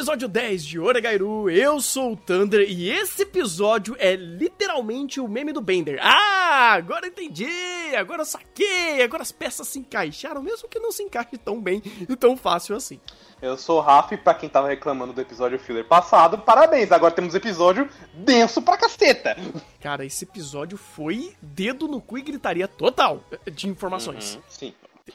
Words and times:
Episódio 0.00 0.28
10 0.28 0.64
de 0.64 0.78
Oregairu, 0.78 1.50
eu 1.50 1.78
sou 1.78 2.14
o 2.14 2.16
Thunder 2.16 2.64
e 2.66 2.88
esse 2.88 3.20
episódio 3.20 3.94
é 3.98 4.16
literalmente 4.16 5.20
o 5.20 5.28
meme 5.28 5.52
do 5.52 5.60
Bender. 5.60 5.98
Ah, 6.00 6.72
agora 6.72 7.06
entendi, 7.06 7.44
agora 7.94 8.24
saquei, 8.24 9.02
agora 9.02 9.22
as 9.22 9.30
peças 9.30 9.68
se 9.68 9.78
encaixaram, 9.78 10.42
mesmo 10.42 10.70
que 10.70 10.78
não 10.78 10.90
se 10.90 11.02
encaixe 11.02 11.36
tão 11.36 11.60
bem 11.60 11.82
e 12.08 12.16
tão 12.16 12.34
fácil 12.34 12.74
assim. 12.74 12.98
Eu 13.42 13.58
sou 13.58 13.76
o 13.76 13.82
Raf, 13.82 14.16
pra 14.16 14.32
quem 14.32 14.48
tava 14.48 14.68
reclamando 14.68 15.12
do 15.12 15.20
episódio 15.20 15.58
filler 15.58 15.84
passado, 15.84 16.38
parabéns, 16.38 16.90
agora 16.90 17.12
temos 17.12 17.34
episódio 17.34 17.86
denso 18.14 18.62
pra 18.62 18.78
caceta. 18.78 19.36
Cara, 19.82 20.02
esse 20.02 20.24
episódio 20.24 20.78
foi 20.78 21.34
dedo 21.42 21.86
no 21.86 22.00
cu 22.00 22.16
e 22.16 22.22
gritaria 22.22 22.66
total 22.66 23.22
de 23.52 23.68
informações. 23.68 24.36
Uhum, 24.36 24.42
sim. 24.48 24.74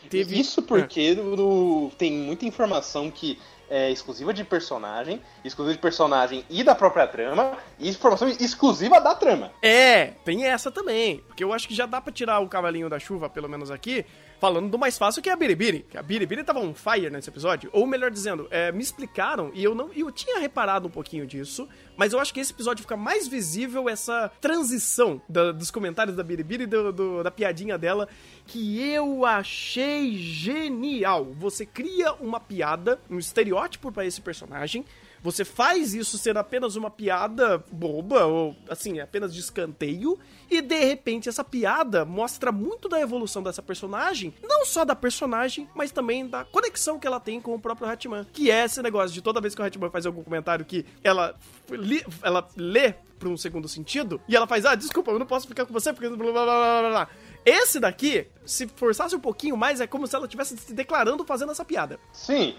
Teve... 0.10 0.40
Isso 0.40 0.62
porque 0.62 1.16
no... 1.16 1.92
tem 1.98 2.12
muita 2.12 2.46
informação 2.46 3.10
que 3.10 3.40
é, 3.70 3.91
exclusiva 3.91 4.34
de 4.34 4.44
personagem, 4.44 5.21
exclusiva 5.44 5.76
de 5.76 5.82
personagem 5.82 6.46
e 6.49 6.63
da 6.63 6.76
própria 6.76 7.08
trama, 7.08 7.58
e 7.80 7.90
informação 7.90 8.27
exclusiva 8.27 8.99
da 8.99 9.16
trama. 9.16 9.52
É, 9.62 10.13
tem 10.24 10.46
essa 10.46 10.71
também. 10.71 11.20
Porque 11.27 11.44
eu 11.44 11.54
acho 11.54 11.68
que 11.68 11.76
já 11.76 11.86
dá 11.86 11.99
pra 12.02 12.13
tirar 12.13 12.40
o 12.40 12.48
cavalinho 12.48 12.90
da 12.90 12.99
chuva, 12.99 13.30
pelo 13.30 13.49
menos 13.49 13.71
aqui, 13.71 14.05
falando 14.40 14.70
do 14.70 14.78
mais 14.78 14.98
fácil 14.98 15.22
que 15.22 15.30
é 15.30 15.34
a 15.34 15.36
Biribiri. 15.36 15.86
Que 15.90 15.98
a 15.98 16.04
Biribiri 16.04 16.44
tava 16.44 16.60
on 16.60 16.74
fire 16.74 17.10
nesse 17.10 17.30
episódio. 17.30 17.70
Ou 17.74 17.86
melhor 17.86 18.12
dizendo, 18.12 18.48
é, 18.52 18.72
me 18.72 18.82
explicaram, 18.82 19.52
e 19.54 19.64
eu 19.64 19.74
não. 19.74 19.92
Eu 19.94 20.12
tinha 20.12 20.40
reparado 20.40 20.88
um 20.88 20.92
pouquinho 20.92 21.26
disso, 21.26 21.68
mas 21.98 22.14
eu 22.14 22.20
acho 22.20 22.34
que 22.34 22.40
esse 22.40 22.52
episódio 22.52 22.82
fica 22.82 22.98
mais 22.98 23.27
visível 23.27 23.90
essa 23.90 24.32
transição 24.42 25.22
da, 25.27 25.52
dos 25.52 25.72
comentários 25.72 26.16
da 26.16 26.24
Biribiri, 26.24 26.66
do, 26.66 26.92
do, 26.92 27.24
da 27.24 27.32
piadinha 27.32 27.77
dela, 27.77 28.08
que 28.46 28.82
eu 28.82 29.26
achei 29.26 30.16
genial. 30.16 31.26
Você 31.38 31.66
cria 31.66 32.14
uma 32.14 32.40
piada, 32.40 32.99
um 33.10 33.18
estereótipo 33.18 33.92
para 33.92 34.05
esse 34.05 34.22
personagem 34.22 34.86
você 35.26 35.43
faz 35.43 35.95
isso 35.95 36.20
ser 36.20 36.37
apenas 36.37 36.76
uma 36.76 36.91
piada 36.91 37.57
boba, 37.71 38.26
ou 38.26 38.55
assim, 38.70 38.99
apenas 38.99 39.34
de 39.34 39.40
escanteio, 39.40 40.20
e 40.51 40.62
de 40.62 40.85
repente 40.85 41.27
essa 41.27 41.43
piada 41.43 42.05
mostra 42.05 42.51
muito 42.51 42.87
da 42.87 43.01
evolução 43.01 43.41
dessa 43.41 43.63
personagem, 43.63 44.35
não 44.43 44.63
só 44.63 44.85
da 44.85 44.96
personagem, 44.96 45.68
mas 45.73 45.91
também 45.91 46.27
da 46.27 46.46
conexão 46.46 46.99
que 46.99 47.07
ela 47.07 47.20
tem 47.20 47.41
com 47.41 47.55
o 47.55 47.59
próprio 47.59 47.90
Hatman. 47.90 48.27
Que 48.31 48.51
é 48.51 48.65
esse 48.65 48.84
negócio 48.84 49.12
de 49.12 49.21
toda 49.21 49.41
vez 49.41 49.55
que 49.55 49.62
o 49.63 49.65
Hatman 49.65 49.90
faz 49.90 50.05
algum 50.05 50.23
comentário 50.23 50.63
que 50.63 50.85
ela, 51.03 51.35
li, 51.71 52.05
ela 52.21 52.48
lê 52.55 52.93
por 53.18 53.27
um 53.27 53.37
segundo 53.37 53.68
sentido, 53.68 54.21
e 54.27 54.35
ela 54.35 54.46
faz, 54.46 54.63
ah, 54.63 54.76
desculpa, 54.76 55.09
eu 55.09 55.18
não 55.18 55.26
posso 55.26 55.48
ficar 55.48 55.65
com 55.65 55.73
você 55.73 55.91
porque 55.91 56.07
blá 56.07 56.31
blá 56.31 56.46
blá 56.46 56.81
blá 56.81 56.90
blá. 56.90 57.09
Esse 57.46 57.79
daqui, 57.79 58.27
se 58.43 58.68
forçasse 58.68 59.15
um 59.15 59.20
pouquinho 59.20 59.55
mais, 59.55 59.79
é 59.79 59.85
como 59.85 60.07
se 60.07 60.15
ela 60.15 60.26
estivesse 60.26 60.57
se 60.57 60.74
declarando 60.74 61.24
fazendo 61.24 61.52
essa 61.52 61.63
piada. 61.63 61.99
Sim, 62.12 62.55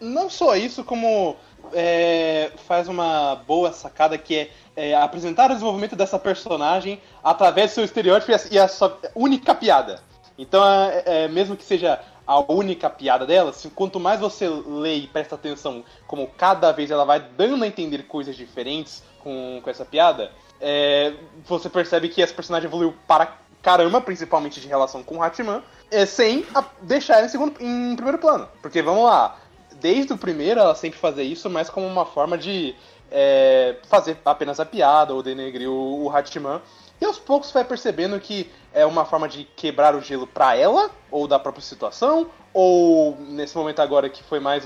não 0.00 0.28
só 0.28 0.56
isso, 0.56 0.82
como 0.82 1.36
é, 1.72 2.50
faz 2.66 2.88
uma 2.88 3.36
boa 3.46 3.72
sacada 3.72 4.18
que 4.18 4.36
é, 4.36 4.50
é, 4.74 4.94
apresentar 4.96 5.46
o 5.50 5.54
desenvolvimento 5.54 5.94
dessa 5.94 6.18
personagem 6.18 7.00
através 7.22 7.70
do 7.70 7.74
seu 7.74 7.84
estereótipo 7.84 8.32
e 8.32 8.34
a, 8.34 8.40
e 8.50 8.58
a 8.58 8.66
sua 8.66 8.98
única 9.14 9.54
piada. 9.54 10.02
Então, 10.36 10.62
é, 10.64 11.02
é, 11.06 11.28
mesmo 11.28 11.56
que 11.56 11.64
seja 11.64 12.00
a 12.26 12.40
única 12.52 12.90
piada 12.90 13.24
dela, 13.24 13.52
se, 13.52 13.70
quanto 13.70 14.00
mais 14.00 14.18
você 14.18 14.48
lê 14.48 14.96
e 14.96 15.06
presta 15.06 15.36
atenção, 15.36 15.84
como 16.06 16.26
cada 16.26 16.72
vez 16.72 16.90
ela 16.90 17.04
vai 17.04 17.20
dando 17.20 17.62
a 17.62 17.66
entender 17.68 18.02
coisas 18.08 18.36
diferentes 18.36 19.04
com, 19.22 19.60
com 19.62 19.70
essa 19.70 19.84
piada, 19.84 20.32
é, 20.60 21.14
você 21.44 21.68
percebe 21.68 22.08
que 22.08 22.20
essa 22.20 22.34
personagem 22.34 22.66
evoluiu 22.66 22.94
para 23.06 23.45
caramba, 23.66 24.00
principalmente 24.00 24.60
de 24.60 24.68
relação 24.68 25.02
com 25.02 25.16
o 25.16 25.22
Hatman, 25.24 25.60
é, 25.90 26.06
sem 26.06 26.46
a, 26.54 26.64
deixar 26.82 27.24
em, 27.24 27.28
segundo, 27.28 27.60
em 27.60 27.96
primeiro 27.96 28.16
plano. 28.16 28.48
Porque 28.62 28.80
vamos 28.80 29.02
lá, 29.02 29.36
desde 29.80 30.12
o 30.12 30.16
primeiro 30.16 30.60
ela 30.60 30.76
sempre 30.76 31.00
fazia 31.00 31.24
isso, 31.24 31.50
mas 31.50 31.68
como 31.68 31.84
uma 31.84 32.06
forma 32.06 32.38
de 32.38 32.76
é, 33.10 33.74
fazer 33.88 34.18
apenas 34.24 34.60
a 34.60 34.64
piada 34.64 35.12
ou 35.12 35.20
denegrir 35.20 35.68
o, 35.68 36.04
o 36.04 36.16
Hatman. 36.16 36.62
E 37.00 37.04
aos 37.04 37.18
poucos 37.18 37.50
vai 37.50 37.64
percebendo 37.64 38.20
que 38.20 38.48
é 38.72 38.86
uma 38.86 39.04
forma 39.04 39.28
de 39.28 39.42
quebrar 39.56 39.96
o 39.96 40.00
gelo 40.00 40.28
para 40.28 40.56
ela, 40.56 40.88
ou 41.10 41.26
da 41.26 41.36
própria 41.36 41.64
situação, 41.64 42.30
ou 42.54 43.16
nesse 43.18 43.56
momento 43.56 43.80
agora 43.80 44.08
que 44.08 44.22
foi 44.22 44.38
mais 44.38 44.62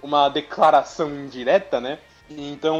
uma 0.00 0.28
declaração 0.28 1.10
indireta, 1.10 1.80
né? 1.80 1.98
Então, 2.30 2.78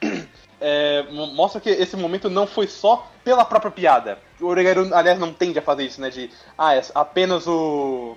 é, 0.60 1.02
mostra 1.10 1.60
que 1.60 1.70
esse 1.70 1.96
momento 1.96 2.28
não 2.28 2.46
foi 2.46 2.66
só 2.66 3.10
pela 3.24 3.44
própria 3.44 3.70
piada. 3.70 4.18
O 4.40 4.46
Oregairu, 4.46 4.94
aliás, 4.94 5.18
não 5.18 5.32
tende 5.32 5.58
a 5.58 5.62
fazer 5.62 5.84
isso, 5.84 6.00
né? 6.00 6.10
De, 6.10 6.30
ah, 6.56 6.74
é 6.74 6.82
apenas 6.94 7.46
o. 7.46 8.16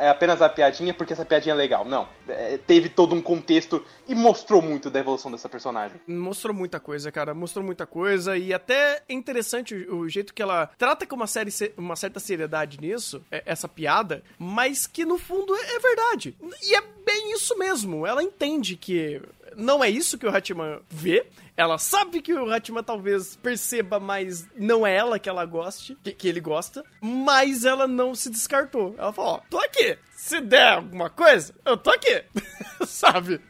é 0.00 0.08
apenas 0.08 0.42
a 0.42 0.48
piadinha 0.48 0.92
porque 0.92 1.12
essa 1.12 1.24
piadinha 1.24 1.54
é 1.54 1.56
legal. 1.56 1.84
Não. 1.84 2.06
É, 2.28 2.58
teve 2.58 2.88
todo 2.88 3.14
um 3.14 3.22
contexto 3.22 3.84
e 4.06 4.14
mostrou 4.14 4.60
muito 4.60 4.90
da 4.90 5.00
evolução 5.00 5.30
dessa 5.30 5.48
personagem. 5.48 5.98
Mostrou 6.06 6.54
muita 6.54 6.78
coisa, 6.78 7.10
cara. 7.10 7.34
Mostrou 7.34 7.64
muita 7.64 7.86
coisa. 7.86 8.36
E 8.36 8.52
até 8.52 9.02
é 9.08 9.12
interessante 9.12 9.74
o, 9.74 10.00
o 10.00 10.08
jeito 10.08 10.34
que 10.34 10.42
ela 10.42 10.66
trata 10.78 11.06
com 11.06 11.16
uma, 11.16 11.26
série, 11.26 11.50
uma 11.76 11.96
certa 11.96 12.20
seriedade 12.20 12.78
nisso, 12.80 13.22
é, 13.30 13.42
essa 13.46 13.68
piada, 13.68 14.22
mas 14.38 14.86
que 14.86 15.04
no 15.04 15.18
fundo 15.18 15.54
é, 15.54 15.76
é 15.76 15.78
verdade. 15.78 16.36
E 16.62 16.74
é 16.74 16.82
bem 17.04 17.32
isso 17.32 17.56
mesmo. 17.56 18.06
Ela 18.06 18.22
entende 18.22 18.76
que 18.76 19.20
não 19.56 19.82
é 19.82 19.90
isso 19.90 20.18
que 20.18 20.26
o 20.26 20.34
Hatman 20.34 20.80
vê. 20.88 21.26
Ela 21.56 21.78
sabe 21.78 22.22
que 22.22 22.32
o 22.32 22.52
Hatman 22.52 22.82
talvez 22.82 23.36
perceba, 23.36 23.98
mas 23.98 24.46
não 24.56 24.86
é 24.86 24.94
ela 24.94 25.18
que 25.18 25.28
ela 25.28 25.44
goste, 25.44 25.96
que, 26.02 26.12
que 26.12 26.28
ele 26.28 26.40
gosta, 26.40 26.84
mas 27.00 27.64
ela 27.64 27.86
não 27.86 28.14
se 28.14 28.30
descartou. 28.30 28.94
Ela 28.96 29.12
falou: 29.12 29.34
Ó, 29.34 29.40
tô 29.50 29.58
aqui. 29.58 29.98
Se 30.14 30.40
der 30.40 30.74
alguma 30.74 31.10
coisa, 31.10 31.54
eu 31.64 31.76
tô 31.76 31.90
aqui. 31.90 32.24
sabe? 32.86 33.40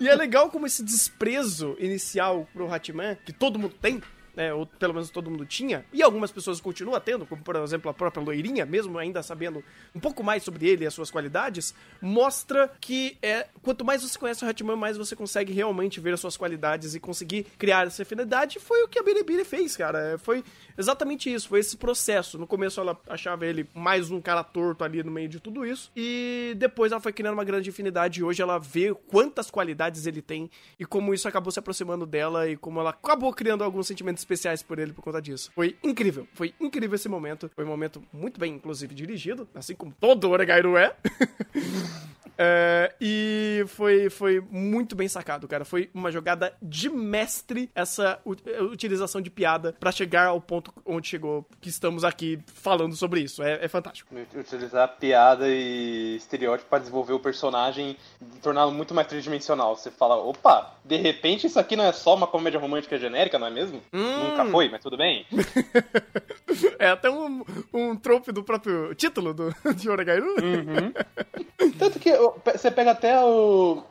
E 0.00 0.08
é 0.08 0.14
legal 0.14 0.50
como 0.50 0.66
esse 0.66 0.82
desprezo 0.82 1.76
inicial 1.78 2.48
pro 2.52 2.72
Hatman, 2.72 3.16
que 3.24 3.32
todo 3.32 3.58
mundo 3.58 3.74
tem, 3.80 4.02
né, 4.36 4.52
ou 4.52 4.66
pelo 4.66 4.94
menos 4.94 5.10
todo 5.10 5.30
mundo 5.30 5.46
tinha, 5.46 5.84
e 5.92 6.02
algumas 6.02 6.30
pessoas 6.30 6.60
continuam 6.60 6.98
tendo, 7.00 7.26
como 7.26 7.42
por 7.42 7.56
exemplo 7.56 7.90
a 7.90 7.94
própria 7.94 8.22
loirinha, 8.22 8.66
mesmo 8.66 8.98
ainda 8.98 9.22
sabendo 9.22 9.62
um 9.94 10.00
pouco 10.00 10.22
mais 10.22 10.42
sobre 10.42 10.68
ele 10.68 10.84
e 10.84 10.86
as 10.86 10.94
suas 10.94 11.10
qualidades, 11.10 11.74
mostra 12.00 12.70
que 12.80 13.16
é 13.22 13.46
quanto 13.62 13.84
mais 13.84 14.02
você 14.02 14.18
conhece 14.18 14.44
o 14.44 14.48
Hatman, 14.48 14.76
mais 14.76 14.96
você 14.96 15.14
consegue 15.14 15.52
realmente 15.52 16.00
ver 16.00 16.14
as 16.14 16.20
suas 16.20 16.36
qualidades 16.36 16.94
e 16.94 17.00
conseguir 17.00 17.44
criar 17.58 17.86
essa 17.86 18.02
afinidade. 18.02 18.58
Foi 18.58 18.82
o 18.82 18.88
que 18.88 18.98
a 18.98 19.02
Biribiri 19.02 19.44
fez, 19.44 19.76
cara. 19.76 20.14
É, 20.14 20.18
foi 20.18 20.44
exatamente 20.76 21.32
isso, 21.32 21.48
foi 21.48 21.60
esse 21.60 21.76
processo. 21.76 22.38
No 22.38 22.46
começo 22.46 22.80
ela 22.80 22.98
achava 23.08 23.46
ele 23.46 23.68
mais 23.74 24.10
um 24.10 24.20
cara 24.20 24.42
torto 24.42 24.84
ali 24.84 25.02
no 25.02 25.10
meio 25.10 25.28
de 25.28 25.40
tudo 25.40 25.64
isso, 25.64 25.90
e 25.96 26.54
depois 26.56 26.92
ela 26.92 27.00
foi 27.00 27.12
criando 27.12 27.34
uma 27.34 27.44
grande 27.44 27.70
afinidade 27.70 28.20
e 28.20 28.22
hoje 28.22 28.42
ela 28.42 28.58
vê 28.58 28.94
quantas 29.08 29.50
qualidades 29.50 30.06
ele 30.06 30.22
tem 30.22 30.50
e 30.78 30.84
como 30.84 31.12
isso 31.14 31.28
acabou 31.28 31.50
se 31.50 31.58
aproximando 31.58 32.06
dela 32.06 32.48
e 32.48 32.56
como 32.56 32.80
ela 32.80 32.90
acabou 32.90 33.32
criando 33.32 33.62
alguns 33.62 33.86
sentimentos 33.86 34.23
especiais 34.24 34.62
por 34.62 34.78
ele 34.78 34.92
por 34.92 35.02
conta 35.02 35.20
disso. 35.20 35.50
Foi 35.54 35.76
incrível, 35.82 36.26
foi 36.34 36.54
incrível 36.60 36.94
esse 36.94 37.08
momento. 37.08 37.50
Foi 37.54 37.64
um 37.64 37.68
momento 37.68 38.02
muito 38.12 38.40
bem, 38.40 38.54
inclusive, 38.54 38.94
dirigido, 38.94 39.48
assim 39.54 39.74
como 39.74 39.94
todo 40.00 40.30
Oregairu 40.30 40.76
é. 40.76 40.94
É, 42.36 42.92
e 43.00 43.64
foi, 43.68 44.10
foi 44.10 44.40
muito 44.50 44.96
bem 44.96 45.08
sacado, 45.08 45.46
cara. 45.46 45.64
Foi 45.64 45.90
uma 45.94 46.10
jogada 46.10 46.54
de 46.60 46.88
mestre 46.90 47.70
essa 47.74 48.18
utilização 48.24 49.20
de 49.20 49.30
piada 49.30 49.74
para 49.78 49.92
chegar 49.92 50.26
ao 50.26 50.40
ponto 50.40 50.72
onde 50.84 51.08
chegou, 51.08 51.46
que 51.60 51.68
estamos 51.68 52.04
aqui 52.04 52.38
falando 52.46 52.94
sobre 52.96 53.20
isso. 53.20 53.42
É, 53.42 53.64
é 53.64 53.68
fantástico. 53.68 54.14
Utilizar 54.34 54.96
piada 54.98 55.48
e 55.48 56.16
estereótipo 56.16 56.68
para 56.68 56.80
desenvolver 56.80 57.12
o 57.12 57.20
personagem 57.20 57.96
e 58.20 58.38
torná-lo 58.40 58.72
muito 58.72 58.94
mais 58.94 59.06
tridimensional. 59.06 59.76
Você 59.76 59.90
fala, 59.90 60.16
opa, 60.16 60.74
de 60.84 60.96
repente 60.96 61.46
isso 61.46 61.58
aqui 61.58 61.76
não 61.76 61.84
é 61.84 61.92
só 61.92 62.14
uma 62.14 62.26
comédia 62.26 62.58
romântica 62.58 62.98
genérica, 62.98 63.38
não 63.38 63.46
é 63.46 63.50
mesmo? 63.50 63.80
Hum. 63.92 64.13
Nunca 64.18 64.44
foi, 64.46 64.68
mas 64.68 64.82
tudo 64.82 64.96
bem. 64.96 65.26
é 66.78 66.88
até 66.88 67.10
um, 67.10 67.44
um 67.72 67.96
trope 67.96 68.32
do 68.32 68.42
próprio 68.42 68.94
título 68.94 69.34
do, 69.34 69.54
de 69.74 69.88
Oregairu. 69.88 70.26
Uhum. 70.26 70.92
Tanto 71.78 71.98
que 71.98 72.10
você 72.52 72.70
pega 72.70 72.92
até 72.92 73.18
o. 73.24 73.82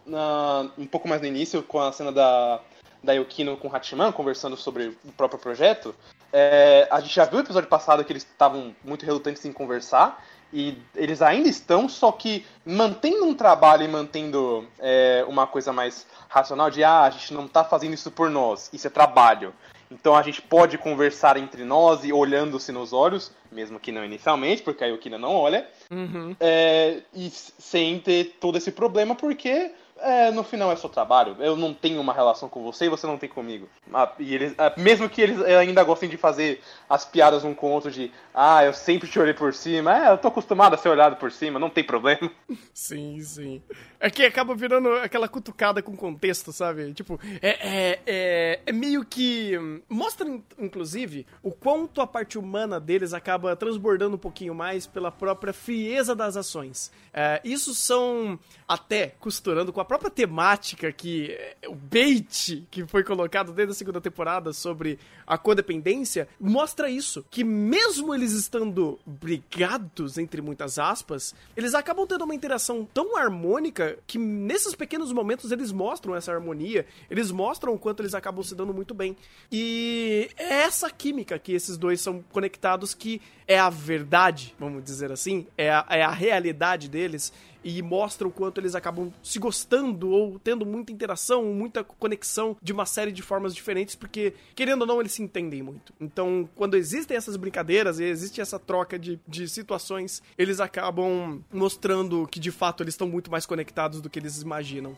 um 0.78 0.86
pouco 0.88 1.08
mais 1.08 1.22
no 1.22 1.28
início, 1.28 1.64
com 1.64 1.80
a 1.80 1.92
cena 1.92 2.12
da, 2.12 2.60
da 3.04 3.14
Yukino 3.14 3.58
com 3.58 3.68
o 3.68 3.75
Hachiman 3.75 4.12
conversando 4.12 4.56
sobre 4.56 4.98
o 5.04 5.12
próprio 5.12 5.40
projeto. 5.40 5.96
É, 6.31 6.88
a 6.90 7.00
gente 7.00 7.14
já 7.14 7.25
viu 7.25 7.40
o 7.40 7.42
episódio 7.42 7.70
passado 7.70 8.04
que 8.04 8.12
eles 8.12 8.24
estavam 8.24 8.75
muito 8.84 9.06
relutantes 9.06 9.46
em 9.46 9.52
conversar. 9.52 10.24
E 10.54 10.78
eles 10.96 11.24
ainda 11.24 11.50
estão, 11.50 11.90
só 11.90 12.12
que 12.12 12.46
mantendo 12.64 13.25
um 13.25 13.34
trabalho 13.34 13.84
e 13.84 13.88
mantendo 13.88 14.68
é, 14.78 15.25
uma 15.28 15.48
coisa 15.48 15.74
mais 15.74 16.06
racional 16.30 16.70
de 16.70 16.84
ah, 16.84 17.02
a 17.02 17.10
gente 17.10 17.34
não 17.34 17.46
está 17.46 17.64
fazendo 17.64 17.96
isso 17.96 18.12
por 18.12 18.30
nós, 18.30 18.70
isso 18.72 18.86
é 18.86 18.90
trabalho. 18.90 19.52
Então 19.94 20.16
a 20.16 20.22
gente 20.24 20.42
pode 20.42 20.78
conversar 20.78 21.38
entre 21.38 21.63
nós 21.63 22.04
e 22.04 22.12
olhando-se 22.12 22.72
nos 22.72 22.92
olhos, 22.92 23.31
mesmo 23.51 23.80
que 23.80 23.92
não 23.92 24.04
inicialmente, 24.04 24.63
porque 24.63 24.84
a 24.84 24.88
Yukina 24.88 25.18
não 25.19 25.36
olha, 25.36 25.68
Uhum. 25.92 26.36
é, 26.40 27.01
e 27.13 27.30
sem 27.30 28.00
ter 28.00 28.38
todo 28.40 28.57
esse 28.57 28.72
problema, 28.72 29.13
porque 29.13 29.72
é, 30.04 30.32
no 30.32 30.44
final 30.44 30.72
é 30.72 30.76
só 30.76 30.88
trabalho. 30.88 31.36
Eu 31.40 31.56
não 31.56 31.74
tenho 31.74 32.00
uma 32.02 32.14
relação 32.14 32.50
com 32.50 32.62
você 32.64 32.86
e 32.86 32.90
você 32.90 33.08
não 33.08 33.18
tem 33.18 33.30
comigo. 33.30 33.68
Ah, 33.94 34.12
E 34.20 34.34
eles, 34.36 34.54
ah, 34.58 34.74
mesmo 34.78 35.10
que 35.10 35.22
eles 35.22 35.42
ainda 35.44 35.84
gostem 35.84 36.10
de 36.10 36.18
fazer 36.18 36.62
as 36.90 37.06
piadas 37.06 37.44
um 37.44 37.54
com 37.54 37.68
o 37.68 37.72
outro 37.72 37.90
de 37.92 38.12
ah, 38.34 38.64
eu 38.66 38.74
sempre 38.74 39.08
te 39.08 39.20
olhei 39.20 39.34
por 39.34 39.54
cima, 39.54 40.08
é, 40.08 40.12
eu 40.12 40.18
tô 40.18 40.28
acostumado 40.28 40.74
a 40.74 40.78
ser 40.78 40.90
olhado 40.90 41.16
por 41.18 41.32
cima, 41.32 41.60
não 41.60 41.70
tem 41.70 41.84
problema. 41.84 42.32
Sim, 42.74 43.20
sim. 43.22 43.62
É 44.00 44.10
que 44.10 44.24
acaba 44.26 44.54
virando 44.56 44.90
aquela 44.96 45.28
cutucada 45.28 45.82
com 45.82 45.96
contexto, 45.96 46.52
sabe? 46.52 46.92
Tipo, 46.94 47.20
é, 47.42 47.50
é, 47.94 48.00
é, 48.06 48.60
é 48.66 48.72
meio 48.72 49.06
que. 49.06 49.58
hum, 49.58 49.82
Mostra, 49.88 50.28
in- 50.28 50.44
inclusive, 50.60 51.26
o 51.42 51.52
quanto 51.52 52.02
a 52.02 52.08
parte 52.08 52.38
humana 52.38 52.80
deles 52.80 53.14
acaba 53.14 53.56
transbordando 53.56 54.16
um 54.16 54.20
pouquinho 54.20 54.54
mais 54.56 54.86
pela 54.88 55.12
própria 55.12 55.54
frieza 55.54 56.16
das 56.16 56.36
ações. 56.36 56.92
É, 57.14 57.40
isso 57.44 57.74
são 57.74 58.38
até 58.68 59.14
costurando 59.20 59.72
com 59.72 59.80
a 59.80 59.86
própria 59.94 60.10
temática 60.10 60.92
que. 60.92 61.31
é, 61.31 61.56
O 61.68 61.75
bait 61.75 62.66
que 62.72 62.86
foi 62.88 63.04
colocado 63.04 63.54
desde 63.54 63.74
a 63.74 63.75
segunda 63.75 64.01
temporada 64.01 64.51
sobre 64.51 64.98
a 65.25 65.38
codependência 65.38 66.28
mostra 66.40 66.90
isso. 66.90 67.24
Que 67.30 67.44
mesmo 67.44 68.13
eles 68.13 68.31
estando 68.31 69.00
brigados, 69.06 70.18
entre 70.18 70.42
muitas 70.42 70.80
aspas, 70.80 71.36
eles 71.56 71.75
acabam 71.75 72.07
tendo 72.07 72.24
uma 72.24 72.34
interação 72.34 72.88
tão 72.92 73.16
harmônica 73.16 73.98
que 74.07 74.18
nesses 74.18 74.74
pequenos 74.74 75.12
momentos 75.12 75.51
eles 75.51 75.72
mostram 75.72 76.16
essa 76.16 76.31
harmonia, 76.31 76.88
eles 77.10 77.30
mostram 77.30 77.74
o 77.74 77.80
quanto 77.80 78.01
eles 78.01 78.16
acabam 78.16 78.44
se 78.44 78.56
dando 78.56 78.74
muito 78.74 78.96
bem. 78.96 79.16
E 79.51 80.30
é 80.38 80.63
essa 80.63 80.89
química 80.89 81.38
que 81.38 81.54
esses 81.54 81.78
dois 81.78 82.01
são 82.01 82.24
conectados 82.31 82.96
que 82.96 83.22
é 83.48 83.60
a 83.60 83.69
verdade, 83.69 84.56
vamos 84.57 84.84
dizer 84.84 85.12
assim, 85.12 85.46
é 85.57 85.69
a, 85.69 85.86
é 85.89 86.01
a 86.01 86.12
realidade 86.12 86.89
deles 86.89 87.31
e 87.63 87.81
mostra 87.81 88.27
o 88.27 88.31
quanto 88.31 88.60
eles 88.60 88.75
acabam 88.75 89.12
se 89.21 89.39
gostando 89.39 90.10
ou 90.10 90.39
tendo 90.39 90.65
muita 90.65 90.92
interação, 90.92 91.45
muita 91.45 91.83
conexão 91.83 92.57
de 92.62 92.74
uma 92.74 92.86
série 92.86 93.12
de 93.12 93.21
formas 93.21 93.56
diferentes, 93.56 93.95
porque, 93.95 94.33
querendo 94.56 94.81
ou 94.81 94.88
não, 94.88 95.00
eles 95.00 95.13
se 95.13 95.24
entendem 95.24 95.62
muito. 95.62 95.94
Então, 96.00 96.48
quando 96.56 96.75
existem 96.75 97.15
essas 97.15 97.38
brincadeiras 97.38 98.00
e 98.00 98.04
existe 98.04 98.42
essa 98.42 98.60
troca 98.60 98.98
de, 99.00 99.19
de 99.27 99.48
situações, 99.48 100.21
eles 100.38 100.60
acabam 100.60 101.42
mostrando 101.51 102.27
que 102.27 102.39
de 102.39 102.51
fato 102.51 102.83
eles 102.83 102.94
estão 102.94 103.07
muito 103.07 103.31
mais 103.31 103.45
conectados 103.45 104.01
do 104.01 104.10
que 104.10 104.19
eles 104.19 104.42
imaginam. 104.42 104.98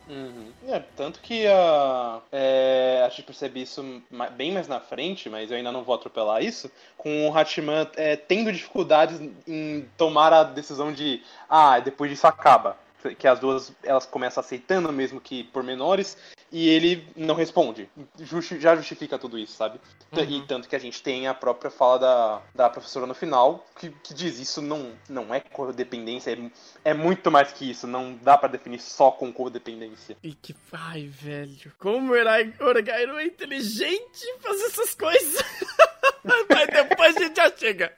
É, 0.68 0.80
tanto 0.96 1.20
que 1.20 1.46
a, 1.48 2.22
é, 2.32 3.04
a 3.06 3.10
gente 3.10 3.24
percebe 3.24 3.62
isso 3.62 3.84
bem 4.36 4.54
mais 4.54 4.68
na 4.68 4.80
frente, 4.80 5.30
mas 5.30 5.52
eu 5.52 5.58
ainda 5.58 5.72
não 5.72 5.84
vou 5.84 5.96
atropelar 5.96 6.44
isso, 6.44 6.72
com 6.98 7.28
o 7.28 7.38
Hatman 7.38 7.88
é, 7.96 8.16
tendo 8.16 8.52
dificuldades 8.52 9.20
em 9.48 9.88
tomar 9.98 10.34
a 10.34 10.44
decisão 10.44 10.92
de, 10.92 11.22
ah, 11.50 11.80
depois 11.80 12.10
disso 12.10 12.26
acaba. 12.26 12.55
Que 13.20 13.28
as 13.28 13.40
duas 13.40 13.72
elas 13.84 14.04
começam 14.08 14.42
aceitando 14.42 14.92
mesmo 14.92 15.22
que 15.22 15.44
por 15.44 15.62
menores 15.64 16.18
e 16.52 16.68
ele 16.70 17.08
não 17.16 17.36
responde. 17.36 17.88
Justi- 18.20 18.60
já 18.60 18.76
justifica 18.76 19.20
tudo 19.20 19.38
isso, 19.38 19.54
sabe? 19.54 19.80
T- 20.12 20.24
E 20.24 20.42
tanto 20.48 20.68
que 20.68 20.76
a 20.76 20.80
gente 20.80 21.04
tem 21.04 21.28
a 21.28 21.34
própria 21.36 21.70
fala 21.70 22.00
da, 22.00 22.42
da 22.56 22.68
professora 22.70 23.06
no 23.06 23.14
final 23.14 23.64
que, 23.80 23.92
que 24.04 24.12
diz 24.12 24.40
isso 24.40 24.60
não, 24.60 24.92
não 25.08 25.32
é 25.32 25.40
codependência, 25.40 26.32
é, 26.32 26.90
é 26.90 26.94
muito 26.96 27.30
mais 27.30 27.52
que 27.54 27.70
isso, 27.70 27.86
não 27.86 28.18
dá 28.24 28.40
pra 28.40 28.50
definir 28.50 28.80
só 28.82 29.12
com 29.12 29.32
codependência. 29.32 30.18
E 30.24 30.34
que. 30.34 30.56
Ai, 30.74 31.06
velho. 31.06 31.72
Como 31.78 32.14
o 32.14 32.16
Erai 32.16 32.52
Oragairo 32.60 33.20
é 33.20 33.26
inteligente 33.26 34.26
fazer 34.42 34.66
essas 34.66 34.96
coisas. 34.96 35.44
Mas 36.50 36.68
depois 36.68 37.16
a 37.18 37.20
gente 37.20 37.36
já 37.36 37.52
chega. 37.56 37.94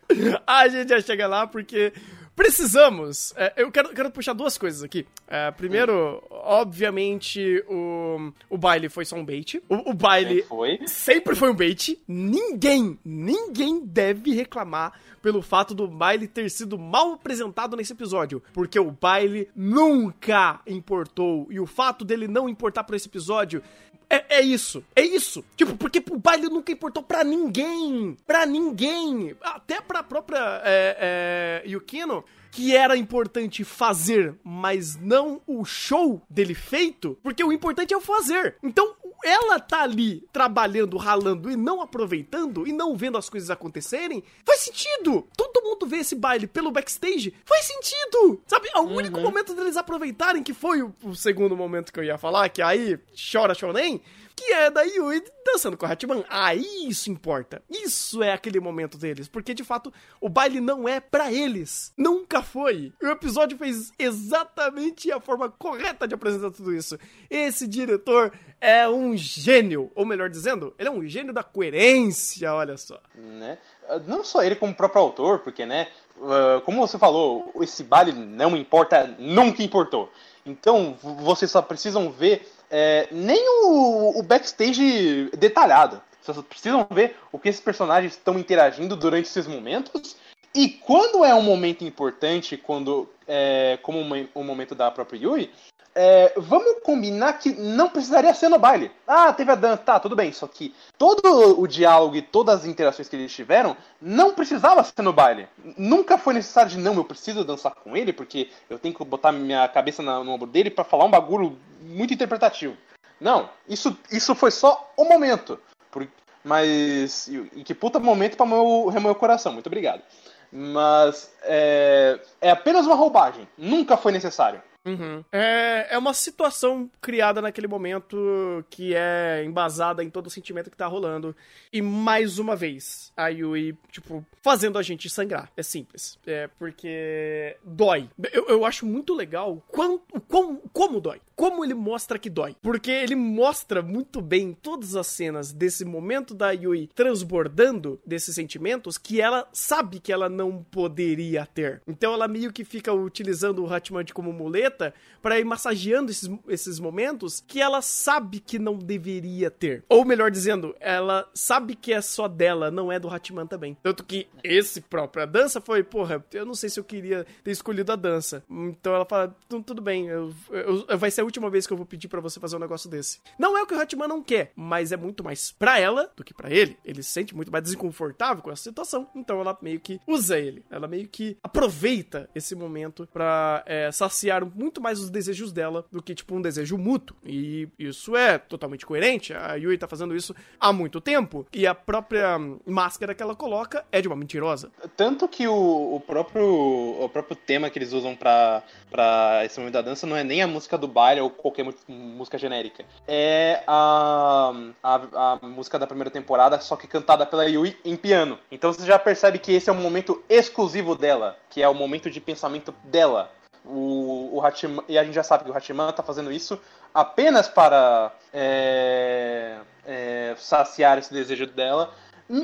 A 0.46 0.68
gente 0.68 0.90
já 0.90 1.00
chega 1.00 1.28
lá 1.28 1.48
porque. 1.48 1.94
Precisamos. 2.38 3.34
é, 3.36 3.52
eu 3.58 3.72
quero, 3.72 3.90
quero 3.90 4.12
puxar 4.12 4.34
duas 4.34 4.60
coisas 4.60 4.84
aqui. 4.84 5.08
É, 5.28 5.50
primeiro, 5.50 6.24
obviamente, 6.30 7.64
o, 7.68 8.32
o 8.48 8.58
baile 8.60 8.90
foi 8.90 9.06
só 9.06 9.16
um 9.16 9.26
bait. 9.26 9.62
O, 9.68 9.90
o 9.90 9.94
baile 9.94 10.44
Foi. 10.44 10.80
sempre 10.86 11.36
foi 11.36 11.50
um 11.50 11.56
bait. 11.56 12.00
Ninguém, 12.08 12.98
ninguém 13.04 13.84
deve 13.84 14.36
reclamar 14.36 14.94
pelo 15.20 15.42
fato 15.42 15.74
do 15.74 15.88
baile 15.88 16.28
ter 16.28 16.48
sido 16.52 16.78
mal 16.78 17.14
apresentado 17.14 17.76
nesse 17.76 17.94
episódio. 17.94 18.42
Porque 18.54 18.80
o 18.80 18.92
baile 18.92 19.50
nunca 19.56 20.62
importou. 20.68 21.48
E 21.50 21.60
o 21.60 21.66
fato 21.66 22.06
dele 22.06 22.28
não 22.28 22.48
importar 22.48 22.84
por 22.84 22.96
esse 22.96 23.08
episódio. 23.08 23.64
É, 24.10 24.38
é 24.38 24.42
isso, 24.42 24.84
é 24.96 25.02
isso. 25.02 25.44
Tipo, 25.56 25.76
porque 25.76 26.04
o 26.10 26.18
baile 26.18 26.50
nunca 26.50 26.72
importou 26.72 27.04
pra 27.04 27.24
ninguém. 27.24 28.16
Pra 28.26 28.46
ninguém. 28.46 29.36
Até 29.42 29.82
pra 29.82 30.04
própria 30.04 30.62
é, 30.64 31.64
é, 31.66 31.70
Yukino, 31.70 32.24
que 32.52 32.76
era 32.76 32.98
importante 32.98 33.64
fazer, 33.64 34.34
mas 34.44 34.96
não 34.96 35.42
o 35.46 35.64
show 35.66 36.22
dele 36.30 36.56
feito, 36.56 37.18
porque 37.22 37.44
o 37.44 37.52
importante 37.52 37.94
é 37.94 37.98
o 37.98 38.02
fazer. 38.02 38.56
Então, 38.64 38.96
ela 39.24 39.60
tá 39.60 39.84
ali 39.84 40.28
trabalhando, 40.32 40.98
ralando 40.98 41.50
e 41.50 41.56
não 41.56 41.82
aproveitando 41.82 42.68
e 42.68 42.72
não 42.72 42.96
vendo 42.96 43.18
as 43.18 43.30
coisas 43.30 43.50
acontecerem, 43.50 44.24
faz 44.46 44.62
sentido. 44.62 45.28
Todo 45.36 45.64
mundo 45.64 45.86
vê 45.86 45.98
esse 45.98 46.16
baile 46.16 46.48
pelo 46.48 46.72
backstage, 46.72 47.34
faz 47.46 47.66
sentido. 47.66 48.42
Sabe, 48.46 48.70
o 48.76 48.82
único 48.82 49.20
momento 49.20 49.54
deles 49.54 49.78
aproveitarem, 49.78 50.44
que 50.44 50.54
foi 50.54 50.82
o, 50.82 50.94
o 51.04 51.16
segundo 51.16 51.56
momento 51.56 51.92
que 51.92 52.00
eu 52.00 52.04
ia 52.04 52.18
falar, 52.18 52.50
que 52.50 52.62
aí 52.62 53.00
chora 53.32 53.54
shonen, 53.54 54.02
que 54.38 54.54
é 54.54 54.70
da 54.70 54.84
Yui 54.84 55.24
dançando 55.44 55.76
com 55.76 55.86
a 55.88 55.90
Hatman. 55.92 56.24
Aí 56.30 56.88
isso 56.88 57.10
importa. 57.10 57.62
Isso 57.68 58.22
é 58.22 58.32
aquele 58.32 58.60
momento 58.60 58.96
deles. 58.98 59.28
Porque, 59.28 59.52
de 59.54 59.64
fato, 59.64 59.92
o 60.22 60.30
baile 60.30 60.62
não 60.62 60.88
é 60.88 61.00
pra 61.00 61.34
eles. 61.34 61.92
Nunca 61.98 62.44
foi. 62.44 62.94
O 63.02 63.08
episódio 63.08 63.58
fez 63.58 63.92
exatamente 63.98 65.12
a 65.12 65.20
forma 65.20 65.50
correta 65.50 66.08
de 66.08 66.14
apresentar 66.14 66.52
tudo 66.52 66.72
isso. 66.74 67.00
Esse 67.30 67.68
diretor 67.68 68.32
é 68.62 68.88
um 68.88 69.18
gênio. 69.18 69.92
Ou 69.96 70.06
melhor 70.06 70.30
dizendo, 70.30 70.74
ele 70.78 70.88
é 70.88 70.92
um 70.92 71.04
gênio 71.08 71.34
da 71.34 71.42
coerência, 71.44 72.54
olha 72.54 72.78
só. 72.78 73.02
né? 73.16 73.58
Não 74.06 74.24
só 74.24 74.44
ele 74.44 74.56
como 74.56 74.72
o 74.72 74.76
próprio 74.76 75.02
autor, 75.02 75.40
porque, 75.40 75.66
né, 75.66 75.88
ah, 76.22 76.62
como 76.64 76.86
você 76.86 77.00
falou, 77.00 77.52
esse 77.62 77.84
baile 77.84 78.12
não 78.14 78.56
importa, 78.56 79.16
nunca 79.18 79.64
importou. 79.64 80.12
Então, 80.46 80.96
vocês 81.02 81.52
só 81.52 81.62
precisam 81.62 82.12
ver 82.12 82.48
é, 82.70 83.08
nem 83.12 83.42
o, 83.64 84.20
o 84.20 84.24
backstage 84.24 85.30
detalhado. 85.38 86.02
Vocês 86.22 86.46
precisam 86.46 86.86
ver 86.92 87.16
o 87.32 87.40
que 87.40 87.48
esses 87.48 87.62
personagens 87.62 88.14
estão 88.14 88.38
interagindo 88.38 88.96
durante 88.96 89.26
esses 89.26 89.48
momentos. 89.48 90.16
E 90.54 90.70
quando 90.70 91.24
é 91.24 91.34
um 91.34 91.42
momento 91.42 91.84
importante, 91.84 92.58
quando 92.58 93.08
é, 93.28 93.78
como 93.82 94.00
um, 94.00 94.28
um 94.36 94.44
momento 94.44 94.74
da 94.76 94.90
própria 94.92 95.20
Yui, 95.20 95.52
é, 96.00 96.32
vamos 96.38 96.76
combinar 96.84 97.34
que 97.40 97.54
não 97.54 97.90
precisaria 97.90 98.32
ser 98.36 98.50
no 98.50 98.60
baile. 98.60 98.92
Ah, 99.08 99.34
teve 99.34 99.52
a 99.52 99.56
dança, 99.56 99.78
tá, 99.78 100.00
tudo 100.00 100.16
bem. 100.16 100.32
Só 100.32 100.46
que 100.48 100.74
todo 100.96 101.60
o 101.60 101.66
diálogo 101.68 102.16
e 102.16 102.22
todas 102.22 102.60
as 102.60 102.66
interações 102.68 103.10
que 103.10 103.16
eles 103.16 103.34
tiveram 103.34 103.76
não 104.00 104.36
precisava 104.36 104.84
ser 104.84 105.02
no 105.02 105.12
baile. 105.12 105.48
Nunca 105.76 106.16
foi 106.20 106.36
necessário 106.36 106.70
de, 106.70 106.78
não, 106.78 106.94
eu 106.94 107.04
preciso 107.04 107.44
dançar 107.44 107.74
com 107.74 107.98
ele, 107.98 108.14
porque 108.14 108.50
eu 108.70 108.78
tenho 108.78 108.94
que 108.94 109.04
botar 109.04 109.32
minha 109.32 109.68
cabeça 109.68 110.04
na- 110.04 110.24
no 110.24 110.32
ombro 110.32 110.46
dele 110.48 110.70
pra 110.70 110.84
falar 110.84 111.06
um 111.06 111.10
bagulho 111.12 111.58
muito 111.82 112.14
interpretativo. 112.14 112.78
Não, 113.20 113.50
isso, 113.68 113.98
isso 114.12 114.36
foi 114.36 114.52
só 114.52 114.94
o 114.96 115.04
momento. 115.04 115.60
Por- 115.90 116.08
mas. 116.44 117.28
E 117.28 117.64
que 117.64 117.74
puta 117.74 117.98
momento 118.00 118.38
pra 118.38 118.46
meu, 118.46 118.88
remoer 118.90 119.14
o 119.16 119.20
coração, 119.20 119.52
muito 119.52 119.66
obrigado. 119.66 120.04
Mas 120.52 121.32
é, 121.44 122.20
é 122.40 122.52
apenas 122.52 122.86
uma 122.86 122.96
roubagem. 122.96 123.48
Nunca 123.58 123.98
foi 123.98 124.12
necessário. 124.12 124.62
Uhum. 124.88 125.24
É, 125.32 125.88
é 125.92 125.98
uma 125.98 126.14
situação 126.14 126.90
criada 127.02 127.42
naquele 127.42 127.68
momento 127.68 128.64
que 128.70 128.94
é 128.96 129.44
embasada 129.46 130.04
em 130.04 130.10
todo 130.10 130.28
o 130.28 130.30
sentimento 130.30 130.72
que 130.72 130.78
tá 130.78 130.88
rolando. 130.88 131.36
E 131.72 131.82
mais 131.82 132.40
uma 132.40 132.56
vez, 132.56 133.12
a 133.16 133.28
Yui, 133.28 133.78
tipo, 133.92 134.26
fazendo 134.42 134.78
a 134.78 134.82
gente 134.82 135.10
sangrar. 135.10 135.52
É 135.58 135.64
simples. 135.64 136.18
É 136.26 136.48
porque 136.60 137.58
dói. 137.64 138.10
Eu, 138.32 138.48
eu 138.48 138.66
acho 138.66 138.86
muito 138.86 139.14
legal 139.14 139.62
quão, 139.68 140.00
quão, 140.28 140.62
como 140.72 141.02
dói. 141.02 141.22
Como 141.38 141.64
ele 141.64 141.76
mostra 141.76 142.18
que 142.18 142.30
dói. 142.32 142.56
Porque 142.62 142.90
ele 142.90 143.16
mostra 143.16 143.82
muito 143.84 144.20
bem 144.22 144.54
todas 144.60 144.96
as 144.96 145.06
cenas 145.08 145.54
desse 145.54 145.86
momento 145.86 146.34
da 146.34 146.50
Yui 146.52 146.90
transbordando 146.96 148.00
desses 148.06 148.34
sentimentos 148.34 148.98
que 148.98 149.22
ela 149.22 149.48
sabe 149.54 150.00
que 150.00 150.12
ela 150.12 150.28
não 150.28 150.64
poderia 150.64 151.46
ter. 151.46 151.82
Então 151.88 152.12
ela 152.14 152.28
meio 152.28 152.52
que 152.52 152.66
fica 152.66 152.92
utilizando 152.92 153.64
o 153.64 153.72
Hatchman 153.72 154.04
como 154.14 154.34
muleta 154.34 154.94
pra 155.22 155.40
ir 155.40 155.46
massageando 155.46 156.10
esses, 156.10 156.30
esses 156.48 156.80
momentos 156.80 157.44
que 157.46 157.62
ela 157.62 157.82
sabe 157.84 158.40
que 158.40 158.58
não 158.58 158.76
deveria 158.78 159.52
ter. 159.52 159.84
Ou 159.90 160.04
melhor 160.04 160.32
dizendo, 160.32 160.76
ela 160.80 161.30
sabe 161.36 161.76
que 161.76 161.94
é 161.94 162.02
só 162.02 162.28
dela, 162.28 162.72
não 162.72 162.92
é 162.92 163.00
do 163.00 163.10
Hatchman 163.10 163.46
também. 163.46 163.78
Tanto 163.84 164.04
que 164.04 164.28
esse 164.44 164.82
próprio, 164.82 165.22
a 165.24 165.26
dança 165.28 165.62
foi, 165.62 165.84
porra, 165.84 166.24
eu 166.34 166.46
não 166.46 166.56
sei 166.56 166.70
se 166.70 166.80
eu 166.80 166.84
queria 166.84 167.26
ter 167.44 167.52
escolhido 167.52 167.92
a 167.92 167.96
dança. 167.96 168.44
Então 168.50 168.96
ela 168.96 169.06
fala, 169.06 169.36
"Tu- 169.48 169.62
tudo 169.62 169.82
bem, 169.82 170.08
eu, 170.08 170.34
eu- 170.50 170.98
vai 170.98 171.12
ser 171.12 171.27
última 171.28 171.50
vez 171.50 171.68
que 171.68 171.74
eu 171.74 171.78
vou 171.78 171.86
pedir 171.86 172.08
para 172.08 172.20
você 172.20 172.40
fazer 172.40 172.56
um 172.56 172.60
negócio 172.60 172.90
desse. 172.90 173.20
Não 173.38 173.58
é 173.58 173.62
o 173.62 173.68
que 173.68 173.76
o 173.76 173.80
Hatman 173.80 174.08
não 174.08 174.24
quer, 174.24 174.52
mas 174.56 174.92
é 174.92 174.98
muito 174.98 175.24
mais 175.24 175.52
pra 175.52 175.80
ela 175.80 176.12
do 176.16 176.24
que 176.24 176.34
para 176.34 176.50
ele. 176.50 176.78
Ele 176.84 177.04
se 177.04 177.12
sente 177.12 177.36
muito 177.36 177.52
mais 177.52 177.64
desconfortável 177.64 178.42
com 178.42 178.52
essa 178.52 178.64
situação, 178.64 179.08
então 179.16 179.40
ela 179.40 179.58
meio 179.62 179.80
que 179.80 180.00
usa 180.08 180.40
ele. 180.40 180.64
Ela 180.70 180.88
meio 180.88 181.08
que 181.08 181.38
aproveita 181.44 182.30
esse 182.34 182.56
momento 182.56 183.08
pra 183.12 183.64
é, 183.66 183.92
saciar 183.92 184.46
muito 184.46 184.82
mais 184.82 185.00
os 185.00 185.10
desejos 185.10 185.52
dela 185.52 185.86
do 185.92 186.02
que, 186.02 186.16
tipo, 186.16 186.36
um 186.36 186.42
desejo 186.42 186.78
mútuo. 186.78 187.16
E 187.24 187.68
isso 187.78 188.16
é 188.16 188.38
totalmente 188.38 188.86
coerente. 188.86 189.34
A 189.34 189.56
Yui 189.56 189.78
tá 189.78 189.88
fazendo 189.88 190.16
isso 190.16 190.36
há 190.60 190.72
muito 190.72 191.02
tempo. 191.02 191.46
E 191.54 191.68
a 191.68 191.76
própria 191.76 192.38
máscara 192.66 193.14
que 193.14 193.22
ela 193.22 193.36
coloca 193.36 193.86
é 193.92 194.02
de 194.02 194.08
uma 194.08 194.16
mentirosa. 194.16 194.72
Tanto 194.96 195.28
que 195.28 195.48
o, 195.48 195.96
o 195.96 196.00
próprio, 196.00 196.46
o 196.46 197.10
próprio 197.10 197.36
tema 197.36 197.70
que 197.70 197.78
eles 197.78 197.94
usam 197.94 198.16
pra, 198.16 198.64
pra 198.90 199.42
esse 199.46 199.60
momento 199.60 199.74
da 199.74 199.82
dança 199.82 200.08
não 200.08 200.16
é 200.16 200.24
nem 200.24 200.42
a 200.42 200.48
música 200.48 200.78
do 200.78 200.88
baile 200.88 201.17
ou 201.22 201.30
qualquer 201.30 201.66
música 201.88 202.38
genérica. 202.38 202.86
É 203.08 203.64
a, 203.68 204.54
a, 204.84 204.96
a 205.42 205.48
música 205.48 205.78
da 205.80 205.88
primeira 205.88 206.10
temporada, 206.10 206.60
só 206.60 206.76
que 206.76 206.88
cantada 206.88 207.26
pela 207.26 207.46
Yui 207.46 207.78
em 207.84 207.96
piano. 207.96 208.40
Então 208.52 208.72
você 208.72 208.86
já 208.86 208.98
percebe 208.98 209.40
que 209.40 209.54
esse 209.54 209.70
é 209.70 209.74
um 209.74 209.82
momento 209.82 210.24
exclusivo 210.30 210.96
dela, 210.96 211.38
que 211.50 211.62
é 211.62 211.70
o 211.70 211.74
momento 211.74 212.10
de 212.10 212.20
pensamento 212.20 212.74
dela. 212.84 213.32
O, 213.66 214.38
o 214.38 214.46
Hachiman, 214.46 214.84
e 214.88 214.98
a 214.98 215.04
gente 215.04 215.16
já 215.16 215.24
sabe 215.24 215.44
que 215.44 215.52
o 215.52 215.58
Hachiman 215.58 215.92
tá 215.92 216.02
fazendo 216.02 216.32
isso 216.32 216.58
apenas 216.94 217.50
para 217.50 218.14
é, 218.34 219.58
é, 219.86 220.36
saciar 220.38 220.98
esse 220.98 221.14
desejo 221.14 221.46
dela 221.48 221.94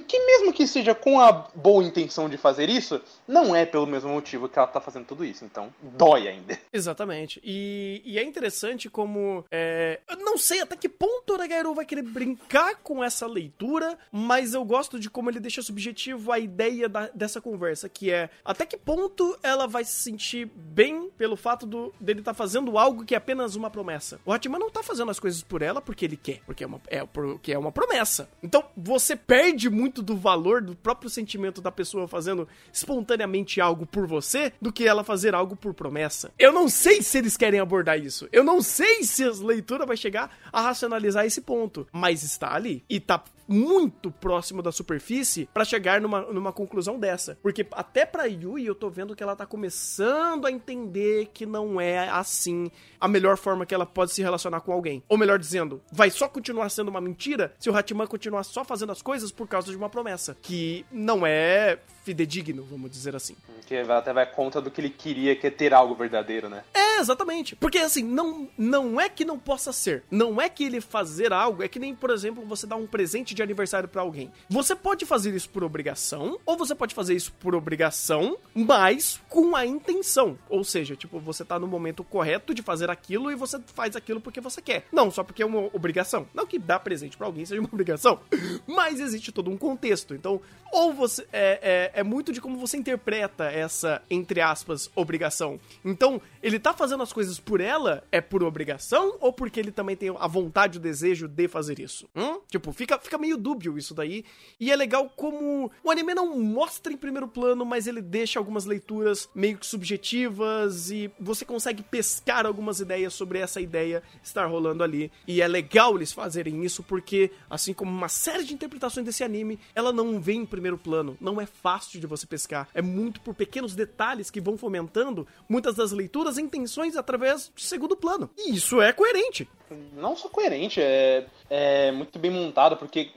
que 0.02 0.20
mesmo 0.20 0.54
que 0.54 0.66
seja 0.66 0.96
com 0.96 1.20
a 1.20 1.32
boa 1.32 1.84
intenção 1.84 2.30
de 2.30 2.38
fazer 2.38 2.70
isso, 2.70 3.02
não 3.28 3.56
é 3.56 3.66
pelo 3.66 3.86
mesmo 3.86 4.10
motivo 4.10 4.48
que 4.48 4.58
ela 4.58 4.68
tá 4.68 4.80
fazendo 4.80 5.06
tudo 5.06 5.26
isso. 5.26 5.44
Então, 5.46 5.74
dói 5.82 6.28
ainda. 6.28 6.58
Exatamente. 6.72 7.42
E, 7.44 8.02
e 8.06 8.18
é 8.18 8.24
interessante 8.24 8.90
como. 8.90 9.46
É, 9.52 10.00
eu 10.10 10.18
não 10.18 10.38
sei 10.38 10.62
até 10.62 10.76
que 10.76 10.90
ponto 10.90 11.34
o 11.34 11.38
Nagairu 11.38 11.74
vai 11.74 11.86
querer 11.86 12.04
brincar 12.04 12.76
com 12.78 13.04
essa 13.04 13.28
leitura, 13.28 13.98
mas 14.12 14.54
eu 14.54 14.64
gosto 14.64 15.00
de 15.00 15.10
como 15.10 15.30
ele 15.30 15.40
deixa 15.40 15.62
subjetivo 15.62 16.32
a 16.32 16.40
ideia 16.40 16.88
da, 16.88 17.10
dessa 17.14 17.42
conversa, 17.42 17.90
que 17.90 18.12
é 18.12 18.30
até 18.44 18.66
que 18.66 18.78
ponto 18.78 19.38
ela 19.44 19.68
vai 19.68 19.84
se 19.84 20.04
sentir 20.04 20.50
bem 20.56 21.10
pelo 21.18 21.36
fato 21.36 21.66
do, 21.66 21.94
dele 22.00 22.20
estar 22.20 22.32
tá 22.32 22.38
fazendo 22.38 22.78
algo 22.78 23.06
que 23.06 23.14
é 23.14 23.18
apenas 23.18 23.56
uma 23.56 23.70
promessa. 23.70 24.20
O 24.26 24.32
Hatman 24.32 24.60
não 24.60 24.70
tá 24.70 24.82
fazendo 24.82 25.12
as 25.12 25.20
coisas 25.20 25.42
por 25.44 25.62
ela 25.62 25.82
porque 25.82 26.06
ele 26.06 26.18
quer, 26.18 26.42
porque 26.46 26.64
é 26.64 26.68
uma, 26.68 26.82
é, 26.88 27.06
porque 27.06 27.52
é 27.52 27.58
uma 27.58 27.72
promessa. 27.72 28.30
Então, 28.42 28.64
você 28.76 29.16
perde 29.16 29.70
muito 29.74 30.02
do 30.02 30.16
valor 30.16 30.62
do 30.62 30.76
próprio 30.76 31.10
sentimento 31.10 31.62
da 31.62 31.72
pessoa 31.72 32.08
fazendo 32.08 32.48
espontaneamente 32.72 33.60
algo 33.60 33.86
por 33.86 34.08
você 34.08 34.54
do 34.62 34.72
que 34.72 34.88
ela 34.88 35.04
fazer 35.04 35.34
algo 35.36 35.56
por 35.56 35.74
promessa. 35.74 36.32
Eu 36.38 36.54
não 36.54 36.70
sei 36.70 37.02
se 37.02 37.18
eles 37.18 37.36
querem 37.36 37.60
abordar 37.60 38.00
isso. 38.00 38.28
Eu 38.32 38.44
não 38.44 38.62
sei 38.62 39.04
se 39.04 39.24
a 39.24 39.32
leitura 39.32 39.86
vai 39.86 39.98
chegar 39.98 40.38
a 40.52 40.62
racionalizar 40.62 41.26
esse 41.26 41.42
ponto, 41.42 41.88
mas 41.92 42.24
está 42.24 42.54
ali 42.54 42.84
e 42.90 43.00
tá 43.00 43.24
muito 43.48 44.12
próximo 44.12 44.62
da 44.62 44.72
superfície 44.72 45.48
para 45.54 45.66
chegar 45.66 46.02
numa, 46.02 46.22
numa 46.22 46.52
conclusão 46.52 47.00
dessa. 47.00 47.38
Porque 47.42 47.66
até 47.72 48.06
pra 48.06 48.26
Yui 48.26 48.66
eu 48.66 48.76
tô 48.76 48.90
vendo 48.90 49.16
que 49.16 49.24
ela 49.24 49.36
tá 49.36 49.46
começando 49.46 50.46
a 50.46 50.52
entender 50.52 51.30
que 51.34 51.46
não 51.46 51.80
é 51.80 52.10
assim 52.10 52.72
a 53.00 53.08
melhor 53.08 53.38
forma 53.38 53.66
que 53.66 53.76
ela 53.76 53.86
pode 53.86 54.14
se 54.14 54.22
relacionar 54.22 54.62
com 54.62 54.72
alguém. 54.72 55.04
Ou 55.10 55.18
melhor 55.18 55.38
dizendo, 55.38 55.82
vai 55.92 56.10
só 56.10 56.28
continuar 56.28 56.70
sendo 56.70 56.88
uma 56.88 57.02
mentira 57.02 57.54
se 57.60 57.70
o 57.70 57.76
Hatman 57.76 58.08
continuar 58.08 58.44
só 58.44 58.64
fazendo 58.64 58.92
as 58.92 59.02
coisas 59.02 59.32
por 59.32 59.48
causa 59.48 59.70
de 59.70 59.78
uma 59.78 59.90
promessa. 59.90 60.38
Que 60.42 60.86
não 60.92 61.26
é 61.26 61.80
fidedigno, 62.04 62.64
vamos 62.64 62.92
dizer 62.92 63.16
assim. 63.16 63.36
Que 63.66 63.76
até 63.76 64.14
vai 64.14 64.26
conta 64.26 64.62
do 64.62 64.70
que 64.70 64.82
ele 64.82 64.90
queria, 64.90 65.36
que 65.36 65.48
é 65.48 65.50
ter 65.50 65.74
algo 65.74 65.96
verdadeiro, 65.96 66.50
né? 66.50 66.64
É, 66.74 67.00
exatamente. 67.00 67.56
Porque 67.56 67.78
assim, 67.78 68.04
não, 68.04 68.50
não 68.58 69.00
é 69.00 69.10
que 69.10 69.26
não 69.26 69.38
possa 69.38 69.72
ser. 69.72 70.04
Não 70.10 70.42
é 70.42 70.50
que 70.50 70.64
ele 70.64 70.82
fazer 70.82 71.34
algo, 71.34 71.64
é 71.64 71.68
que 71.68 71.80
nem, 71.80 71.96
por 71.96 72.10
exemplo, 72.10 72.46
você 72.46 72.66
dar 72.66 72.76
um 72.76 72.88
presente 72.88 73.34
de 73.34 73.43
aniversário 73.44 73.90
para 73.90 74.02
alguém. 74.02 74.32
Você 74.50 74.76
pode 74.76 75.06
fazer 75.06 75.36
isso 75.36 75.50
por 75.50 75.64
obrigação, 75.64 76.40
ou 76.46 76.58
você 76.58 76.74
pode 76.74 76.96
fazer 76.96 77.14
isso 77.14 77.32
por 77.34 77.56
obrigação, 77.56 78.38
mas 78.54 79.22
com 79.30 79.56
a 79.56 79.66
intenção. 79.66 80.38
Ou 80.50 80.64
seja, 80.64 80.96
tipo, 80.96 81.20
você 81.20 81.44
tá 81.44 81.60
no 81.60 81.68
momento 81.68 82.04
correto 82.04 82.54
de 82.54 82.62
fazer 82.62 82.90
aquilo 82.90 83.32
e 83.32 83.36
você 83.36 83.60
faz 83.74 83.96
aquilo 83.96 84.22
porque 84.22 84.42
você 84.42 84.62
quer. 84.62 84.86
Não 84.92 85.12
só 85.12 85.24
porque 85.24 85.44
é 85.44 85.46
uma 85.46 85.70
obrigação. 85.74 86.28
Não 86.34 86.46
que 86.46 86.60
dar 86.60 86.80
presente 86.80 87.18
para 87.18 87.28
alguém 87.28 87.46
seja 87.46 87.62
uma 87.62 87.70
obrigação, 87.72 88.20
mas 88.68 89.00
existe 89.00 89.32
todo 89.32 89.50
um 89.50 89.58
contexto. 89.58 90.14
Então, 90.14 90.42
ou 90.74 90.92
você. 90.92 91.26
É, 91.32 91.92
é, 91.94 92.00
é 92.00 92.04
muito 92.04 92.34
de 92.34 92.42
como 92.42 92.58
você 92.58 92.78
interpreta 92.78 93.46
essa, 93.46 94.02
entre 94.10 94.42
aspas, 94.42 94.90
obrigação. 94.96 95.60
Então, 95.86 96.20
ele 96.42 96.60
tá 96.60 96.74
fazendo 96.74 97.04
as 97.04 97.14
coisas 97.14 97.40
por 97.40 97.62
ela, 97.62 98.04
é 98.12 98.20
por 98.20 98.44
obrigação, 98.44 99.16
ou 99.20 99.32
porque 99.32 99.60
ele 99.60 99.72
também 99.72 99.96
tem 99.96 100.10
a 100.18 100.28
vontade, 100.28 100.80
o 100.80 100.82
desejo 100.82 101.28
de 101.28 101.48
fazer 101.48 101.80
isso? 101.80 102.10
Hum? 102.16 102.40
Tipo, 102.48 102.72
fica, 102.72 102.98
fica 102.98 103.18
meio 103.24 103.38
dúbio 103.38 103.78
isso 103.78 103.94
daí. 103.94 104.26
E 104.60 104.70
é 104.70 104.76
legal 104.76 105.10
como 105.16 105.72
o 105.82 105.90
anime 105.90 106.14
não 106.14 106.38
mostra 106.38 106.92
em 106.92 106.98
primeiro 106.98 107.28
plano, 107.28 107.66
mas 107.66 107.88
ele 107.88 108.02
deixa 108.02 108.38
algumas 108.38 108.66
leituras 108.66 109.30
meio 109.34 109.58
que 109.58 109.66
subjetivas 109.66 110.92
e 110.92 111.10
você 111.18 111.46
consegue 111.46 111.82
pescar 111.82 112.46
algumas 112.46 112.82
ideias 112.82 113.14
sobre 113.14 113.40
essa 113.40 113.62
ideia 113.62 114.04
estar 114.22 114.46
rolando 114.46 114.84
ali. 114.84 115.10
E 115.26 115.42
é 115.42 115.48
legal 115.48 115.96
eles 115.96 116.12
fazerem 116.12 116.66
isso 116.66 116.84
porque, 116.84 117.32
assim 117.50 117.74
como 117.74 117.92
uma 117.92 118.10
série 118.10 118.44
de 118.44 118.54
interpretações 118.54 119.06
desse 119.06 119.24
anime, 119.24 119.58
ela 119.74 119.94
não 119.94 120.20
vem 120.20 120.42
em 120.42 120.46
primeiro 120.46 120.78
plano. 120.78 121.18
Não 121.22 121.40
é 121.40 121.46
fácil 121.46 122.02
de 122.02 122.08
você 122.08 122.28
pescar. 122.28 122.68
É 122.74 122.82
muito 122.82 123.22
por 123.22 123.34
pequenos 123.34 123.74
detalhes 123.74 124.30
que 124.30 124.42
vão 124.42 124.58
fomentando 124.58 125.26
muitas 125.48 125.76
das 125.76 125.92
leituras 125.92 126.38
e 126.38 126.42
intenções 126.42 126.98
através 126.98 127.52
de 127.56 127.64
segundo 127.64 127.96
plano. 127.96 128.30
E 128.38 128.56
isso 128.56 128.82
é 128.82 128.92
coerente. 128.92 129.48
Não 129.94 130.16
só 130.16 130.30
coerente, 130.30 130.82
é, 130.82 131.26
é 131.50 131.92
muito 131.92 132.18
bem 132.20 132.32
montado, 132.32 132.78
porque. 132.78 133.12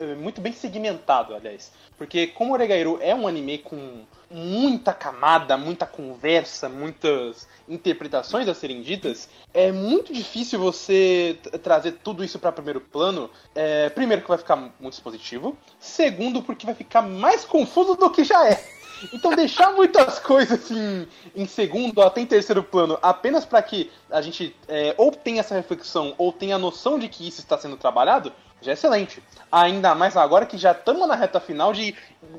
É 0.00 0.14
muito 0.16 0.40
bem 0.40 0.52
segmentado, 0.52 1.34
aliás. 1.34 1.72
Porque 1.96 2.26
como 2.26 2.52
Oregairu 2.52 2.98
é 3.00 3.14
um 3.14 3.26
anime 3.28 3.58
com 3.58 4.04
muita 4.30 4.92
camada, 4.92 5.56
muita 5.56 5.86
conversa, 5.86 6.68
muitas 6.68 7.46
interpretações 7.68 8.48
a 8.48 8.54
serem 8.54 8.82
ditas, 8.82 9.28
é 9.52 9.70
muito 9.70 10.12
difícil 10.12 10.58
você 10.58 11.38
trazer 11.62 11.92
tudo 12.02 12.24
isso 12.24 12.38
para 12.38 12.50
primeiro 12.50 12.80
plano. 12.80 13.30
É, 13.54 13.88
primeiro, 13.90 14.22
que 14.22 14.28
vai 14.28 14.38
ficar 14.38 14.56
muito 14.56 14.92
expositivo. 14.94 15.56
Segundo, 15.78 16.42
porque 16.42 16.66
vai 16.66 16.74
ficar 16.74 17.02
mais 17.02 17.44
confuso 17.44 17.94
do 17.94 18.10
que 18.10 18.24
já 18.24 18.48
é. 18.48 18.73
Então, 19.12 19.34
deixar 19.34 19.72
muitas 19.72 20.18
coisas 20.20 20.70
em, 20.70 21.06
em 21.34 21.46
segundo 21.46 22.02
até 22.02 22.20
em 22.20 22.26
terceiro 22.26 22.62
plano 22.62 22.98
apenas 23.02 23.44
para 23.44 23.62
que 23.62 23.90
a 24.10 24.20
gente 24.20 24.54
é, 24.68 24.94
ou 24.96 25.10
tenha 25.10 25.40
essa 25.40 25.54
reflexão 25.54 26.14
ou 26.18 26.32
tenha 26.32 26.56
a 26.56 26.58
noção 26.58 26.98
de 26.98 27.08
que 27.08 27.26
isso 27.26 27.40
está 27.40 27.58
sendo 27.58 27.76
trabalhado, 27.76 28.32
já 28.60 28.72
é 28.72 28.74
excelente. 28.74 29.22
Ainda 29.52 29.94
mais 29.94 30.16
agora 30.16 30.46
que 30.46 30.56
já 30.56 30.72
estamos 30.72 31.06
na 31.06 31.14
reta 31.14 31.38
final 31.38 31.72
de 31.72 31.94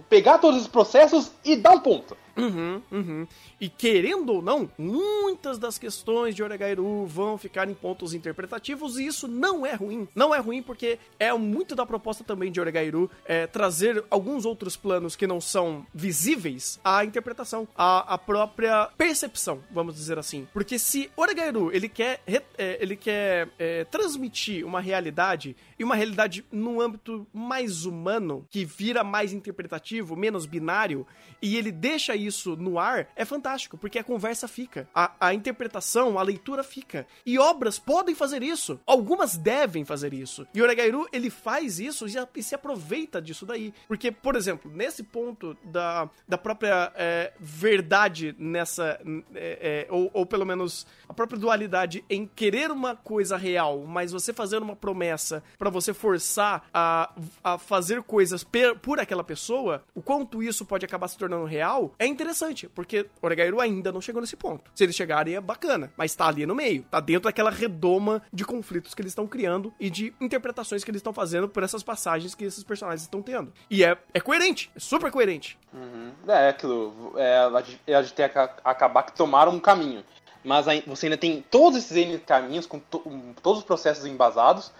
pegar 0.09 0.37
todos 0.37 0.61
os 0.61 0.67
processos 0.67 1.31
e 1.43 1.55
dar 1.55 1.73
um 1.73 1.79
ponto. 1.79 2.15
Uhum, 2.37 2.81
uhum. 2.91 3.27
E 3.59 3.69
querendo 3.69 4.33
ou 4.33 4.41
não, 4.41 4.69
muitas 4.77 5.57
das 5.57 5.77
questões 5.77 6.35
de 6.35 6.43
Oregairu 6.43 7.05
vão 7.05 7.37
ficar 7.37 7.69
em 7.69 7.73
pontos 7.73 8.13
interpretativos 8.13 8.97
e 8.97 9.07
isso 9.07 9.27
não 9.27 9.65
é 9.65 9.73
ruim. 9.73 10.07
Não 10.13 10.35
é 10.35 10.39
ruim 10.39 10.61
porque 10.61 10.99
é 11.17 11.31
muito 11.33 11.75
da 11.75 11.85
proposta 11.85 12.23
também 12.23 12.51
de 12.51 12.59
Oregairu 12.59 13.09
é, 13.25 13.47
trazer 13.47 14.03
alguns 14.09 14.45
outros 14.45 14.75
planos 14.75 15.15
que 15.15 15.25
não 15.25 15.39
são 15.39 15.85
visíveis 15.93 16.79
à 16.83 17.05
interpretação, 17.05 17.67
à, 17.75 18.13
à 18.13 18.17
própria 18.17 18.89
percepção, 18.97 19.59
vamos 19.71 19.95
dizer 19.95 20.19
assim. 20.19 20.47
Porque 20.51 20.77
se 20.77 21.09
Oregairu 21.15 21.71
ele 21.71 21.87
quer, 21.87 22.21
é, 22.27 22.77
ele 22.81 22.97
quer 22.97 23.47
é, 23.57 23.85
transmitir 23.85 24.65
uma 24.65 24.81
realidade 24.81 25.55
e 25.79 25.83
uma 25.83 25.95
realidade 25.95 26.43
no 26.51 26.81
âmbito 26.81 27.25
mais 27.33 27.85
humano, 27.85 28.45
que 28.49 28.65
vira 28.65 29.03
mais 29.03 29.31
interpretativo, 29.31 29.74
menos 30.15 30.45
binário, 30.45 31.05
e 31.41 31.55
ele 31.57 31.71
deixa 31.71 32.15
isso 32.15 32.55
no 32.55 32.79
ar, 32.79 33.07
é 33.15 33.25
fantástico, 33.25 33.77
porque 33.77 33.99
a 33.99 34.03
conversa 34.03 34.47
fica, 34.47 34.87
a, 34.93 35.11
a 35.19 35.33
interpretação, 35.33 36.17
a 36.17 36.23
leitura 36.23 36.63
fica. 36.63 37.05
E 37.25 37.37
obras 37.37 37.77
podem 37.77 38.15
fazer 38.15 38.41
isso, 38.41 38.79
algumas 38.85 39.37
devem 39.37 39.85
fazer 39.85 40.13
isso. 40.13 40.47
E 40.53 40.61
Oregairu, 40.61 41.07
ele 41.11 41.29
faz 41.29 41.79
isso 41.79 42.07
e, 42.07 42.13
e 42.35 42.43
se 42.43 42.55
aproveita 42.55 43.21
disso 43.21 43.45
daí. 43.45 43.73
Porque, 43.87 44.11
por 44.11 44.35
exemplo, 44.35 44.71
nesse 44.71 45.03
ponto 45.03 45.55
da, 45.63 46.09
da 46.27 46.37
própria 46.37 46.91
é, 46.95 47.33
verdade 47.39 48.35
nessa, 48.37 48.99
é, 49.33 49.85
é, 49.89 49.93
ou, 49.93 50.09
ou 50.13 50.25
pelo 50.25 50.45
menos 50.45 50.85
a 51.07 51.13
própria 51.13 51.39
dualidade 51.39 52.03
em 52.09 52.25
querer 52.25 52.71
uma 52.71 52.95
coisa 52.95 53.37
real, 53.37 53.83
mas 53.85 54.11
você 54.11 54.33
fazer 54.33 54.61
uma 54.61 54.75
promessa 54.75 55.43
para 55.57 55.69
você 55.69 55.93
forçar 55.93 56.67
a, 56.73 57.13
a 57.43 57.57
fazer 57.57 58.03
coisas 58.03 58.43
per, 58.43 58.77
por 58.79 58.99
aquela 58.99 59.23
pessoa, 59.23 59.64
o 59.93 60.01
quanto 60.01 60.41
isso 60.41 60.65
pode 60.65 60.85
acabar 60.85 61.07
se 61.07 61.17
tornando 61.17 61.45
real, 61.45 61.93
é 61.99 62.05
interessante, 62.05 62.67
porque 62.69 63.07
Oregairu 63.21 63.59
ainda 63.59 63.91
não 63.91 64.01
chegou 64.01 64.21
nesse 64.21 64.35
ponto. 64.35 64.71
Se 64.73 64.83
eles 64.83 64.95
chegarem 64.95 65.35
é 65.35 65.41
bacana, 65.41 65.91
mas 65.97 66.15
tá 66.15 66.27
ali 66.27 66.45
no 66.45 66.55
meio, 66.55 66.83
tá 66.83 66.99
dentro 66.99 67.23
daquela 67.23 67.49
redoma 67.49 68.21
de 68.31 68.43
conflitos 68.43 68.93
que 68.93 69.01
eles 69.01 69.11
estão 69.11 69.27
criando 69.27 69.73
e 69.79 69.89
de 69.89 70.13
interpretações 70.19 70.83
que 70.83 70.91
eles 70.91 70.99
estão 70.99 71.13
fazendo 71.13 71.49
por 71.49 71.63
essas 71.63 71.83
passagens 71.83 72.35
que 72.35 72.45
esses 72.45 72.63
personagens 72.63 73.01
estão 73.01 73.21
tendo. 73.21 73.53
E 73.69 73.83
é, 73.83 73.97
é 74.13 74.19
coerente, 74.19 74.71
é 74.75 74.79
super 74.79 75.11
coerente. 75.11 75.57
Uhum. 75.73 76.11
É 76.27 76.49
aquilo, 76.49 77.13
é, 77.17 78.01
gente 78.01 78.13
tem 78.13 78.29
que 78.29 78.37
acabar 78.37 79.03
que 79.03 79.13
tomaram 79.13 79.51
um 79.51 79.59
caminho. 79.59 80.03
mas 80.43 80.65
você 80.85 81.07
ainda 81.07 81.17
tem 81.17 81.43
todos 81.49 81.79
esses 81.79 81.97
N 81.97 82.17
caminhos 82.19 82.65
com, 82.65 82.79
to, 82.79 83.01
todos 83.41 83.59
os 83.59 83.65
processos 83.65 84.05
embasados 84.05 84.71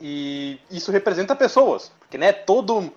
e 0.00 0.58
isso 0.70 0.90
representa 0.90 1.36
pessoas, 1.36 1.92
porque 1.98 2.18
né, 2.18 2.32
todo 2.32 2.92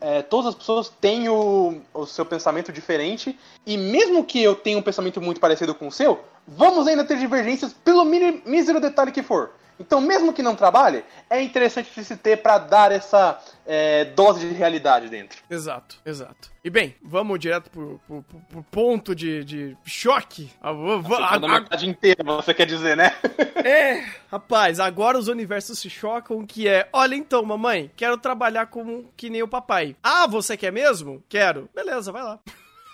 é, 0.00 0.22
todas 0.22 0.46
as 0.46 0.54
pessoas 0.54 0.88
têm 1.00 1.28
o, 1.28 1.80
o 1.92 2.06
seu 2.06 2.24
pensamento 2.24 2.72
diferente 2.72 3.38
e 3.66 3.76
mesmo 3.76 4.24
que 4.24 4.42
eu 4.42 4.54
tenha 4.54 4.78
um 4.78 4.82
pensamento 4.82 5.20
muito 5.20 5.40
parecido 5.40 5.74
com 5.74 5.88
o 5.88 5.92
seu, 5.92 6.20
vamos 6.46 6.86
ainda 6.86 7.04
ter 7.04 7.18
divergências 7.18 7.72
pelo 7.72 8.04
mísero 8.04 8.80
detalhe 8.80 9.12
que 9.12 9.22
for. 9.22 9.50
Então, 9.78 10.00
mesmo 10.00 10.32
que 10.32 10.42
não 10.42 10.56
trabalhe, 10.56 11.04
é 11.30 11.40
interessante 11.40 12.04
se 12.04 12.16
ter 12.16 12.38
para 12.38 12.58
dar 12.58 12.90
essa 12.90 13.38
é, 13.66 14.06
dose 14.06 14.48
de 14.48 14.54
realidade 14.54 15.08
dentro. 15.08 15.38
Exato, 15.48 15.96
exato. 16.04 16.50
E 16.64 16.70
bem, 16.70 16.96
vamos 17.02 17.38
direto 17.38 17.70
pro, 17.70 18.00
pro, 18.06 18.22
pro, 18.22 18.62
ponto 18.64 19.14
de, 19.14 19.44
de 19.44 19.76
choque. 19.84 20.50
A, 20.60 20.70
a, 20.70 21.76
a, 21.76 21.84
inteira, 21.84 22.24
você 22.24 22.52
quer 22.52 22.66
dizer, 22.66 22.96
né? 22.96 23.14
é, 23.64 24.04
rapaz, 24.30 24.80
agora 24.80 25.16
os 25.16 25.28
universos 25.28 25.78
se 25.78 25.88
chocam, 25.88 26.44
que 26.44 26.66
é, 26.66 26.88
olha 26.92 27.14
então, 27.14 27.44
mamãe, 27.44 27.90
quero 27.96 28.18
trabalhar 28.18 28.66
como 28.66 29.10
que 29.16 29.30
nem 29.30 29.42
o 29.42 29.48
papai. 29.48 29.96
Ah, 30.02 30.26
você 30.26 30.56
quer 30.56 30.72
mesmo? 30.72 31.22
Quero. 31.28 31.68
Beleza, 31.74 32.10
vai 32.10 32.22
lá. 32.22 32.40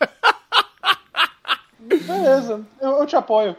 Beleza, 1.85 2.65
eu, 2.81 2.99
eu, 2.99 3.07
te 3.07 3.17
apoio. 3.17 3.57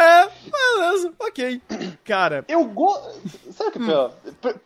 É, 0.00 0.28
beleza, 0.50 1.12
ok. 1.18 1.62
Cara. 2.04 2.44
Eu 2.48 2.64
gosto. 2.64 3.20
Sabe 3.52 3.70
o 3.70 3.72
que 3.72 3.78
é 3.78 3.84
pior? 3.86 4.12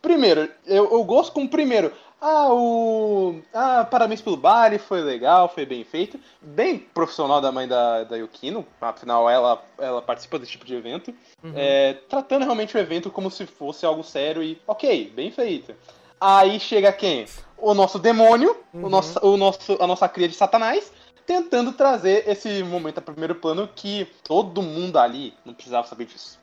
Primeiro, 0.01 0.49
eu, 0.65 0.91
eu 0.91 1.03
gosto 1.03 1.31
com 1.31 1.43
o 1.43 1.49
primeiro. 1.49 1.91
Ah, 2.25 2.53
o. 2.53 3.41
Ah, 3.53 3.83
parabéns 3.83 4.21
pelo 4.21 4.37
baile, 4.37 4.79
foi 4.79 5.01
legal, 5.01 5.49
foi 5.49 5.65
bem 5.65 5.83
feito. 5.83 6.17
Bem 6.41 6.79
profissional 6.79 7.41
da 7.41 7.51
mãe 7.51 7.67
da, 7.67 8.05
da 8.05 8.15
Yukino, 8.15 8.65
afinal 8.79 9.29
ela, 9.29 9.61
ela 9.77 10.01
participa 10.01 10.39
desse 10.39 10.51
tipo 10.51 10.65
de 10.65 10.73
evento. 10.73 11.13
Uhum. 11.43 11.51
É, 11.53 11.97
tratando 12.07 12.43
realmente 12.43 12.77
o 12.77 12.79
evento 12.79 13.11
como 13.11 13.29
se 13.29 13.45
fosse 13.45 13.85
algo 13.85 14.05
sério 14.05 14.41
e, 14.41 14.57
ok, 14.65 15.11
bem 15.13 15.31
feito. 15.31 15.75
Aí 16.19 16.61
chega 16.61 16.93
quem? 16.93 17.25
O 17.57 17.73
nosso 17.73 17.99
demônio, 17.99 18.55
uhum. 18.73 18.85
o 18.85 18.89
nosso, 18.89 19.19
o 19.21 19.35
nosso, 19.35 19.77
a 19.81 19.85
nossa 19.85 20.07
cria 20.07 20.29
de 20.29 20.35
Satanás, 20.35 20.93
tentando 21.25 21.73
trazer 21.73 22.27
esse 22.27 22.63
momento 22.63 22.97
a 22.97 23.01
primeiro 23.01 23.35
plano 23.35 23.69
que 23.73 24.07
todo 24.23 24.61
mundo 24.61 24.97
ali 24.97 25.33
não 25.45 25.53
precisava 25.53 25.87
saber 25.87 26.05
disso. 26.05 26.39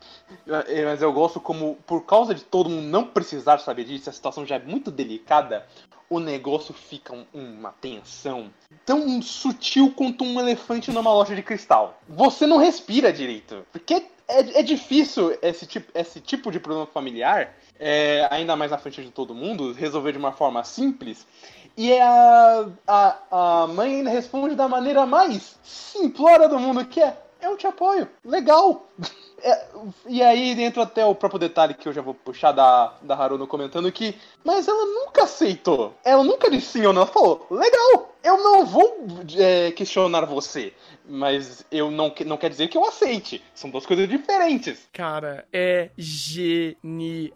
Mas 0.47 1.03
eu 1.03 1.13
gosto 1.13 1.41
como, 1.41 1.77
por 1.87 2.05
causa 2.05 2.35
de 2.35 2.43
todo 2.43 2.71
mundo 2.71 2.87
não 2.87 3.05
precisar 3.05 3.59
saber 3.59 3.85
disso, 3.85 4.11
a 4.11 4.13
situação 4.13 4.47
já 4.47 4.57
é 4.57 4.59
muito 4.59 4.91
delicada, 4.91 5.67
o 6.09 6.19
negócio 6.19 6.75
fica 6.75 7.15
uma 7.33 7.71
tensão 7.81 8.51
tão 8.85 9.23
sutil 9.23 9.93
quanto 9.93 10.25
um 10.25 10.41
elefante 10.41 10.91
numa 10.91 11.13
loja 11.13 11.37
de 11.37 11.43
cristal. 11.43 12.01
Você 12.09 12.47
não 12.47 12.59
respira 12.59 13.13
direito, 13.13 13.65
porque 13.71 14.03
é, 14.31 14.61
é 14.61 14.63
difícil 14.63 15.37
esse 15.43 15.67
tipo, 15.67 15.91
esse 15.97 16.21
tipo 16.21 16.51
de 16.51 16.59
problema 16.59 16.87
familiar, 16.87 17.55
é, 17.79 18.27
ainda 18.31 18.57
mais 18.57 18.71
na 18.71 18.79
frente 18.79 19.03
de 19.03 19.11
todo 19.11 19.35
mundo, 19.35 19.73
resolver 19.73 20.13
de 20.13 20.19
uma 20.19 20.33
forma 20.33 20.63
simples 20.65 21.27
e 21.77 21.93
é 21.93 22.03
a, 22.03 22.67
a, 22.87 23.62
a 23.62 23.67
mãe 23.67 23.97
ainda 23.97 24.11
responde 24.11 24.55
da 24.55 24.69
maneira 24.69 25.07
mais 25.07 25.57
simplória 25.62 26.49
do 26.49 26.59
mundo, 26.59 26.85
que 26.85 27.00
é, 27.00 27.17
eu 27.41 27.57
te 27.57 27.67
apoio, 27.67 28.09
legal. 28.25 28.87
É, 29.43 29.69
e 30.07 30.23
aí 30.23 30.62
entra 30.62 30.83
até 30.83 31.03
o 31.03 31.15
próprio 31.15 31.39
detalhe 31.39 31.73
que 31.73 31.89
eu 31.89 31.95
já 31.95 32.03
vou 32.03 32.12
puxar 32.12 32.53
da, 32.53 32.93
da 33.00 33.15
Haruno 33.15 33.47
comentando 33.47 33.91
que, 33.91 34.15
mas 34.45 34.69
ela 34.69 34.85
nunca 34.85 35.25
aceitou. 35.25 35.95
Ela 36.05 36.23
nunca 36.23 36.50
disse 36.50 36.79
sim 36.79 36.85
ou 36.85 36.93
não. 36.93 37.00
Ela 37.00 37.11
falou, 37.11 37.47
legal, 37.50 38.15
eu 38.23 38.37
não 38.43 38.67
vou 38.67 39.07
é, 39.39 39.71
questionar 39.73 40.25
você 40.27 40.73
mas 41.11 41.67
eu 41.71 41.91
não, 41.91 42.15
não 42.25 42.37
quer 42.37 42.50
dizer 42.50 42.69
que 42.69 42.79
eu 42.79 42.85
aceite. 42.87 43.43
São 43.53 43.69
duas 43.69 43.85
coisas 43.85 44.09
diferentes. 44.09 44.89
Cara, 44.93 45.45
é 45.52 45.91
genial. 45.99 47.35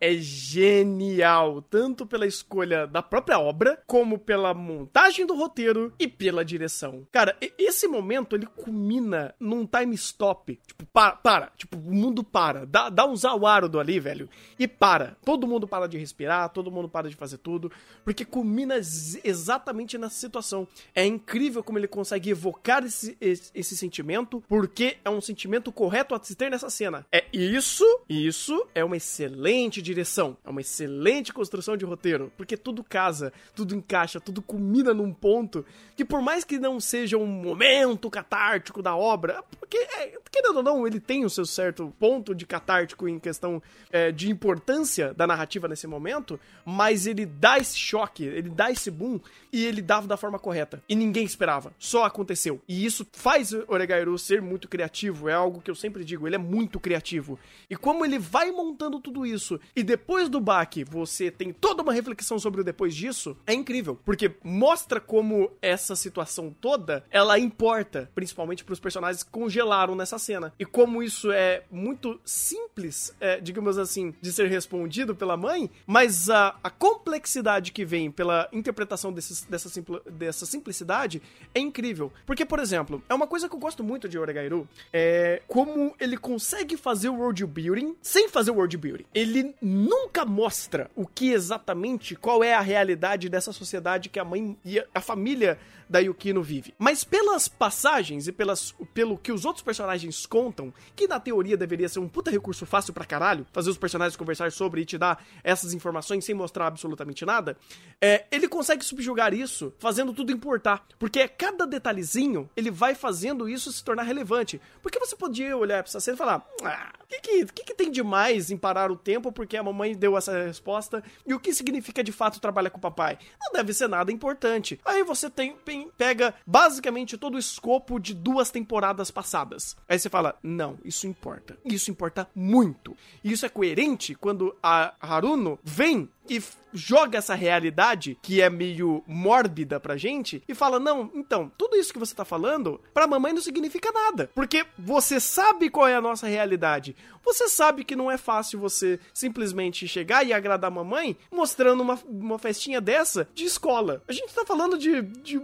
É 0.00 0.14
genial. 0.14 1.60
Tanto 1.62 2.06
pela 2.06 2.26
escolha 2.26 2.86
da 2.86 3.02
própria 3.02 3.38
obra, 3.38 3.82
como 3.86 4.18
pela 4.18 4.54
montagem 4.54 5.26
do 5.26 5.36
roteiro 5.36 5.92
e 5.98 6.08
pela 6.08 6.44
direção. 6.44 7.06
Cara, 7.12 7.36
esse 7.58 7.86
momento 7.86 8.34
ele 8.34 8.46
culmina 8.46 9.34
num 9.38 9.66
time 9.66 9.94
stop. 9.94 10.58
Tipo, 10.66 10.86
para, 10.86 11.16
para. 11.16 11.52
Tipo, 11.56 11.76
o 11.76 11.94
mundo 11.94 12.24
para. 12.24 12.64
Dá, 12.64 12.88
dá 12.88 13.06
um 13.06 13.14
zawarudo 13.14 13.78
ali, 13.78 14.00
velho. 14.00 14.28
E 14.58 14.66
para. 14.66 15.16
Todo 15.24 15.46
mundo 15.46 15.68
para 15.68 15.86
de 15.86 15.98
respirar, 15.98 16.48
todo 16.48 16.70
mundo 16.70 16.88
para 16.88 17.10
de 17.10 17.16
fazer 17.16 17.36
tudo. 17.38 17.70
Porque 18.04 18.24
culmina 18.24 18.76
exatamente 18.76 19.95
nessa 19.98 20.16
situação. 20.16 20.66
É 20.94 21.04
incrível 21.04 21.62
como 21.62 21.78
ele 21.78 21.88
consegue 21.88 22.30
evocar 22.30 22.84
esse, 22.84 23.16
esse, 23.20 23.50
esse, 23.54 23.76
sentimento, 23.76 24.42
porque 24.48 24.96
é 25.04 25.10
um 25.10 25.20
sentimento 25.20 25.70
correto 25.70 26.14
a 26.14 26.22
se 26.22 26.34
ter 26.34 26.50
nessa 26.50 26.70
cena. 26.70 27.06
É 27.12 27.24
isso, 27.32 27.84
isso 28.08 28.66
é 28.74 28.84
uma 28.84 28.96
excelente 28.96 29.82
direção, 29.82 30.36
é 30.44 30.50
uma 30.50 30.60
excelente 30.60 31.32
construção 31.32 31.76
de 31.76 31.84
roteiro, 31.84 32.32
porque 32.36 32.56
tudo 32.56 32.82
casa, 32.82 33.32
tudo 33.54 33.74
encaixa, 33.74 34.20
tudo 34.20 34.40
culmina 34.42 34.92
num 34.94 35.12
ponto 35.12 35.64
que 35.96 36.04
por 36.04 36.20
mais 36.20 36.44
que 36.44 36.58
não 36.58 36.78
seja 36.78 37.16
um 37.16 37.26
momento 37.26 38.10
catártico 38.10 38.82
da 38.82 38.94
obra, 38.94 39.42
porque, 39.58 39.78
é, 39.78 40.18
querendo 40.30 40.56
ou 40.56 40.62
não, 40.62 40.86
ele 40.86 41.00
tem 41.00 41.24
o 41.24 41.30
seu 41.30 41.46
certo 41.46 41.92
ponto 41.98 42.34
de 42.34 42.46
catártico 42.46 43.08
em 43.08 43.18
questão 43.18 43.62
é, 43.90 44.12
de 44.12 44.30
importância 44.30 45.14
da 45.14 45.26
narrativa 45.26 45.66
nesse 45.66 45.86
momento, 45.86 46.38
mas 46.64 47.06
ele 47.06 47.24
dá 47.24 47.58
esse 47.58 47.78
choque, 47.78 48.24
ele 48.24 48.50
dá 48.50 48.70
esse 48.70 48.90
boom 48.90 49.18
e 49.52 49.64
ele 49.64 49.80
dava 49.86 50.06
da 50.06 50.16
forma 50.16 50.38
correta. 50.38 50.82
E 50.88 50.94
ninguém 50.94 51.24
esperava, 51.24 51.72
só 51.78 52.04
aconteceu. 52.04 52.60
E 52.68 52.84
isso 52.84 53.06
faz 53.12 53.52
Oregairu 53.68 54.18
ser 54.18 54.42
muito 54.42 54.68
criativo, 54.68 55.28
é 55.28 55.32
algo 55.32 55.62
que 55.62 55.70
eu 55.70 55.74
sempre 55.74 56.04
digo, 56.04 56.26
ele 56.26 56.36
é 56.36 56.38
muito 56.38 56.78
criativo. 56.78 57.38
E 57.70 57.76
como 57.76 58.04
ele 58.04 58.18
vai 58.18 58.50
montando 58.50 59.00
tudo 59.00 59.24
isso, 59.24 59.58
e 59.74 59.82
depois 59.82 60.28
do 60.28 60.40
baque 60.40 60.84
você 60.84 61.30
tem 61.30 61.52
toda 61.52 61.82
uma 61.82 61.92
reflexão 61.92 62.38
sobre 62.38 62.60
o 62.60 62.64
depois 62.64 62.94
disso, 62.94 63.36
é 63.46 63.54
incrível, 63.54 63.98
porque 64.04 64.32
mostra 64.42 65.00
como 65.00 65.50
essa 65.62 65.94
situação 65.94 66.54
toda, 66.60 67.04
ela 67.10 67.38
importa, 67.38 68.10
principalmente 68.14 68.64
para 68.64 68.72
os 68.72 68.80
personagens 68.80 69.22
que 69.22 69.30
congelaram 69.30 69.94
nessa 69.94 70.18
cena. 70.18 70.52
E 70.58 70.64
como 70.64 71.02
isso 71.02 71.30
é 71.30 71.62
muito 71.70 72.20
simples, 72.24 73.14
é, 73.20 73.40
digamos 73.40 73.78
assim, 73.78 74.12
de 74.20 74.32
ser 74.32 74.48
respondido 74.48 75.14
pela 75.14 75.36
mãe, 75.36 75.70
mas 75.86 76.28
a, 76.28 76.56
a 76.62 76.70
complexidade 76.70 77.72
que 77.72 77.84
vem 77.84 78.10
pela 78.10 78.48
interpretação 78.52 79.12
desses, 79.12 79.42
dessa, 79.44 79.68
simpl, 79.76 79.96
dessa 80.10 80.46
simplicidade 80.46 81.22
é 81.54 81.60
incrível. 81.60 82.12
Porque, 82.24 82.44
por 82.44 82.58
exemplo, 82.58 83.02
é 83.08 83.14
uma 83.14 83.26
coisa 83.26 83.48
que 83.48 83.54
eu 83.54 83.58
gosto 83.58 83.84
muito 83.84 84.08
de 84.08 84.18
Oregairu, 84.18 84.68
é 84.92 85.42
como 85.46 85.94
ele 86.00 86.16
consegue 86.16 86.76
fazer 86.76 87.08
o 87.08 87.16
world 87.16 87.44
building 87.46 87.96
sem 88.02 88.28
fazer 88.28 88.50
o 88.50 88.54
world 88.54 88.76
building. 88.76 89.04
Ele 89.14 89.54
nunca 89.60 90.24
mostra 90.24 90.90
o 90.94 91.06
que 91.06 91.32
exatamente, 91.32 92.16
qual 92.16 92.42
é 92.42 92.54
a 92.54 92.60
realidade 92.60 93.28
dessa 93.28 93.52
sociedade 93.52 94.08
que 94.08 94.18
a 94.18 94.24
mãe 94.24 94.56
e 94.64 94.82
a 94.94 95.00
família 95.00 95.58
da 95.88 96.00
Yukino 96.00 96.42
vive. 96.42 96.74
Mas 96.78 97.04
pelas 97.04 97.48
passagens 97.48 98.26
e 98.26 98.32
pelas, 98.32 98.74
pelo 98.92 99.16
que 99.16 99.32
os 99.32 99.44
outros 99.44 99.64
personagens 99.64 100.26
contam, 100.26 100.72
que 100.94 101.06
na 101.06 101.20
teoria 101.20 101.56
deveria 101.56 101.88
ser 101.88 102.00
um 102.00 102.08
puta 102.08 102.30
recurso 102.30 102.66
fácil 102.66 102.92
pra 102.92 103.04
caralho, 103.04 103.46
fazer 103.52 103.70
os 103.70 103.78
personagens 103.78 104.16
conversar 104.16 104.50
sobre 104.52 104.80
e 104.80 104.84
te 104.84 104.98
dar 104.98 105.24
essas 105.44 105.72
informações 105.72 106.24
sem 106.24 106.34
mostrar 106.34 106.66
absolutamente 106.66 107.24
nada, 107.24 107.56
é, 108.00 108.24
ele 108.30 108.48
consegue 108.48 108.84
subjugar 108.84 109.32
isso 109.32 109.65
fazendo 109.78 110.12
tudo 110.12 110.32
importar. 110.32 110.86
Porque 110.98 111.20
é 111.20 111.28
cada 111.28 111.66
detalhezinho, 111.66 112.48
ele 112.56 112.70
vai 112.70 112.94
fazendo 112.94 113.48
isso 113.48 113.72
se 113.72 113.82
tornar 113.82 114.02
relevante. 114.02 114.60
Porque 114.82 114.98
você 114.98 115.16
podia 115.16 115.56
olhar 115.56 115.82
pra 115.82 115.88
essa 115.88 116.00
cena 116.00 116.14
e 116.14 116.18
falar: 116.18 116.46
ah, 116.62 116.92
o 117.02 117.06
que, 117.06 117.20
que, 117.20 117.46
que, 117.46 117.64
que 117.64 117.74
tem 117.74 117.90
de 117.90 118.02
mais 118.02 118.50
em 118.50 118.56
parar 118.56 118.90
o 118.90 118.96
tempo 118.96 119.30
porque 119.30 119.56
a 119.56 119.62
mamãe 119.62 119.94
deu 119.94 120.16
essa 120.16 120.44
resposta? 120.44 121.02
E 121.26 121.34
o 121.34 121.40
que 121.40 121.52
significa 121.54 122.02
de 122.02 122.12
fato 122.12 122.40
trabalhar 122.40 122.70
com 122.70 122.78
o 122.78 122.80
papai? 122.80 123.18
Não 123.40 123.52
deve 123.52 123.72
ser 123.72 123.88
nada 123.88 124.10
importante. 124.10 124.80
Aí 124.84 125.02
você 125.02 125.30
tem 125.30 125.56
pega 125.96 126.34
basicamente 126.46 127.16
todo 127.16 127.34
o 127.34 127.38
escopo 127.38 127.98
de 127.98 128.14
duas 128.14 128.50
temporadas 128.50 129.10
passadas. 129.10 129.76
Aí 129.88 129.98
você 129.98 130.08
fala: 130.08 130.36
não, 130.42 130.78
isso 130.84 131.06
importa. 131.06 131.56
Isso 131.64 131.90
importa 131.90 132.28
muito. 132.34 132.96
E 133.22 133.32
isso 133.32 133.46
é 133.46 133.48
coerente 133.48 134.14
quando 134.14 134.56
a 134.62 134.94
Haruno 135.00 135.58
vem 135.62 136.08
e 136.28 136.42
joga 136.72 137.18
essa 137.18 137.34
realidade 137.34 138.18
que 138.20 138.40
é 138.40 138.50
meio 138.50 139.02
mórbida 139.06 139.80
pra 139.80 139.96
gente 139.96 140.42
e 140.46 140.54
fala: 140.54 140.78
"Não, 140.78 141.10
então, 141.14 141.50
tudo 141.56 141.76
isso 141.76 141.92
que 141.92 141.98
você 141.98 142.14
tá 142.14 142.24
falando 142.24 142.80
pra 142.92 143.06
mamãe 143.06 143.32
não 143.32 143.40
significa 143.40 143.90
nada, 143.92 144.30
porque 144.34 144.64
você 144.78 145.18
sabe 145.20 145.70
qual 145.70 145.88
é 145.88 145.94
a 145.94 146.00
nossa 146.00 146.26
realidade. 146.26 146.96
Você 147.24 147.48
sabe 147.48 147.84
que 147.84 147.96
não 147.96 148.10
é 148.10 148.16
fácil 148.16 148.60
você 148.60 149.00
simplesmente 149.12 149.88
chegar 149.88 150.24
e 150.24 150.32
agradar 150.32 150.68
a 150.68 150.74
mamãe 150.74 151.16
mostrando 151.30 151.80
uma, 151.82 151.98
uma 152.06 152.38
festinha 152.38 152.80
dessa 152.80 153.28
de 153.34 153.44
escola. 153.44 154.02
A 154.06 154.12
gente 154.12 154.32
tá 154.32 154.44
falando 154.46 154.78
de, 154.78 155.02
de 155.02 155.40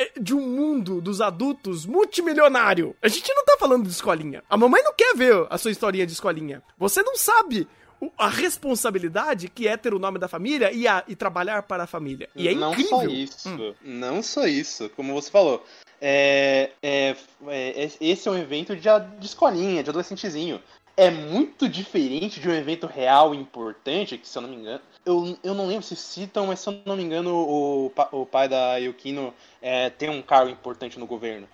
é, 0.00 0.12
de 0.18 0.34
um 0.34 0.40
mundo 0.40 0.98
dos 0.98 1.20
adultos 1.20 1.84
multimilionário. 1.84 2.96
A 3.02 3.08
gente 3.08 3.30
não 3.34 3.44
tá 3.44 3.56
falando 3.60 3.84
de 3.84 3.90
escolinha. 3.90 4.42
A 4.48 4.56
mamãe 4.56 4.82
não 4.82 4.94
quer 4.94 5.14
ver 5.14 5.46
a 5.50 5.58
sua 5.58 5.70
historinha 5.70 6.06
de 6.06 6.12
escolinha. 6.14 6.62
Você 6.78 7.02
não 7.02 7.16
sabe 7.16 7.68
a 8.16 8.28
responsabilidade 8.28 9.48
que 9.48 9.68
é 9.68 9.76
ter 9.76 9.92
o 9.92 9.98
nome 9.98 10.18
da 10.18 10.28
família 10.28 10.72
e, 10.72 10.86
a, 10.86 11.04
e 11.06 11.14
trabalhar 11.14 11.62
para 11.64 11.84
a 11.84 11.86
família. 11.86 12.28
E 12.34 12.48
é 12.48 12.54
não 12.54 12.72
incrível. 12.72 12.98
Não 12.98 13.00
só 13.00 13.06
isso. 13.06 13.48
Hum. 13.48 13.74
Não 13.82 14.22
só 14.22 14.46
isso. 14.46 14.90
Como 14.90 15.12
você 15.12 15.30
falou, 15.30 15.64
é, 16.00 16.70
é, 16.82 17.16
é, 17.48 17.88
esse 18.00 18.28
é 18.28 18.30
um 18.30 18.38
evento 18.38 18.74
de, 18.74 18.88
de 19.18 19.26
escolinha, 19.26 19.82
de 19.82 19.90
adolescentezinho. 19.90 20.62
É 20.96 21.10
muito 21.10 21.68
diferente 21.68 22.40
de 22.40 22.48
um 22.48 22.52
evento 22.52 22.86
real 22.86 23.34
importante, 23.34 24.18
que 24.18 24.28
se 24.28 24.36
eu 24.36 24.42
não 24.42 24.48
me 24.48 24.56
engano. 24.56 24.80
Eu, 25.04 25.38
eu 25.42 25.54
não 25.54 25.66
lembro 25.66 25.82
se 25.82 25.96
citam, 25.96 26.46
mas 26.46 26.60
se 26.60 26.68
eu 26.68 26.80
não 26.84 26.96
me 26.96 27.02
engano, 27.02 27.34
o, 27.34 27.92
o 28.12 28.26
pai 28.26 28.48
da 28.48 28.76
Yukino 28.76 29.32
é, 29.62 29.88
tem 29.88 30.10
um 30.10 30.20
cargo 30.20 30.50
importante 30.50 30.98
no 30.98 31.06
governo. 31.06 31.48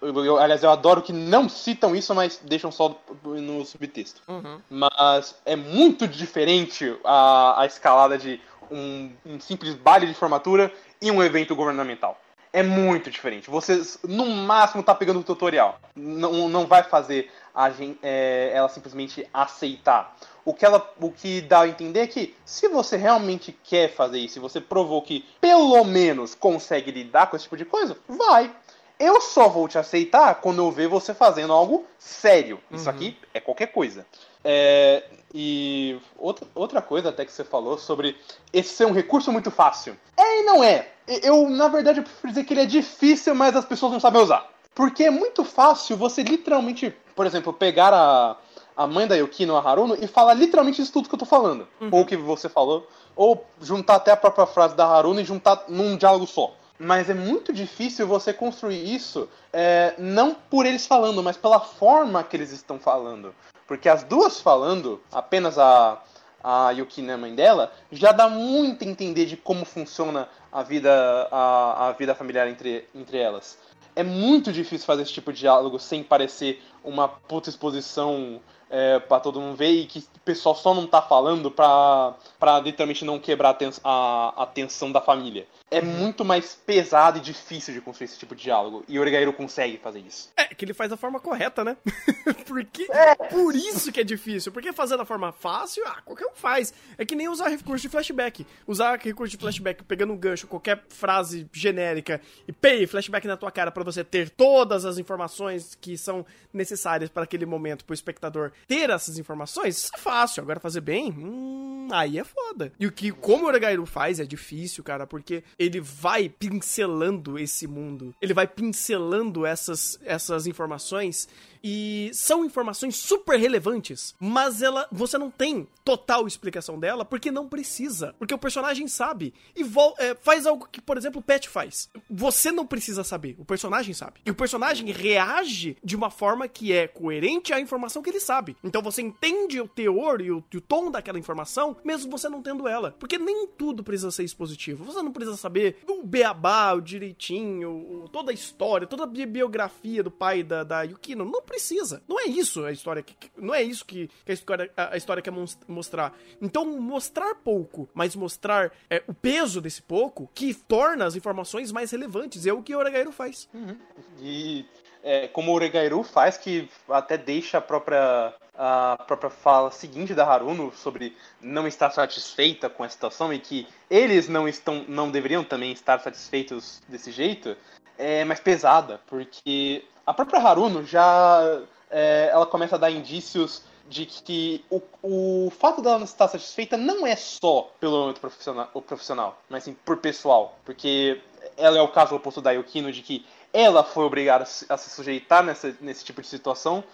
Eu, 0.00 0.38
aliás, 0.38 0.62
eu 0.62 0.70
adoro 0.70 1.02
que 1.02 1.12
não 1.12 1.48
citam 1.48 1.94
isso, 1.94 2.14
mas 2.14 2.40
deixam 2.42 2.70
só 2.70 3.00
no 3.24 3.64
subtexto. 3.64 4.22
Uhum. 4.28 4.60
Mas 4.68 5.34
é 5.44 5.56
muito 5.56 6.06
diferente 6.08 6.96
a, 7.04 7.62
a 7.62 7.66
escalada 7.66 8.18
de 8.18 8.40
um, 8.70 9.10
um 9.26 9.40
simples 9.40 9.74
baile 9.74 10.06
de 10.06 10.14
formatura 10.14 10.72
e 11.00 11.10
um 11.10 11.22
evento 11.22 11.54
governamental 11.54 12.18
é 12.52 12.62
muito 12.62 13.10
diferente. 13.10 13.48
Você, 13.50 13.80
no 14.04 14.26
máximo, 14.26 14.82
tá 14.82 14.94
pegando 14.94 15.20
o 15.20 15.24
tutorial. 15.24 15.78
Não, 15.94 16.48
não 16.48 16.66
vai 16.66 16.82
fazer 16.82 17.30
a 17.54 17.70
gente, 17.70 17.98
é, 18.02 18.50
ela 18.54 18.68
simplesmente 18.68 19.26
aceitar. 19.32 20.16
O 20.44 20.54
que, 20.54 20.64
ela, 20.64 20.92
o 21.00 21.10
que 21.10 21.40
dá 21.40 21.60
a 21.60 21.68
entender 21.68 22.00
é 22.00 22.06
que, 22.06 22.34
se 22.44 22.66
você 22.68 22.96
realmente 22.96 23.56
quer 23.62 23.92
fazer 23.92 24.18
isso, 24.18 24.34
se 24.34 24.40
você 24.40 24.60
provou 24.60 25.02
que 25.02 25.24
pelo 25.40 25.84
menos 25.84 26.34
consegue 26.34 26.90
lidar 26.90 27.28
com 27.28 27.36
esse 27.36 27.44
tipo 27.44 27.56
de 27.56 27.64
coisa, 27.64 27.96
vai. 28.08 28.50
Eu 29.00 29.18
só 29.18 29.48
vou 29.48 29.66
te 29.66 29.78
aceitar 29.78 30.34
quando 30.42 30.58
eu 30.58 30.70
ver 30.70 30.86
você 30.86 31.14
fazendo 31.14 31.54
algo 31.54 31.86
sério. 31.98 32.60
Isso 32.70 32.84
uhum. 32.84 32.94
aqui 32.94 33.16
é 33.32 33.40
qualquer 33.40 33.68
coisa. 33.68 34.06
É, 34.44 35.04
e 35.34 35.98
outra, 36.18 36.46
outra 36.54 36.82
coisa 36.82 37.08
até 37.08 37.24
que 37.24 37.32
você 37.32 37.42
falou 37.42 37.78
sobre 37.78 38.14
esse 38.52 38.74
ser 38.74 38.84
um 38.84 38.92
recurso 38.92 39.32
muito 39.32 39.50
fácil. 39.50 39.96
É 40.14 40.40
e 40.40 40.42
não 40.42 40.62
é. 40.62 40.88
Eu, 41.08 41.48
na 41.48 41.68
verdade, 41.68 42.00
eu 42.00 42.04
prefiro 42.04 42.28
dizer 42.28 42.44
que 42.44 42.52
ele 42.52 42.60
é 42.60 42.66
difícil, 42.66 43.34
mas 43.34 43.56
as 43.56 43.64
pessoas 43.64 43.90
não 43.90 44.00
sabem 44.00 44.20
usar. 44.20 44.46
Porque 44.74 45.04
é 45.04 45.10
muito 45.10 45.44
fácil 45.44 45.96
você 45.96 46.22
literalmente, 46.22 46.94
por 47.16 47.24
exemplo, 47.24 47.54
pegar 47.54 47.94
a, 47.94 48.36
a 48.76 48.86
mãe 48.86 49.06
da 49.06 49.16
Yukino, 49.16 49.56
a 49.56 49.66
Haruno, 49.66 49.96
e 49.98 50.06
falar 50.06 50.34
literalmente 50.34 50.82
isso 50.82 50.92
tudo 50.92 51.08
que 51.08 51.14
eu 51.14 51.18
tô 51.18 51.24
falando. 51.24 51.66
Uhum. 51.80 51.88
Ou 51.90 52.02
o 52.02 52.06
que 52.06 52.18
você 52.18 52.50
falou. 52.50 52.86
Ou 53.16 53.46
juntar 53.62 53.94
até 53.94 54.12
a 54.12 54.16
própria 54.16 54.46
frase 54.46 54.76
da 54.76 54.86
Haruno 54.86 55.22
e 55.22 55.24
juntar 55.24 55.64
num 55.68 55.96
diálogo 55.96 56.26
só. 56.26 56.54
Mas 56.82 57.10
é 57.10 57.14
muito 57.14 57.52
difícil 57.52 58.06
você 58.06 58.32
construir 58.32 58.94
isso, 58.94 59.28
é, 59.52 59.92
não 59.98 60.34
por 60.34 60.64
eles 60.64 60.86
falando, 60.86 61.22
mas 61.22 61.36
pela 61.36 61.60
forma 61.60 62.24
que 62.24 62.34
eles 62.34 62.52
estão 62.52 62.78
falando. 62.78 63.34
Porque 63.68 63.86
as 63.86 64.02
duas 64.02 64.40
falando, 64.40 64.98
apenas 65.12 65.58
a, 65.58 66.02
a 66.42 66.70
Yukina, 66.70 67.16
a 67.16 67.18
mãe 67.18 67.34
dela, 67.34 67.70
já 67.92 68.12
dá 68.12 68.30
muito 68.30 68.82
a 68.82 68.88
entender 68.88 69.26
de 69.26 69.36
como 69.36 69.66
funciona 69.66 70.26
a 70.50 70.62
vida, 70.62 71.28
a, 71.30 71.88
a 71.88 71.92
vida 71.92 72.14
familiar 72.14 72.48
entre, 72.48 72.88
entre 72.94 73.18
elas. 73.18 73.58
É 73.94 74.02
muito 74.02 74.50
difícil 74.50 74.86
fazer 74.86 75.02
esse 75.02 75.12
tipo 75.12 75.34
de 75.34 75.40
diálogo 75.40 75.78
sem 75.78 76.02
parecer 76.02 76.62
uma 76.82 77.06
puta 77.06 77.50
exposição 77.50 78.40
é, 78.70 78.98
para 79.00 79.20
todo 79.20 79.38
mundo 79.38 79.54
ver 79.54 79.70
e 79.70 79.84
que 79.84 79.98
o 79.98 80.20
pessoal 80.20 80.54
só 80.54 80.74
não 80.74 80.86
tá 80.86 81.02
falando 81.02 81.50
pra, 81.50 82.14
pra 82.38 82.58
literalmente 82.58 83.04
não 83.04 83.18
quebrar 83.18 83.54
a, 83.54 83.68
a, 83.84 84.44
a 84.44 84.46
tensão 84.46 84.90
da 84.90 85.02
família 85.02 85.46
é 85.70 85.80
muito 85.80 86.24
mais 86.24 86.54
pesado 86.54 87.18
e 87.18 87.20
difícil 87.20 87.72
de 87.72 87.80
construir 87.80 88.06
esse 88.06 88.18
tipo 88.18 88.34
de 88.34 88.42
diálogo. 88.42 88.84
E 88.88 88.98
o 88.98 89.00
Origairo 89.00 89.32
consegue 89.32 89.78
fazer 89.78 90.00
isso. 90.00 90.30
É, 90.36 90.46
que 90.46 90.64
ele 90.64 90.74
faz 90.74 90.90
da 90.90 90.96
forma 90.96 91.20
correta, 91.20 91.64
né? 91.64 91.76
porque 92.46 92.86
é. 92.90 93.14
por 93.14 93.54
isso 93.54 93.92
que 93.92 94.00
é 94.00 94.04
difícil. 94.04 94.50
Porque 94.50 94.72
fazer 94.72 94.96
da 94.96 95.04
forma 95.04 95.32
fácil, 95.32 95.82
ah, 95.86 96.02
qualquer 96.04 96.26
um 96.26 96.34
faz. 96.34 96.74
É 96.98 97.04
que 97.04 97.14
nem 97.14 97.28
usar 97.28 97.48
recurso 97.48 97.82
de 97.82 97.88
flashback. 97.88 98.46
Usar 98.66 98.98
recurso 98.98 99.36
de 99.36 99.40
flashback 99.40 99.84
pegando 99.84 100.12
um 100.12 100.16
gancho, 100.16 100.46
qualquer 100.46 100.84
frase 100.88 101.48
genérica 101.52 102.20
e 102.48 102.52
pei, 102.52 102.86
flashback 102.86 103.26
na 103.26 103.36
tua 103.36 103.50
cara 103.50 103.70
para 103.70 103.84
você 103.84 104.02
ter 104.02 104.30
todas 104.30 104.84
as 104.84 104.98
informações 104.98 105.76
que 105.80 105.96
são 105.96 106.26
necessárias 106.52 107.08
para 107.08 107.22
aquele 107.22 107.46
momento 107.46 107.84
pro 107.84 107.94
espectador 107.94 108.52
ter 108.66 108.90
essas 108.90 109.18
informações, 109.18 109.76
isso 109.76 109.90
é 109.94 109.98
fácil. 109.98 110.42
Agora 110.42 110.58
fazer 110.58 110.80
bem, 110.80 111.10
hum, 111.12 111.88
aí 111.92 112.18
é 112.18 112.24
foda. 112.24 112.72
E 112.78 112.86
o 112.86 112.92
que 112.92 113.12
como 113.12 113.44
o 113.44 113.46
Origairo 113.48 113.84
faz 113.86 114.20
é 114.20 114.24
difícil, 114.24 114.82
cara, 114.82 115.06
porque 115.06 115.44
ele 115.60 115.78
vai 115.78 116.26
pincelando 116.26 117.38
esse 117.38 117.66
mundo. 117.66 118.14
Ele 118.18 118.32
vai 118.32 118.46
pincelando 118.46 119.44
essas, 119.44 120.00
essas 120.02 120.46
informações 120.46 121.28
e 121.62 122.10
são 122.14 122.44
informações 122.44 122.96
super 122.96 123.38
relevantes, 123.38 124.14
mas 124.18 124.62
ela 124.62 124.88
você 124.90 125.18
não 125.18 125.30
tem 125.30 125.68
total 125.84 126.26
explicação 126.26 126.78
dela 126.78 127.04
porque 127.04 127.30
não 127.30 127.48
precisa, 127.48 128.14
porque 128.18 128.34
o 128.34 128.38
personagem 128.38 128.88
sabe 128.88 129.34
e 129.54 129.62
é, 129.98 130.14
faz 130.14 130.46
algo 130.46 130.68
que, 130.70 130.80
por 130.80 130.96
exemplo, 130.96 131.20
o 131.20 131.22
Pet 131.22 131.48
faz. 131.48 131.90
Você 132.08 132.50
não 132.50 132.66
precisa 132.66 133.04
saber, 133.04 133.36
o 133.38 133.44
personagem 133.44 133.92
sabe. 133.92 134.20
E 134.24 134.30
o 134.30 134.34
personagem 134.34 134.90
reage 134.90 135.76
de 135.84 135.96
uma 135.96 136.10
forma 136.10 136.48
que 136.48 136.72
é 136.72 136.88
coerente 136.88 137.52
à 137.52 137.60
informação 137.60 138.02
que 138.02 138.10
ele 138.10 138.20
sabe. 138.20 138.56
Então 138.64 138.82
você 138.82 139.02
entende 139.02 139.60
o 139.60 139.68
teor 139.68 140.20
e 140.20 140.30
o, 140.30 140.42
e 140.52 140.56
o 140.56 140.60
tom 140.60 140.90
daquela 140.90 141.18
informação, 141.18 141.76
mesmo 141.84 142.10
você 142.10 142.28
não 142.28 142.42
tendo 142.42 142.66
ela, 142.66 142.94
porque 142.98 143.18
nem 143.18 143.46
tudo 143.46 143.84
precisa 143.84 144.10
ser 144.10 144.24
expositivo. 144.24 144.84
Você 144.84 145.02
não 145.02 145.12
precisa 145.12 145.36
saber 145.36 145.49
o 145.88 146.04
beabá, 146.04 146.72
o 146.72 146.80
direitinho, 146.80 148.08
toda 148.12 148.30
a 148.30 148.34
história, 148.34 148.86
toda 148.86 149.04
a 149.04 149.06
biografia 149.06 150.02
do 150.02 150.10
pai 150.10 150.42
da, 150.42 150.62
da 150.64 150.82
Yukino. 150.82 151.24
Não 151.24 151.42
precisa. 151.42 152.02
Não 152.08 152.18
é 152.18 152.24
isso 152.24 152.64
a 152.64 152.72
história 152.72 153.02
que, 153.02 153.14
não 153.36 153.54
é 153.54 153.62
isso 153.62 153.84
que, 153.84 154.08
que 154.24 154.32
a, 154.32 154.34
história, 154.34 154.70
a, 154.76 154.96
história 154.96 155.22
quer 155.22 155.32
mostrar. 155.68 156.14
Então, 156.40 156.64
mostrar 156.64 157.34
pouco, 157.36 157.88
mas 157.94 158.16
mostrar 158.16 158.72
é, 158.88 159.02
o 159.06 159.14
peso 159.14 159.60
desse 159.60 159.82
pouco, 159.82 160.30
que 160.34 160.54
torna 160.54 161.04
as 161.04 161.16
informações 161.16 161.72
mais 161.72 161.90
relevantes. 161.90 162.46
É 162.46 162.52
o 162.52 162.62
que 162.62 162.74
o 162.74 162.78
Oregairo 162.78 163.12
faz. 163.12 163.48
Uhum. 163.54 163.76
E 164.20 164.66
é, 165.02 165.28
como 165.28 165.50
o 165.50 165.54
Oregairu 165.54 166.02
faz, 166.02 166.36
que 166.36 166.68
até 166.88 167.16
deixa 167.16 167.58
a 167.58 167.60
própria, 167.60 168.34
a 168.62 168.98
própria 169.06 169.30
fala 169.30 169.70
seguinte 169.70 170.14
da 170.14 170.26
Haruno 170.26 170.70
sobre 170.76 171.16
não 171.40 171.66
estar 171.66 171.90
satisfeita 171.90 172.68
com 172.68 172.84
a 172.84 172.88
situação 172.90 173.32
e 173.32 173.38
que 173.38 173.66
eles 173.88 174.28
não 174.28 174.46
estão 174.46 174.84
não 174.86 175.10
deveriam 175.10 175.42
também 175.42 175.72
estar 175.72 175.98
satisfeitos 175.98 176.82
desse 176.86 177.10
jeito, 177.10 177.56
é 177.96 178.22
mais 178.22 178.38
pesada, 178.38 179.00
porque 179.06 179.82
a 180.06 180.12
própria 180.12 180.42
Haruno 180.42 180.84
já 180.84 181.62
é, 181.90 182.28
ela 182.30 182.44
começa 182.44 182.74
a 182.76 182.78
dar 182.78 182.90
indícios 182.90 183.62
de 183.88 184.04
que 184.04 184.62
o, 184.68 184.82
o 185.02 185.50
fato 185.58 185.80
dela 185.80 185.96
não 185.96 186.04
estar 186.04 186.28
satisfeita 186.28 186.76
não 186.76 187.06
é 187.06 187.16
só 187.16 187.72
pelo 187.80 188.04
âmbito 188.04 188.20
profissional, 188.20 188.66
profissional, 188.86 189.42
mas 189.48 189.64
sim 189.64 189.74
por 189.86 189.96
pessoal, 189.96 190.58
porque 190.66 191.18
ela 191.56 191.78
é 191.78 191.82
o 191.82 191.88
caso 191.88 192.14
oposto 192.14 192.42
da 192.42 192.50
Yukino 192.50 192.92
de 192.92 193.00
que 193.00 193.24
ela 193.54 193.82
foi 193.82 194.04
obrigada 194.04 194.44
a 194.44 194.76
se 194.76 194.90
sujeitar 194.90 195.42
nessa, 195.42 195.74
nesse 195.80 196.04
tipo 196.04 196.20
de 196.20 196.28
situação 196.28 196.84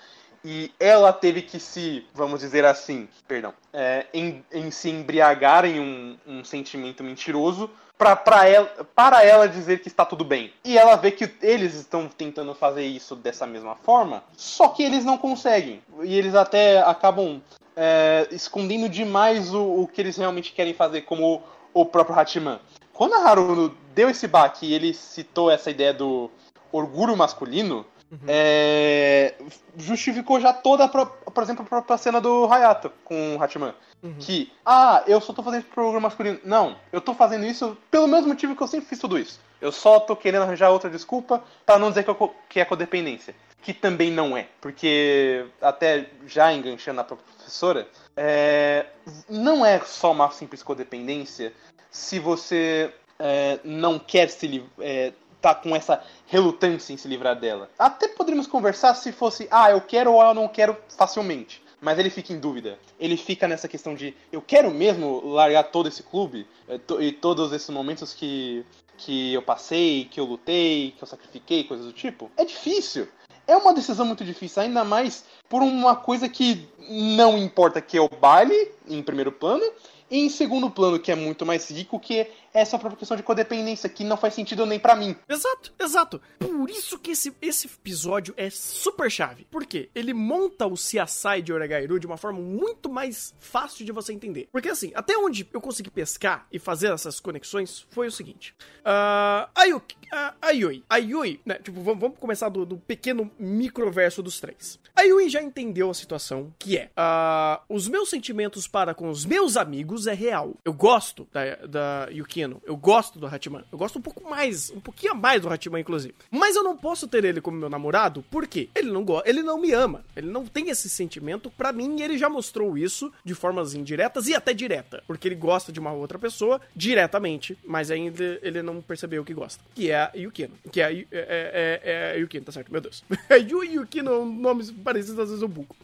e 0.49 0.71
ela 0.79 1.13
teve 1.13 1.43
que 1.43 1.59
se, 1.59 2.07
vamos 2.15 2.39
dizer 2.39 2.65
assim, 2.65 3.09
perdão, 3.27 3.53
é, 3.73 4.07
em, 4.15 4.45
em, 4.53 4.71
se 4.71 4.89
embriagar 4.89 5.65
em 5.65 5.81
um, 5.81 6.17
um 6.25 6.45
sentimento 6.45 7.03
mentiroso 7.03 7.69
pra, 7.99 8.15
pra 8.15 8.47
ela, 8.49 8.71
para 8.95 9.25
ela 9.25 9.49
dizer 9.49 9.81
que 9.81 9.89
está 9.89 10.05
tudo 10.05 10.25
bem. 10.25 10.53
E 10.65 10.79
ela 10.79 10.95
vê 10.95 11.11
que 11.11 11.29
eles 11.43 11.75
estão 11.75 12.07
tentando 12.07 12.55
fazer 12.55 12.87
isso 12.87 13.17
dessa 13.17 13.45
mesma 13.45 13.75
forma, 13.75 14.23
só 14.37 14.69
que 14.69 14.85
eles 14.85 15.05
não 15.05 15.19
conseguem. 15.19 15.83
E 16.05 16.17
eles 16.17 16.37
até 16.37 16.79
acabam 16.79 17.43
é, 17.75 18.29
escondendo 18.31 18.89
demais 18.89 19.53
o, 19.53 19.83
o 19.83 19.89
que 19.89 20.01
eles 20.01 20.17
realmente 20.17 20.53
querem 20.53 20.75
fazer, 20.75 21.01
como 21.01 21.43
o, 21.75 21.83
o 21.83 21.85
próprio 21.85 22.17
Hachiman. 22.17 22.61
Quando 22.93 23.15
a 23.15 23.29
Haruno 23.29 23.77
deu 23.93 24.09
esse 24.09 24.29
baque 24.29 24.67
e 24.67 24.75
ele 24.75 24.95
citou 24.95 25.51
essa 25.51 25.73
ideia 25.73 25.93
do 25.93 26.31
orgulho 26.71 27.17
masculino, 27.17 27.85
uhum. 28.11 28.19
é, 28.27 29.35
justificou 29.77 30.41
já 30.41 30.53
toda, 30.53 30.89
por 30.89 31.43
exemplo, 31.43 31.65
a 31.65 31.69
própria 31.69 31.97
cena 31.97 32.21
do 32.21 32.51
Hayato 32.51 32.91
com 33.05 33.37
o 33.37 33.43
Hatman. 33.43 33.75
Uhum. 34.03 34.15
Que, 34.19 34.53
ah, 34.65 35.03
eu 35.07 35.21
só 35.21 35.33
tô 35.33 35.43
fazendo 35.43 35.61
isso 35.61 35.71
pro 35.71 35.85
orgulho 35.85 36.03
masculino. 36.03 36.39
Não, 36.45 36.77
eu 36.93 37.01
tô 37.01 37.15
fazendo 37.15 37.45
isso 37.45 37.77
pelo 37.91 38.07
mesmo 38.07 38.29
motivo 38.29 38.55
que 38.55 38.63
eu 38.63 38.67
sempre 38.67 38.89
fiz 38.89 38.99
tudo 38.99 39.19
isso. 39.19 39.41
Eu 39.61 39.73
só 39.73 39.99
tô 39.99 40.15
querendo 40.15 40.43
arranjar 40.43 40.71
outra 40.71 40.91
desculpa 40.91 41.43
para 41.65 41.79
não 41.79 41.89
dizer 41.89 42.05
que, 42.05 42.11
eu, 42.11 42.35
que 42.49 42.61
é 42.61 42.65
codependência. 42.65 43.35
Que 43.63 43.73
também 43.73 44.11
não 44.11 44.37
é. 44.37 44.47
Porque, 44.61 45.47
até 45.61 46.09
já 46.27 46.53
enganchando 46.53 47.01
a 47.01 47.05
própria 47.05 47.27
professora, 47.35 47.89
é, 48.17 48.87
não 49.29 49.65
é 49.65 49.81
só 49.81 50.13
uma 50.13 50.31
simples 50.31 50.63
codependência 50.63 51.53
se 51.91 52.19
você 52.19 52.93
é, 53.19 53.59
não 53.65 53.99
quer 53.99 54.29
se 54.29 54.65
é, 54.79 55.13
tá 55.47 55.55
com 55.55 55.77
essa 55.77 56.03
relutância 56.27 56.93
em 56.93 56.97
se 56.97 57.07
livrar 57.07 57.39
dela. 57.39 57.71
Até 57.79 58.09
poderíamos 58.09 58.49
conversar 58.49 58.95
se 58.95 59.13
fosse, 59.13 59.47
ah, 59.51 59.71
eu 59.71 59.81
quero 59.81 60.13
ou 60.13 60.23
eu 60.23 60.35
não 60.35 60.49
quero 60.49 60.77
facilmente. 60.89 61.63
Mas 61.81 61.99
ele 61.99 62.11
fica 62.11 62.33
em 62.33 62.41
dúvida. 62.41 62.79
Ele 62.99 63.17
fica 63.17 63.47
nessa 63.47 63.69
questão 63.69 63.95
de, 63.95 64.15
eu 64.33 64.43
quero 64.43 64.71
mesmo 64.73 65.25
largar 65.25 65.65
todo 65.65 65.89
esse 65.89 66.03
clube 66.03 66.47
eh, 66.69 66.81
e 67.01 67.13
todos 67.13 67.53
esses 67.53 67.69
momentos 67.71 68.13
que, 68.13 68.65
que 68.97 69.35
eu 69.35 69.43
passei, 69.43 70.07
que 70.11 70.19
eu 70.19 70.25
lutei, 70.25 70.95
que 70.97 71.05
eu 71.05 71.07
sacrifiquei, 71.07 71.63
coisas 71.65 71.87
do 71.87 71.93
tipo. 71.93 72.31
É 72.37 72.45
difícil. 72.45 73.07
É 73.47 73.57
uma 73.57 73.73
decisão 73.73 74.05
muito 74.05 74.25
difícil, 74.25 74.63
ainda 74.63 74.83
mais 74.83 75.25
por 75.49 75.63
uma 75.63 75.95
coisa 75.95 76.29
que 76.29 76.67
não 76.89 77.39
importa, 77.39 77.81
que 77.81 77.97
é 77.97 78.01
o 78.01 78.09
baile, 78.09 78.73
em 78.89 79.01
primeiro 79.01 79.31
plano, 79.31 79.65
e 80.11 80.19
em 80.19 80.29
segundo 80.29 80.71
plano, 80.71 80.99
que 80.99 81.13
é 81.13 81.15
muito 81.15 81.47
mais 81.47 81.71
rico, 81.71 82.01
que 82.01 82.27
é 82.57 82.65
só 82.65 82.79
por 82.79 82.97
questão 82.97 83.19
de 83.19 83.23
codependência, 83.23 83.87
que 83.87 84.03
não 84.03 84.17
faz 84.17 84.33
sentido 84.33 84.65
nem 84.65 84.81
para 84.81 84.97
mim. 84.97 85.15
Exato, 85.29 85.75
exato. 85.79 86.23
Por 86.39 86.71
isso 86.71 86.99
que 86.99 87.11
esse, 87.11 87.37
esse 87.43 87.67
episódio 87.67 88.33
é 88.35 88.49
super 88.49 89.11
chave. 89.11 89.47
Por 89.51 89.67
quê? 89.67 89.91
Ele 89.95 90.15
monta 90.15 90.67
o 90.67 90.73
CSI 90.73 91.43
de 91.45 91.53
Oregairu 91.53 92.01
de 92.01 92.07
uma 92.07 92.17
forma 92.17 92.41
muito 92.41 92.89
mais 92.89 93.35
fácil 93.39 93.85
de 93.85 93.93
você 93.93 94.15
entender. 94.15 94.49
Porque 94.51 94.71
assim, 94.71 94.91
até 94.95 95.19
onde 95.19 95.47
eu 95.53 95.61
consegui 95.61 95.91
pescar 95.91 96.47
e 96.51 96.59
fazer 96.59 96.91
essas 96.93 97.21
conexões 97.21 97.87
foi 97.91 98.07
o 98.07 98.11
seguinte. 98.13 98.55
Uh, 98.81 99.51
a, 99.55 99.65
Yui, 99.65 99.83
a, 100.11 100.35
a 100.41 100.51
Yui, 100.53 100.85
a 100.89 100.97
Yui 100.97 101.41
né, 101.45 101.57
tipo, 101.57 101.83
vamos, 101.83 102.01
vamos 102.01 102.19
começar 102.19 102.49
do, 102.49 102.65
do, 102.65 102.79
pequeno 102.79 103.31
microverso 103.39 104.23
dos 104.23 104.41
três. 104.41 104.79
A 104.95 105.03
Yui 105.03 105.29
já 105.29 105.43
entendeu 105.43 105.91
a 105.91 105.95
situação 105.95 106.55
que 106.59 106.79
é, 106.79 106.91
uh, 106.97 107.63
os 107.69 107.87
meus 107.87 108.09
sentimentos 108.09 108.67
para 108.67 108.95
com 108.95 109.11
os 109.11 109.27
meus 109.27 109.57
amigos 109.59 110.07
é 110.07 110.15
real. 110.15 110.55
Eu 110.65 110.73
gosto 110.73 111.29
da, 111.33 111.57
da 111.67 112.09
Yukino, 112.11 112.46
eu 112.65 112.77
gosto 112.77 113.19
do 113.19 113.27
Hatman, 113.27 113.65
eu 113.71 113.79
gosto 113.79 113.99
um 113.99 114.03
pouco 114.03 114.29
mais, 114.29 114.71
um 114.71 114.81
pouquinho 114.81 115.13
a 115.13 115.15
mais 115.15 115.43
do 115.43 115.49
Hatman, 115.49 115.81
inclusive. 115.81 116.15
Mas 116.31 116.57
eu 116.57 116.63
não 116.63 116.77
posso 116.77 117.07
ter 117.09 117.25
ele 117.25 117.41
como 117.41 117.57
meu 117.57 117.69
namorado, 117.69 118.25
porque 118.31 118.69
ele 118.75 118.91
não 118.91 119.05
gosta, 119.05 119.29
ele 119.29 119.43
não 119.43 119.61
me 119.61 119.73
ama, 119.73 120.05
ele 120.15 120.29
não 120.29 120.47
tem 120.47 120.71
esse 120.71 120.89
sentimento. 120.89 121.51
Para 121.51 121.73
mim 121.73 121.97
e 121.99 122.03
ele 122.03 122.19
já 122.19 122.29
mostrou 122.29 122.77
isso 122.77 123.13
de 123.25 123.35
formas 123.35 123.75
indiretas 123.75 124.27
e 124.27 124.35
até 124.35 124.53
direta, 124.53 125.03
porque 125.07 125.29
ele 125.29 125.35
gosta 125.35 125.73
de 125.73 125.81
uma 125.81 125.93
outra 125.93 126.19
pessoa 126.19 126.61
diretamente, 126.75 127.59
mas 127.65 127.91
ainda 127.91 128.39
ele 128.43 128.63
não 128.63 128.81
percebeu 128.81 129.25
que 129.25 129.35
gosta, 129.35 129.63
que 129.75 129.91
é 129.91 129.97
a 129.97 130.13
Yukino, 130.15 130.55
que 130.71 130.81
é 130.81 130.85
a, 130.85 130.93
é, 130.93 131.07
é, 131.13 131.81
é 131.83 132.13
a 132.13 132.15
Yukino, 132.17 132.45
tá 132.45 132.53
certo, 132.53 132.71
meu 132.71 132.81
Deus. 132.81 133.05
Yu 133.49 133.65
e 133.65 133.75
Yukino, 133.75 134.25
nomes 134.25 134.71
parecidos 134.71 135.19
às 135.19 135.29
vezes 135.29 135.43
eu 135.43 135.49
buco. 135.49 135.77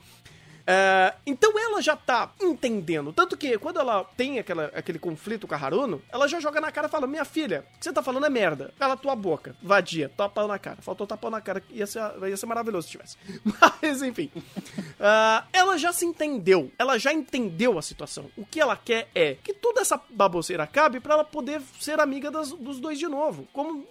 Uh, 0.63 1.17
então 1.27 1.59
ela 1.59 1.81
já 1.83 1.97
tá 1.97 2.31
entendendo. 2.41 3.13
Tanto 3.13 3.37
que 3.37 3.59
quando 3.59 3.81
ela 3.81 4.05
tem 4.17 4.39
aquela, 4.39 4.67
aquele 4.75 4.99
conflito 4.99 5.47
com 5.47 5.55
a 5.55 5.59
Haruno, 5.59 6.03
ela 6.11 6.29
já 6.29 6.41
joga 6.41 6.61
na 6.61 6.71
cara 6.71 6.87
e 6.87 6.91
fala: 6.91 7.07
Minha 7.07 7.25
filha, 7.25 7.65
o 7.75 7.79
que 7.79 7.85
você 7.85 7.93
tá 7.93 8.03
falando 8.03 8.27
é 8.27 8.31
merda. 8.31 8.73
Cala 8.79 8.97
tua 8.97 9.17
boca, 9.17 9.57
vadia, 9.63 10.09
topa 10.09 10.47
na 10.47 10.59
cara. 10.59 10.81
Faltou 10.81 11.07
tapar 11.07 11.31
na 11.31 11.41
cara, 11.41 11.63
ia 11.71 11.87
ser, 11.87 12.01
ia 12.29 12.37
ser 12.37 12.47
maravilhoso 12.47 12.87
se 12.87 12.93
tivesse. 12.93 13.17
Mas 13.83 14.03
enfim. 14.03 14.31
Uh, 14.35 15.47
ela 15.53 15.77
já 15.77 15.93
se 15.93 16.05
entendeu. 16.05 16.71
Ela 16.79 16.99
já 16.99 17.13
entendeu 17.13 17.79
a 17.79 17.83
situação. 17.83 18.31
O 18.37 18.47
que 18.47 18.61
ela 18.61 18.77
quer 18.77 19.09
é 19.15 19.37
que 19.43 19.53
toda 19.53 19.81
essa 19.81 20.01
baboseira 20.11 20.63
acabe 20.63 21.01
para 21.01 21.15
ela 21.15 21.25
poder 21.25 21.61
ser 21.81 22.01
amiga 22.01 22.31
das, 22.31 22.53
dos 22.53 22.79
dois 22.79 22.99
de 22.99 23.09
novo. 23.09 23.49
Como, 23.53 23.87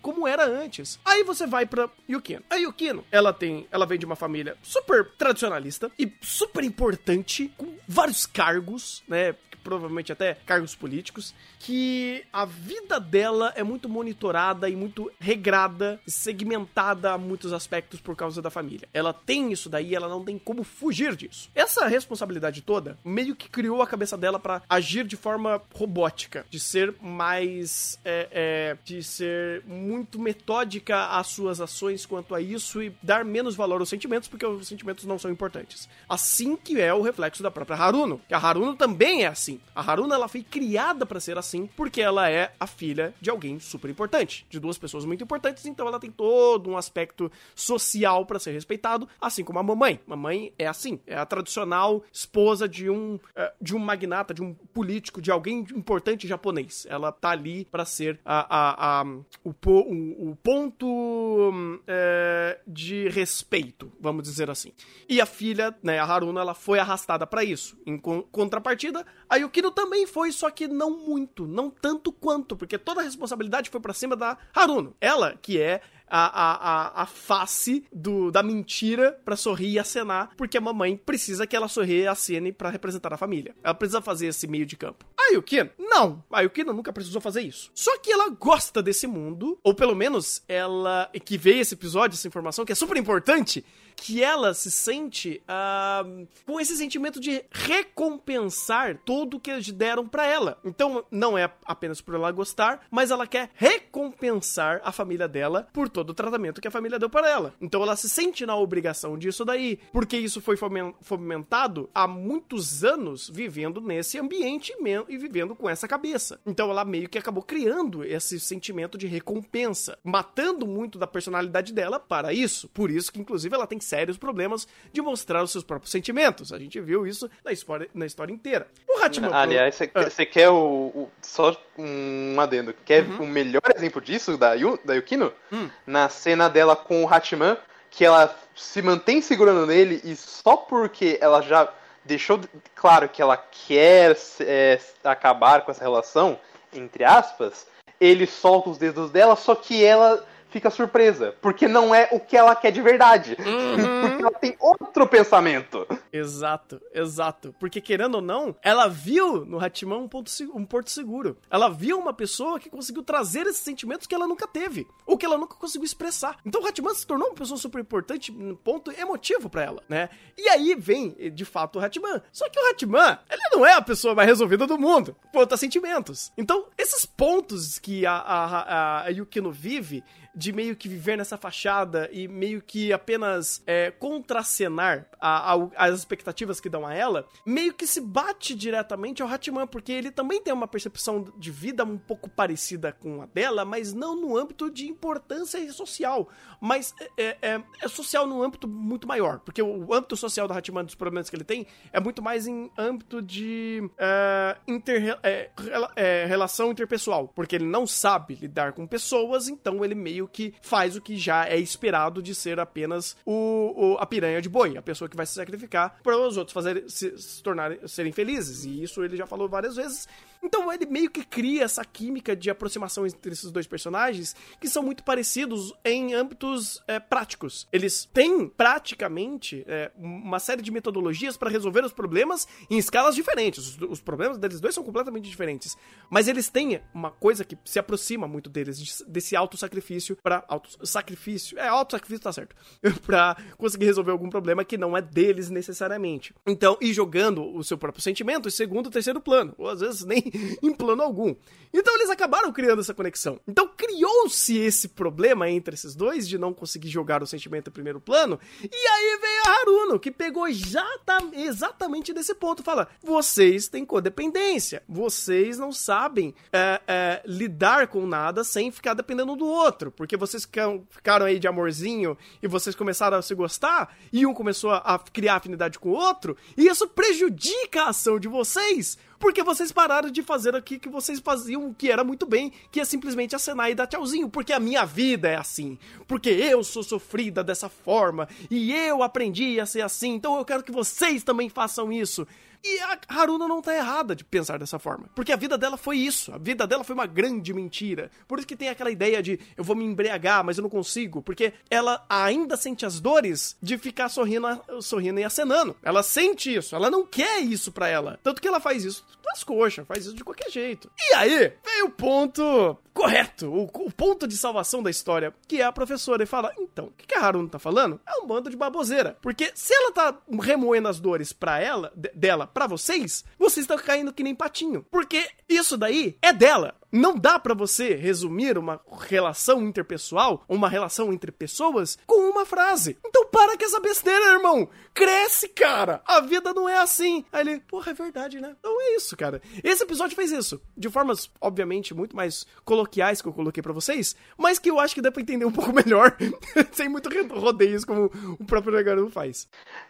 como 0.00 0.26
era 0.26 0.46
antes. 0.46 0.98
Aí 1.04 1.22
você 1.22 1.46
vai 1.46 1.66
pra 1.66 1.88
Yukino. 2.08 2.42
A 2.48 2.56
Yukino, 2.56 3.04
ela 3.10 3.32
tem. 3.32 3.66
Ela 3.70 3.86
vem 3.86 3.98
de 3.98 4.06
uma 4.06 4.16
família 4.16 4.56
super 4.62 5.10
tradicionalista 5.18 5.90
e 5.98 6.06
super 6.24 6.64
importante, 6.64 7.52
com 7.56 7.74
vários 7.86 8.26
cargos, 8.26 9.02
né? 9.06 9.34
Provavelmente 9.62 10.12
até 10.12 10.34
cargos 10.44 10.74
políticos, 10.74 11.34
que 11.58 12.22
a 12.30 12.44
vida 12.44 13.00
dela 13.00 13.50
é 13.56 13.62
muito 13.62 13.88
monitorada 13.88 14.68
e 14.68 14.76
muito 14.76 15.10
regrada, 15.18 15.98
segmentada 16.06 17.12
a 17.12 17.16
muitos 17.16 17.54
aspectos 17.54 17.98
por 17.98 18.14
causa 18.14 18.42
da 18.42 18.50
família. 18.50 18.86
Ela 18.92 19.14
tem 19.14 19.50
isso 19.50 19.70
daí, 19.70 19.94
ela 19.94 20.06
não 20.06 20.22
tem 20.22 20.38
como 20.38 20.62
fugir 20.62 21.16
disso. 21.16 21.48
Essa 21.54 21.86
responsabilidade 21.86 22.60
toda 22.60 22.98
meio 23.02 23.34
que 23.34 23.48
criou 23.48 23.80
a 23.80 23.86
cabeça 23.86 24.14
dela 24.14 24.38
para 24.38 24.60
agir 24.68 25.06
de 25.06 25.16
forma 25.16 25.62
robótica, 25.74 26.44
de 26.50 26.60
ser 26.60 26.94
mais. 27.00 27.98
É, 28.04 28.28
é, 28.30 28.76
de 28.84 29.02
ser 29.02 29.62
muito 29.64 30.18
metódica 30.18 31.06
às 31.06 31.28
suas 31.28 31.62
ações 31.62 32.04
quanto 32.04 32.34
a 32.34 32.40
isso 32.42 32.82
e 32.82 32.94
dar 33.02 33.24
menos 33.24 33.56
valor 33.56 33.80
aos 33.80 33.88
sentimentos, 33.88 34.28
porque 34.28 34.44
os 34.44 34.68
sentimentos 34.68 35.06
não 35.06 35.18
são 35.18 35.30
importantes. 35.30 35.88
Assim 36.08 36.56
que 36.56 36.80
é 36.80 36.92
o 36.92 37.02
reflexo 37.02 37.42
da 37.42 37.50
própria 37.50 37.76
Haruno. 37.76 38.20
Que 38.28 38.34
a 38.34 38.38
Haruno 38.38 38.74
também 38.76 39.24
é 39.24 39.26
assim. 39.26 39.60
A 39.74 39.80
Haruno 39.80 40.14
ela 40.14 40.28
foi 40.28 40.42
criada 40.42 41.06
para 41.06 41.20
ser 41.20 41.38
assim 41.38 41.68
porque 41.76 42.00
ela 42.00 42.30
é 42.30 42.52
a 42.58 42.66
filha 42.66 43.14
de 43.20 43.30
alguém 43.30 43.58
super 43.58 43.90
importante, 43.90 44.46
de 44.48 44.60
duas 44.60 44.78
pessoas 44.78 45.04
muito 45.04 45.24
importantes, 45.24 45.66
então 45.66 45.86
ela 45.86 46.00
tem 46.00 46.10
todo 46.10 46.70
um 46.70 46.76
aspecto 46.76 47.30
social 47.54 48.26
para 48.26 48.38
ser 48.38 48.52
respeitado, 48.52 49.08
assim 49.20 49.44
como 49.44 49.58
a 49.58 49.62
mamãe. 49.62 50.00
Mamãe 50.06 50.52
é 50.58 50.66
assim, 50.66 51.00
é 51.06 51.16
a 51.16 51.26
tradicional 51.26 52.02
esposa 52.12 52.68
de 52.68 52.88
um 52.90 53.18
eh, 53.34 53.52
de 53.60 53.74
um 53.74 53.78
magnata, 53.78 54.34
de 54.34 54.42
um 54.42 54.54
político, 54.54 55.20
de 55.20 55.30
alguém 55.30 55.66
importante 55.74 56.28
japonês. 56.28 56.86
Ela 56.88 57.10
tá 57.12 57.30
ali 57.30 57.64
para 57.64 57.84
ser 57.84 58.20
a, 58.24 58.46
a, 58.56 59.00
a 59.00 59.04
o, 59.42 59.50
o, 59.50 60.30
o, 60.30 60.36
ponto 60.36 61.52
é, 61.86 62.58
de 62.66 63.08
respeito, 63.08 63.92
vamos 64.00 64.22
dizer 64.22 64.50
assim. 64.50 64.72
E 65.08 65.20
a 65.20 65.26
filha, 65.26 65.74
né, 65.82 65.93
a 65.98 66.04
Haruna, 66.04 66.40
ela 66.40 66.54
foi 66.54 66.78
arrastada 66.78 67.26
para 67.26 67.44
isso. 67.44 67.76
Em 67.86 67.98
contrapartida, 67.98 69.04
a 69.28 69.36
Yukino 69.36 69.70
também 69.70 70.06
foi, 70.06 70.32
só 70.32 70.50
que 70.50 70.68
não 70.68 70.98
muito, 70.98 71.46
não 71.46 71.70
tanto 71.70 72.12
quanto, 72.12 72.56
porque 72.56 72.78
toda 72.78 73.00
a 73.00 73.04
responsabilidade 73.04 73.70
foi 73.70 73.80
para 73.80 73.92
cima 73.92 74.16
da 74.16 74.38
Haruno. 74.54 74.94
Ela, 75.00 75.36
que 75.40 75.60
é 75.60 75.80
a, 76.08 76.98
a, 76.98 77.02
a, 77.02 77.06
face 77.06 77.84
do, 77.92 78.30
da 78.30 78.42
mentira 78.42 79.18
para 79.24 79.36
sorrir 79.36 79.70
e 79.70 79.78
acenar, 79.78 80.30
porque 80.36 80.56
a 80.56 80.60
mamãe 80.60 80.96
precisa 80.96 81.46
que 81.46 81.56
ela 81.56 81.68
sorria 81.68 82.04
e 82.04 82.06
acene 82.06 82.52
para 82.52 82.70
representar 82.70 83.12
a 83.12 83.16
família. 83.16 83.54
Ela 83.62 83.74
precisa 83.74 84.00
fazer 84.00 84.28
esse 84.28 84.46
meio 84.46 84.66
de 84.66 84.76
campo. 84.76 85.04
A 85.18 85.32
Yukino, 85.32 85.70
não. 85.78 86.22
A 86.30 86.42
Yukino 86.42 86.72
nunca 86.72 86.92
precisou 86.92 87.20
fazer 87.20 87.42
isso. 87.42 87.70
Só 87.74 87.98
que 87.98 88.12
ela 88.12 88.28
gosta 88.28 88.82
desse 88.82 89.06
mundo, 89.06 89.58
ou 89.62 89.74
pelo 89.74 89.94
menos 89.94 90.42
ela 90.46 91.10
que 91.24 91.38
vê 91.38 91.58
esse 91.58 91.74
episódio, 91.74 92.14
essa 92.14 92.28
informação, 92.28 92.64
que 92.64 92.72
é 92.72 92.76
super 92.76 92.96
importante, 92.96 93.64
que 93.96 94.22
ela 94.22 94.54
se 94.54 94.70
sente 94.70 95.42
uh, 95.48 96.26
com 96.46 96.60
esse 96.60 96.76
sentimento 96.76 97.20
de 97.20 97.44
recompensar 97.50 98.98
tudo 99.04 99.40
que 99.40 99.50
eles 99.50 99.70
deram 99.70 100.06
para 100.06 100.26
ela. 100.26 100.58
Então, 100.64 101.04
não 101.10 101.36
é 101.36 101.50
apenas 101.64 102.00
por 102.00 102.14
ela 102.14 102.30
gostar, 102.30 102.86
mas 102.90 103.10
ela 103.10 103.26
quer 103.26 103.50
recompensar 103.54 104.80
a 104.84 104.92
família 104.92 105.28
dela 105.28 105.68
por 105.72 105.88
todo 105.88 106.10
o 106.10 106.14
tratamento 106.14 106.60
que 106.60 106.68
a 106.68 106.70
família 106.70 106.98
deu 106.98 107.08
para 107.08 107.28
ela. 107.28 107.54
Então, 107.60 107.82
ela 107.82 107.96
se 107.96 108.08
sente 108.08 108.44
na 108.44 108.56
obrigação 108.56 109.18
disso 109.18 109.44
daí, 109.44 109.78
porque 109.92 110.16
isso 110.16 110.40
foi 110.40 110.56
fomentado 111.00 111.88
há 111.94 112.06
muitos 112.06 112.84
anos 112.84 113.30
vivendo 113.32 113.80
nesse 113.80 114.18
ambiente 114.18 114.74
e 115.08 115.16
vivendo 115.16 115.54
com 115.54 115.68
essa 115.68 115.88
cabeça. 115.88 116.40
Então, 116.44 116.70
ela 116.70 116.84
meio 116.84 117.08
que 117.08 117.18
acabou 117.18 117.42
criando 117.42 118.04
esse 118.04 118.38
sentimento 118.38 118.98
de 118.98 119.06
recompensa, 119.06 119.98
matando 120.04 120.66
muito 120.66 120.98
da 120.98 121.06
personalidade 121.06 121.72
dela 121.72 121.98
para 121.98 122.32
isso. 122.32 122.68
Por 122.68 122.90
isso 122.90 123.12
que, 123.12 123.20
inclusive, 123.20 123.54
ela 123.54 123.66
tem 123.66 123.80
sérios 123.84 124.16
problemas 124.16 124.66
de 124.92 125.00
mostrar 125.00 125.42
os 125.42 125.52
seus 125.52 125.64
próprios 125.64 125.90
sentimentos. 125.90 126.52
A 126.52 126.58
gente 126.58 126.80
viu 126.80 127.06
isso 127.06 127.30
na 127.44 127.52
história, 127.52 127.88
na 127.94 128.06
história 128.06 128.32
inteira. 128.32 128.66
O 128.88 129.04
Hatman... 129.04 129.30
Aliás, 129.32 129.76
você 129.76 130.22
ah. 130.22 130.26
quer 130.26 130.48
o, 130.48 130.56
o, 130.94 131.10
Só 131.22 131.56
um 131.78 132.36
adendo. 132.40 132.74
Quer 132.84 133.04
uhum. 133.04 133.24
o 133.24 133.26
melhor 133.26 133.62
exemplo 133.74 134.00
disso 134.00 134.36
da, 134.36 134.54
Yu, 134.54 134.78
da 134.84 134.94
Yukino? 134.94 135.32
Hum. 135.52 135.68
Na 135.86 136.08
cena 136.08 136.48
dela 136.48 136.74
com 136.74 137.04
o 137.04 137.08
Hatman, 137.08 137.56
que 137.90 138.04
ela 138.04 138.34
se 138.56 138.82
mantém 138.82 139.20
segurando 139.20 139.66
nele 139.66 140.00
e 140.04 140.16
só 140.16 140.56
porque 140.56 141.18
ela 141.20 141.40
já 141.40 141.72
deixou 142.04 142.40
claro 142.74 143.08
que 143.08 143.22
ela 143.22 143.36
quer 143.36 144.16
é, 144.40 144.78
acabar 145.02 145.62
com 145.62 145.70
essa 145.70 145.82
relação, 145.82 146.38
entre 146.72 147.04
aspas, 147.04 147.66
ele 148.00 148.26
solta 148.26 148.70
os 148.70 148.78
dedos 148.78 149.10
dela, 149.10 149.36
só 149.36 149.54
que 149.54 149.84
ela 149.84 150.24
fica 150.54 150.70
surpresa, 150.70 151.34
porque 151.42 151.66
não 151.66 151.92
é 151.92 152.08
o 152.12 152.20
que 152.20 152.36
ela 152.36 152.54
quer 152.54 152.70
de 152.70 152.80
verdade. 152.80 153.36
Uhum. 153.40 154.00
porque 154.06 154.22
ela 154.22 154.30
tem 154.30 154.56
outro 154.60 155.04
pensamento. 155.04 155.84
Exato, 156.12 156.80
exato. 156.92 157.52
Porque 157.58 157.80
querendo 157.80 158.14
ou 158.14 158.20
não, 158.22 158.54
ela 158.62 158.86
viu 158.86 159.44
no 159.44 159.58
Hatimão 159.58 160.04
um, 160.04 160.08
ponto, 160.08 160.30
um 160.54 160.64
porto 160.64 160.92
seguro. 160.92 161.36
Ela 161.50 161.68
viu 161.68 161.98
uma 161.98 162.12
pessoa 162.12 162.60
que 162.60 162.70
conseguiu 162.70 163.02
trazer 163.02 163.48
esses 163.48 163.62
sentimentos 163.62 164.06
que 164.06 164.14
ela 164.14 164.28
nunca 164.28 164.46
teve, 164.46 164.86
ou 165.04 165.18
que 165.18 165.26
ela 165.26 165.36
nunca 165.36 165.56
conseguiu 165.56 165.84
expressar. 165.84 166.36
Então 166.46 166.62
o 166.62 166.66
Hatimão 166.68 166.94
se 166.94 167.04
tornou 167.04 167.30
uma 167.30 167.34
pessoa 167.34 167.58
super 167.58 167.80
importante 167.80 168.30
no 168.30 168.56
ponto 168.56 168.92
emotivo 168.92 169.50
para 169.50 169.64
ela, 169.64 169.82
né? 169.88 170.08
E 170.38 170.48
aí 170.48 170.76
vem, 170.78 171.16
de 171.32 171.44
fato, 171.44 171.80
o 171.80 171.84
Hatimão. 171.84 172.22
Só 172.30 172.48
que 172.48 172.60
o 172.60 172.70
Hatimão, 172.70 173.18
ele 173.28 173.42
não 173.50 173.66
é 173.66 173.72
a 173.72 173.82
pessoa 173.82 174.14
mais 174.14 174.28
resolvida 174.28 174.68
do 174.68 174.78
mundo 174.78 175.16
quanto 175.32 175.52
a 175.52 175.56
sentimentos. 175.56 176.32
Então, 176.38 176.66
esses 176.78 177.04
pontos 177.04 177.80
que 177.80 178.06
a, 178.06 178.12
a, 178.12 178.44
a, 178.44 179.02
a 179.06 179.08
Yukino 179.08 179.50
vive 179.50 180.04
de 180.34 180.52
meio 180.52 180.76
que 180.76 180.88
viver 180.88 181.16
nessa 181.16 181.36
fachada 181.36 182.08
e 182.12 182.26
meio 182.26 182.60
que 182.60 182.92
apenas 182.92 183.62
é, 183.66 183.90
contracenar 183.90 185.06
a, 185.20 185.54
a, 185.54 185.68
as 185.76 185.98
expectativas 185.98 186.60
que 186.60 186.68
dão 186.68 186.86
a 186.86 186.94
ela, 186.94 187.26
meio 187.46 187.72
que 187.72 187.86
se 187.86 188.00
bate 188.00 188.54
diretamente 188.54 189.22
ao 189.22 189.28
Hatman, 189.28 189.66
porque 189.66 189.92
ele 189.92 190.10
também 190.10 190.42
tem 190.42 190.52
uma 190.52 190.68
percepção 190.68 191.24
de 191.36 191.50
vida 191.50 191.84
um 191.84 191.98
pouco 191.98 192.28
parecida 192.28 192.92
com 192.92 193.22
a 193.22 193.26
dela, 193.26 193.64
mas 193.64 193.92
não 193.92 194.16
no 194.20 194.36
âmbito 194.36 194.70
de 194.70 194.86
importância 194.86 195.72
social, 195.72 196.28
mas 196.60 196.94
é, 197.16 197.36
é, 197.40 197.62
é 197.82 197.88
social 197.88 198.26
num 198.26 198.42
âmbito 198.42 198.66
muito 198.66 199.06
maior, 199.06 199.38
porque 199.40 199.62
o 199.62 199.92
âmbito 199.94 200.16
social 200.16 200.48
do 200.48 200.54
Hatman, 200.54 200.84
dos 200.84 200.94
problemas 200.94 201.30
que 201.30 201.36
ele 201.36 201.44
tem, 201.44 201.66
é 201.92 202.00
muito 202.00 202.22
mais 202.22 202.46
em 202.46 202.70
âmbito 202.76 203.22
de 203.22 203.88
é, 203.98 204.56
inter, 204.66 205.18
é, 205.22 205.50
é, 205.96 206.24
relação 206.26 206.70
interpessoal, 206.70 207.28
porque 207.28 207.56
ele 207.56 207.66
não 207.66 207.86
sabe 207.86 208.34
lidar 208.34 208.72
com 208.72 208.86
pessoas, 208.86 209.48
então 209.48 209.84
ele 209.84 209.94
meio 209.94 210.23
que 210.28 210.54
faz 210.60 210.96
o 210.96 211.00
que 211.00 211.16
já 211.16 211.46
é 211.46 211.58
esperado 211.58 212.22
de 212.22 212.34
ser 212.34 212.58
apenas 212.60 213.16
o, 213.24 213.94
o 213.94 213.96
a 213.98 214.06
piranha 214.06 214.40
de 214.40 214.48
boi, 214.48 214.76
a 214.76 214.82
pessoa 214.82 215.08
que 215.08 215.16
vai 215.16 215.26
se 215.26 215.34
sacrificar 215.34 215.98
para 216.02 216.16
os 216.16 216.36
outros 216.36 216.52
fazerem 216.52 216.88
se, 216.88 217.16
se 217.18 217.42
tornarem 217.42 217.78
serem 217.86 218.12
felizes. 218.12 218.64
E 218.64 218.82
isso 218.82 219.02
ele 219.02 219.16
já 219.16 219.26
falou 219.26 219.48
várias 219.48 219.76
vezes. 219.76 220.08
Então 220.44 220.70
ele 220.70 220.84
meio 220.84 221.10
que 221.10 221.24
cria 221.24 221.64
essa 221.64 221.82
química 221.84 222.36
de 222.36 222.50
aproximação 222.50 223.06
entre 223.06 223.32
esses 223.32 223.50
dois 223.50 223.66
personagens 223.66 224.36
que 224.60 224.68
são 224.68 224.82
muito 224.82 225.02
parecidos 225.02 225.72
em 225.82 226.12
âmbitos 226.12 226.82
é, 226.86 227.00
práticos. 227.00 227.66
Eles 227.72 228.04
têm 228.12 228.46
praticamente 228.46 229.64
é, 229.66 229.90
uma 229.96 230.38
série 230.38 230.60
de 230.60 230.70
metodologias 230.70 231.36
para 231.38 231.48
resolver 231.48 231.82
os 231.82 231.92
problemas 231.92 232.46
em 232.68 232.76
escalas 232.76 233.14
diferentes. 233.14 233.66
Os, 233.66 233.90
os, 233.90 234.00
problemas 234.02 234.36
deles 234.36 234.60
dois 234.60 234.74
são 234.74 234.84
completamente 234.84 235.28
diferentes. 235.30 235.76
Mas 236.10 236.28
eles 236.28 236.50
têm 236.50 236.80
uma 236.92 237.10
coisa 237.10 237.42
que 237.42 237.56
se 237.64 237.78
aproxima 237.78 238.28
muito 238.28 238.50
deles, 238.50 239.02
desse 239.08 239.34
auto-sacrifício 239.34 240.13
para 240.14 240.44
auto-sacrifício. 240.48 241.58
É, 241.58 241.68
auto-sacrifício 241.68 242.22
tá 242.22 242.32
certo. 242.32 242.54
pra 243.04 243.36
conseguir 243.56 243.86
resolver 243.86 244.10
algum 244.10 244.30
problema 244.30 244.64
que 244.64 244.78
não 244.78 244.96
é 244.96 245.02
deles 245.02 245.50
necessariamente. 245.50 246.34
Então, 246.46 246.76
e 246.80 246.92
jogando 246.92 247.44
o 247.54 247.62
seu 247.62 247.78
próprio 247.78 248.02
sentimento 248.02 248.48
em 248.48 248.50
segundo, 248.50 248.90
terceiro 248.90 249.20
plano. 249.20 249.54
Ou 249.58 249.68
às 249.68 249.80
vezes 249.80 250.04
nem 250.04 250.22
em 250.62 250.72
plano 250.72 251.02
algum. 251.02 251.34
Então 251.72 251.94
eles 251.96 252.08
acabaram 252.08 252.52
criando 252.52 252.80
essa 252.80 252.94
conexão. 252.94 253.40
Então 253.48 253.68
criou-se 253.68 254.56
esse 254.56 254.88
problema 254.88 255.50
entre 255.50 255.74
esses 255.74 255.94
dois 255.94 256.28
de 256.28 256.38
não 256.38 256.54
conseguir 256.54 256.88
jogar 256.88 257.22
o 257.22 257.26
sentimento 257.26 257.68
em 257.68 257.72
primeiro 257.72 258.00
plano. 258.00 258.38
E 258.62 258.86
aí 258.86 259.18
veio 259.20 259.42
a 259.46 259.60
Haruno, 259.60 259.98
que 259.98 260.10
pegou 260.10 260.46
exatamente 260.46 262.12
desse 262.12 262.34
ponto. 262.34 262.62
Fala: 262.62 262.88
vocês 263.02 263.68
têm 263.68 263.84
codependência. 263.84 264.82
Vocês 264.88 265.58
não 265.58 265.72
sabem 265.72 266.34
é, 266.52 266.80
é, 266.86 267.22
lidar 267.26 267.88
com 267.88 268.06
nada 268.06 268.44
sem 268.44 268.70
ficar 268.70 268.94
dependendo 268.94 269.34
do 269.34 269.46
outro. 269.46 269.90
Porque 270.04 270.18
vocês 270.18 270.46
ficaram 270.90 271.24
aí 271.24 271.38
de 271.38 271.48
amorzinho 271.48 272.16
e 272.42 272.46
vocês 272.46 272.76
começaram 272.76 273.16
a 273.16 273.22
se 273.22 273.34
gostar. 273.34 273.96
E 274.12 274.26
um 274.26 274.34
começou 274.34 274.70
a 274.70 275.02
criar 275.10 275.36
afinidade 275.36 275.78
com 275.78 275.88
o 275.88 275.94
outro. 275.94 276.36
E 276.58 276.66
isso 276.66 276.86
prejudica 276.86 277.84
a 277.84 277.88
ação 277.88 278.20
de 278.20 278.28
vocês 278.28 278.98
porque 279.18 279.42
vocês 279.42 279.72
pararam 279.72 280.10
de 280.10 280.22
fazer 280.22 280.54
aqui 280.54 280.78
que 280.78 280.88
vocês 280.90 281.18
faziam 281.18 281.72
que 281.72 281.90
era 281.90 282.04
muito 282.04 282.26
bem, 282.26 282.52
que 282.70 282.78
é 282.78 282.84
simplesmente 282.84 283.34
acenar 283.34 283.70
e 283.70 283.74
dar 283.74 283.86
tchauzinho, 283.86 284.28
porque 284.28 284.52
a 284.52 284.60
minha 284.60 284.84
vida 284.84 285.28
é 285.28 285.36
assim, 285.36 285.78
porque 286.06 286.28
eu 286.28 286.62
sou 286.62 286.82
sofrida 286.82 287.42
dessa 287.42 287.70
forma 287.70 288.28
e 288.50 288.70
eu 288.70 289.02
aprendi 289.02 289.58
a 289.58 289.64
ser 289.64 289.80
assim, 289.80 290.12
então 290.12 290.36
eu 290.36 290.44
quero 290.44 290.62
que 290.62 290.70
vocês 290.70 291.22
também 291.22 291.48
façam 291.48 291.90
isso. 291.90 292.28
E 292.64 292.80
a 292.80 292.98
Haruna 293.08 293.46
não 293.46 293.60
tá 293.60 293.74
errada 293.74 294.16
de 294.16 294.24
pensar 294.24 294.58
dessa 294.58 294.78
forma. 294.78 295.10
Porque 295.14 295.32
a 295.32 295.36
vida 295.36 295.58
dela 295.58 295.76
foi 295.76 295.98
isso. 295.98 296.32
A 296.32 296.38
vida 296.38 296.66
dela 296.66 296.82
foi 296.82 296.94
uma 296.94 297.06
grande 297.06 297.52
mentira. 297.52 298.10
Por 298.26 298.38
isso 298.38 298.48
que 298.48 298.56
tem 298.56 298.70
aquela 298.70 298.90
ideia 298.90 299.22
de 299.22 299.38
eu 299.54 299.62
vou 299.62 299.76
me 299.76 299.84
embriagar, 299.84 300.42
mas 300.42 300.56
eu 300.56 300.62
não 300.62 300.70
consigo. 300.70 301.20
Porque 301.20 301.52
ela 301.70 302.02
ainda 302.08 302.56
sente 302.56 302.86
as 302.86 303.00
dores 303.00 303.54
de 303.62 303.76
ficar 303.76 304.08
sorrindo, 304.08 304.46
sorrindo 304.80 305.20
e 305.20 305.24
acenando. 305.24 305.76
Ela 305.82 306.02
sente 306.02 306.54
isso. 306.54 306.74
Ela 306.74 306.90
não 306.90 307.04
quer 307.04 307.40
isso 307.40 307.70
pra 307.70 307.86
ela. 307.86 308.18
Tanto 308.22 308.40
que 308.40 308.48
ela 308.48 308.60
faz 308.60 308.82
isso 308.82 309.04
nas 309.24 309.44
coxas, 309.44 309.86
faz 309.86 310.06
isso 310.06 310.14
de 310.14 310.24
qualquer 310.24 310.50
jeito. 310.50 310.90
E 310.98 311.14
aí, 311.14 311.52
vem 311.64 311.82
o 311.82 311.90
ponto 311.90 312.78
correto, 312.92 313.48
o, 313.48 313.64
o, 313.64 313.90
ponto 313.90 314.26
de 314.28 314.36
salvação 314.36 314.80
da 314.80 314.90
história, 314.90 315.34
que 315.48 315.60
é 315.60 315.64
a 315.64 315.72
professora, 315.72 316.22
e 316.22 316.26
fala: 316.26 316.52
então, 316.58 316.86
o 316.86 316.92
que, 316.92 317.14
a 317.14 317.20
Haruna 317.20 317.48
tá 317.48 317.58
falando? 317.58 318.00
É 318.06 318.22
um 318.22 318.26
bando 318.26 318.48
de 318.48 318.56
baboseira. 318.56 319.16
Porque 319.20 319.50
se 319.54 319.74
ela 319.74 319.92
tá 319.92 320.16
remoendo 320.40 320.88
as 320.88 321.00
dores 321.00 321.32
pra 321.32 321.58
ela, 321.58 321.92
dela, 322.14 322.46
pra 322.54 322.68
vocês, 322.68 323.24
vocês 323.38 323.64
estão 323.64 323.76
caindo 323.76 324.12
que 324.12 324.22
nem 324.22 324.34
patinho. 324.34 324.86
Porque 324.90 325.28
isso 325.48 325.76
daí 325.76 326.16
é 326.22 326.32
dela. 326.32 326.76
Não 326.94 327.16
dá 327.16 327.40
para 327.40 327.54
você 327.54 327.96
resumir 327.96 328.56
uma 328.56 328.80
relação 329.00 329.60
interpessoal, 329.62 330.44
uma 330.48 330.68
relação 330.68 331.12
entre 331.12 331.32
pessoas, 331.32 331.98
com 332.06 332.30
uma 332.30 332.46
frase. 332.46 332.96
Então 333.04 333.26
para 333.26 333.58
com 333.58 333.64
essa 333.64 333.80
besteira, 333.80 334.34
irmão. 334.34 334.68
Cresce, 334.94 335.48
cara. 335.48 336.00
A 336.06 336.20
vida 336.20 336.54
não 336.54 336.68
é 336.68 336.78
assim. 336.78 337.24
Aí 337.32 337.40
ele, 337.40 337.58
porra, 337.66 337.90
é 337.90 337.94
verdade, 337.94 338.40
né? 338.40 338.54
Então 338.56 338.80
é 338.80 338.94
isso, 338.94 339.16
cara. 339.16 339.42
Esse 339.64 339.82
episódio 339.82 340.14
fez 340.14 340.30
isso. 340.30 340.62
De 340.76 340.88
formas, 340.88 341.28
obviamente, 341.40 341.92
muito 341.92 342.14
mais 342.14 342.46
coloquiais 342.64 343.20
que 343.20 343.26
eu 343.26 343.32
coloquei 343.32 343.60
para 343.60 343.72
vocês, 343.72 344.14
mas 344.38 344.60
que 344.60 344.70
eu 344.70 344.78
acho 344.78 344.94
que 344.94 345.02
dá 345.02 345.10
pra 345.10 345.20
entender 345.20 345.44
um 345.44 345.50
pouco 345.50 345.72
melhor, 345.72 346.16
sem 346.70 346.88
muito 346.88 347.10
rodeios, 347.36 347.84
como 347.84 348.08
o 348.38 348.44
próprio 348.44 348.72
Negaru 348.72 349.10
faz. 349.10 349.48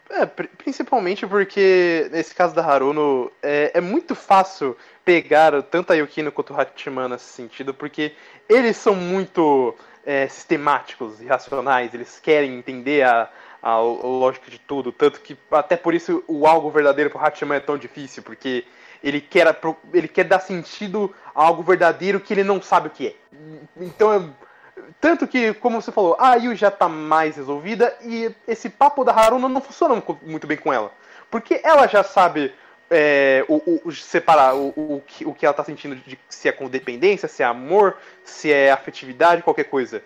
É, 0.09 0.25
principalmente 0.25 1.27
porque, 1.27 2.09
nesse 2.11 2.35
caso 2.35 2.55
da 2.55 2.65
Haruno, 2.65 3.31
é, 3.43 3.73
é 3.75 3.81
muito 3.81 4.15
fácil 4.15 4.75
pegar 5.05 5.63
tanto 5.63 5.93
a 5.93 5.97
Yukino 5.97 6.33
quanto 6.33 6.55
o 6.55 6.61
Hachiman 6.61 7.09
nesse 7.09 7.27
sentido, 7.27 7.75
porque 7.75 8.13
eles 8.49 8.77
são 8.77 8.95
muito 8.95 9.75
é, 10.05 10.27
sistemáticos 10.29 11.21
e 11.21 11.27
racionais, 11.27 11.93
eles 11.93 12.19
querem 12.19 12.57
entender 12.57 13.03
a, 13.03 13.29
a, 13.63 13.79
lógica 13.79 14.51
de 14.51 14.59
tudo, 14.59 14.93
tanto 14.93 15.21
que 15.21 15.37
até 15.51 15.77
por 15.77 15.95
isso 15.95 16.25
o 16.27 16.47
algo 16.47 16.71
verdadeiro 16.71 17.11
pro 17.11 17.21
Hachiman 17.21 17.57
é 17.57 17.61
tão 17.61 17.77
difícil, 17.77 18.23
porque 18.23 18.65
ele 19.03 19.21
quer, 19.21 19.59
ele 19.93 20.09
quer 20.09 20.25
dar 20.25 20.41
sentido 20.41 21.15
a 21.35 21.45
algo 21.45 21.63
verdadeiro 21.63 22.21
que 22.21 22.33
ele 22.33 22.45
não 22.45 22.63
sabe 22.63 22.89
o 22.89 22.91
que 22.91 23.09
é. 23.09 23.15
Então 23.77 24.13
é, 24.13 24.23
tanto 25.01 25.27
que, 25.27 25.53
como 25.55 25.81
você 25.81 25.93
falou, 25.93 26.17
a 26.19 26.31
Ayu 26.31 26.55
já 26.55 26.71
tá 26.71 26.89
mais 26.89 27.37
resolvida 27.37 27.95
e 28.03 28.35
esse 28.49 28.71
papo 28.71 29.05
da 29.05 29.13
Haruna 29.13 29.49
não 29.49 29.61
funciona 29.61 30.03
muito 30.23 30.47
bem 30.47 30.57
com 30.57 30.73
ela. 30.73 30.91
Porque 31.31 31.61
ela 31.63 31.87
já 31.87 32.03
sabe 32.03 32.55
é, 32.91 33.45
o, 33.49 33.81
o, 33.85 33.93
separar 33.93 34.55
o, 34.55 34.69
o, 34.77 35.03
o 35.27 35.35
que 35.35 35.45
ela 35.45 35.55
tá 35.55 35.65
sentindo 35.65 35.97
de 35.97 36.19
se 36.29 36.49
é 36.49 36.53
codependência, 36.53 37.29
se 37.29 37.43
é 37.43 37.47
amor, 37.47 37.97
se 38.25 38.53
é 38.53 38.71
afetividade, 38.71 39.43
qualquer 39.43 39.65
coisa. 39.65 40.03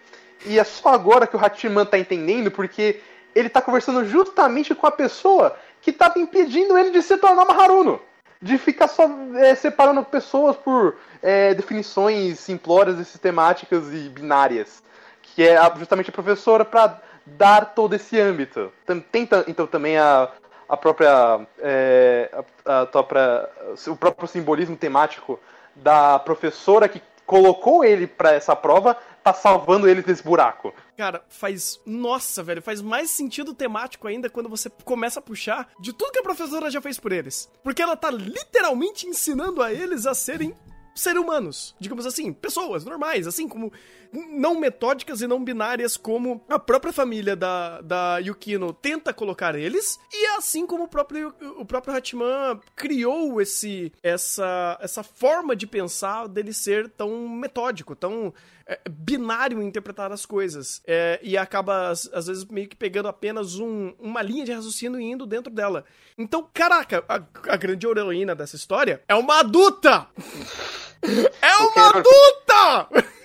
E 0.46 0.58
é 0.58 0.64
só 0.64 0.90
agora 0.90 1.26
que 1.26 1.36
o 1.36 1.44
Hachiman 1.44 1.84
tá 1.84 1.98
entendendo, 1.98 2.50
porque 2.50 3.00
ele 3.34 3.48
tá 3.48 3.60
conversando 3.60 4.04
justamente 4.04 4.74
com 4.74 4.86
a 4.86 4.92
pessoa 4.92 5.56
que 5.80 5.92
tava 5.92 6.18
impedindo 6.18 6.78
ele 6.78 6.90
de 6.90 7.02
se 7.02 7.16
tornar 7.18 7.44
uma 7.44 7.62
Haruno. 7.62 8.00
De 8.40 8.56
ficar 8.56 8.86
só 8.86 9.10
é, 9.34 9.54
separando 9.56 10.04
pessoas 10.04 10.56
por 10.56 10.96
é, 11.20 11.54
definições 11.54 12.38
simplórias 12.38 12.98
e 13.00 13.04
sistemáticas 13.04 13.92
e 13.92 14.08
binárias. 14.08 14.82
Que 15.22 15.42
é 15.42 15.56
justamente 15.76 16.10
a 16.10 16.12
professora 16.12 16.64
para 16.64 17.00
dar 17.26 17.74
todo 17.74 17.94
esse 17.94 18.18
âmbito. 18.18 18.72
Tem 19.10 19.28
então 19.48 19.66
também 19.66 19.98
a, 19.98 20.30
a 20.68 20.76
própria, 20.76 21.46
é, 21.58 22.30
a, 22.64 22.82
a 22.82 22.86
própria 22.86 23.48
o 23.86 23.96
próprio 23.96 24.28
simbolismo 24.28 24.76
temático 24.76 25.38
da 25.74 26.18
professora 26.18 26.88
que 26.88 27.00
colocou 27.24 27.84
ele 27.84 28.06
para 28.06 28.32
essa 28.32 28.56
prova 28.56 28.96
tá 29.22 29.34
salvando 29.34 29.88
ele 29.88 30.02
desse 30.02 30.22
buraco. 30.22 30.72
Cara, 30.96 31.22
faz. 31.28 31.78
Nossa, 31.84 32.42
velho, 32.42 32.62
faz 32.62 32.80
mais 32.80 33.10
sentido 33.10 33.54
temático 33.54 34.08
ainda 34.08 34.30
quando 34.30 34.48
você 34.48 34.70
começa 34.84 35.20
a 35.20 35.22
puxar 35.22 35.68
de 35.78 35.92
tudo 35.92 36.12
que 36.12 36.20
a 36.20 36.22
professora 36.22 36.70
já 36.70 36.80
fez 36.80 36.98
por 36.98 37.12
eles. 37.12 37.50
Porque 37.62 37.82
ela 37.82 37.96
tá 37.96 38.10
literalmente 38.10 39.06
ensinando 39.06 39.62
a 39.62 39.72
eles 39.72 40.06
a 40.06 40.14
serem 40.14 40.54
seres 40.94 41.20
humanos, 41.20 41.76
digamos 41.78 42.06
assim, 42.06 42.32
pessoas 42.32 42.84
normais, 42.84 43.26
assim 43.26 43.46
como 43.46 43.72
não 44.12 44.58
metódicas 44.58 45.20
e 45.20 45.26
não 45.26 45.42
binárias 45.42 45.96
como 45.96 46.44
a 46.48 46.58
própria 46.58 46.92
família 46.92 47.36
da, 47.36 47.80
da 47.80 48.18
Yukino 48.18 48.72
tenta 48.72 49.12
colocar 49.12 49.54
eles, 49.54 49.98
e 50.12 50.26
assim 50.36 50.66
como 50.66 50.84
o 50.84 50.88
próprio, 50.88 51.34
o 51.58 51.64
próprio 51.64 51.94
Hatman 51.94 52.60
criou 52.74 53.40
esse, 53.40 53.92
essa, 54.02 54.78
essa 54.80 55.02
forma 55.02 55.54
de 55.54 55.66
pensar 55.66 56.28
dele 56.28 56.52
ser 56.52 56.88
tão 56.90 57.28
metódico, 57.28 57.94
tão 57.94 58.32
é, 58.66 58.78
binário 58.88 59.62
em 59.62 59.66
interpretar 59.66 60.12
as 60.12 60.26
coisas. 60.26 60.82
É, 60.86 61.18
e 61.22 61.36
acaba, 61.38 61.88
às, 61.88 62.08
às, 62.12 62.26
vezes, 62.26 62.44
meio 62.44 62.68
que 62.68 62.76
pegando 62.76 63.08
apenas 63.08 63.58
um, 63.58 63.94
uma 63.98 64.20
linha 64.20 64.44
de 64.44 64.52
raciocínio 64.52 65.00
e 65.00 65.04
indo 65.04 65.26
dentro 65.26 65.52
dela. 65.52 65.84
Então, 66.18 66.46
caraca, 66.52 67.02
a, 67.08 67.14
a 67.14 67.56
grande 67.56 67.86
heroína 67.86 68.34
dessa 68.34 68.56
história 68.56 69.02
é 69.08 69.14
uma 69.14 69.40
adulta! 69.40 70.06
É 71.00 71.56
uma 71.58 71.90
adulta! 71.90 73.08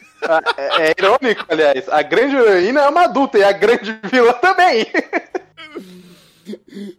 É, 0.58 0.88
é 0.88 0.94
irônico, 0.98 1.46
aliás. 1.50 1.88
A 1.90 2.02
grande 2.02 2.36
heroína 2.36 2.82
é 2.82 2.90
uma 2.90 3.04
adulta 3.04 3.38
e 3.38 3.44
a 3.44 3.52
grande 3.52 3.98
vilã 4.10 4.34
também. 4.34 4.88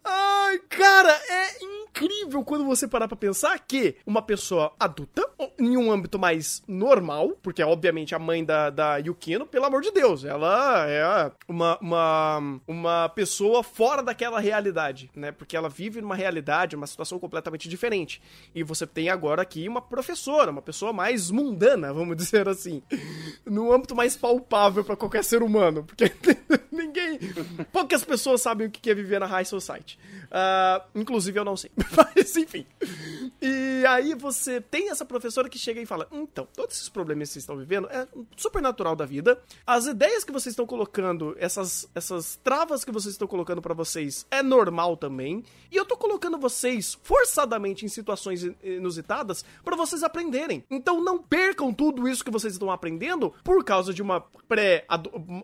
Ai, 0.05 0.59
cara, 0.69 1.21
é 1.29 1.65
incrível 1.65 2.43
quando 2.45 2.65
você 2.65 2.89
parar 2.89 3.09
pra 3.09 3.17
pensar 3.17 3.59
que 3.59 3.97
uma 4.07 4.23
pessoa 4.23 4.73
adulta, 4.79 5.25
em 5.59 5.77
um 5.77 5.91
âmbito 5.93 6.19
mais 6.19 6.63
normal, 6.67 7.37
porque 7.43 7.63
é 7.63 7.67
obviamente 7.67 8.15
a 8.15 8.19
mãe 8.19 8.45
da, 8.45 8.71
da 8.71 8.97
Yukino, 8.97 9.47
pelo 9.47 9.65
amor 9.65 9.83
de 9.83 9.91
Deus, 9.91 10.25
ela 10.25 10.89
é 10.89 11.31
uma, 11.49 11.79
uma, 11.81 12.61
uma 12.67 13.09
pessoa 13.11 13.63
fora 13.63 14.03
daquela 14.03 14.41
realidade, 14.41 15.11
né? 15.15 15.31
Porque 15.33 15.57
ela 15.57 15.69
vive 15.69 16.01
numa 16.01 16.17
realidade, 16.17 16.77
uma 16.77 16.87
situação 16.87 17.19
completamente 17.19 17.69
diferente. 17.69 18.21
E 18.55 18.63
você 18.63 18.87
tem 18.87 19.09
agora 19.09 19.43
aqui 19.43 19.69
uma 19.69 19.81
professora, 19.81 20.51
uma 20.51 20.63
pessoa 20.63 20.93
mais 20.93 21.31
mundana, 21.31 21.93
vamos 21.93 22.17
dizer 22.19 22.49
assim, 22.49 22.83
no 23.45 23.73
âmbito 23.73 23.95
mais 23.95 24.17
palpável 24.17 24.85
para 24.85 24.97
qualquer 24.97 25.23
ser 25.23 25.43
humano, 25.43 25.85
porque 25.85 26.11
ninguém 26.73 27.19
Poucas 27.73 28.05
pessoas 28.05 28.41
sabem 28.41 28.67
o 28.67 28.71
que 28.71 28.91
é 28.91 28.95
viver 28.95 29.21
na 29.21 29.27
High 29.35 29.45
Society. 29.45 29.99
Uh, 30.25 30.83
inclusive 30.95 31.39
eu 31.39 31.45
não 31.45 31.57
sei. 31.57 31.71
Mas 31.97 32.37
enfim. 32.37 32.67
E 33.41 33.85
aí 33.87 34.15
você 34.15 34.61
tem 34.61 34.91
essa 34.91 35.05
professora 35.05 35.49
que 35.49 35.59
chega 35.59 35.81
e 35.81 35.87
fala: 35.87 36.09
então, 36.11 36.49
todos 36.55 36.77
esses 36.77 36.89
problemas 36.89 37.29
que 37.29 37.35
vocês 37.35 37.43
estão 37.43 37.57
vivendo 37.57 37.89
é 37.91 38.07
super 38.37 38.63
natural 38.63 38.97
da 38.97 39.05
vida. 39.05 39.41
As 39.67 39.87
ideias 39.87 40.25
que 40.25 40.33
vocês 40.33 40.53
estão 40.53 40.67
colocando, 40.67 41.37
essas, 41.39 41.89
essas 41.95 42.39
travas 42.43 42.85
que 42.85 42.93
vocês 42.93 43.15
estão 43.15 43.29
colocando 43.29 43.63
para 43.63 43.75
vocês 43.75 44.27
é 44.31 44.43
normal 44.43 44.97
também. 44.97 45.45
E 45.71 45.77
eu 45.77 45.85
tô 45.85 45.97
colocando 45.97 46.39
vocês 46.39 46.99
forçadamente 47.03 47.85
em 47.85 47.89
situações 47.89 48.45
inusitadas 48.63 49.45
para 49.65 49.77
vocês 49.77 50.03
aprenderem. 50.03 50.65
Então 50.71 51.03
não 51.03 51.19
percam 51.19 51.73
tudo 51.73 52.09
isso 52.09 52.25
que 52.25 52.31
vocês 52.31 52.55
estão 52.55 52.71
aprendendo 52.71 53.33
por 53.43 53.65
causa 53.65 53.93
de 53.93 54.03
uma 54.03 54.21
pré 54.49 54.85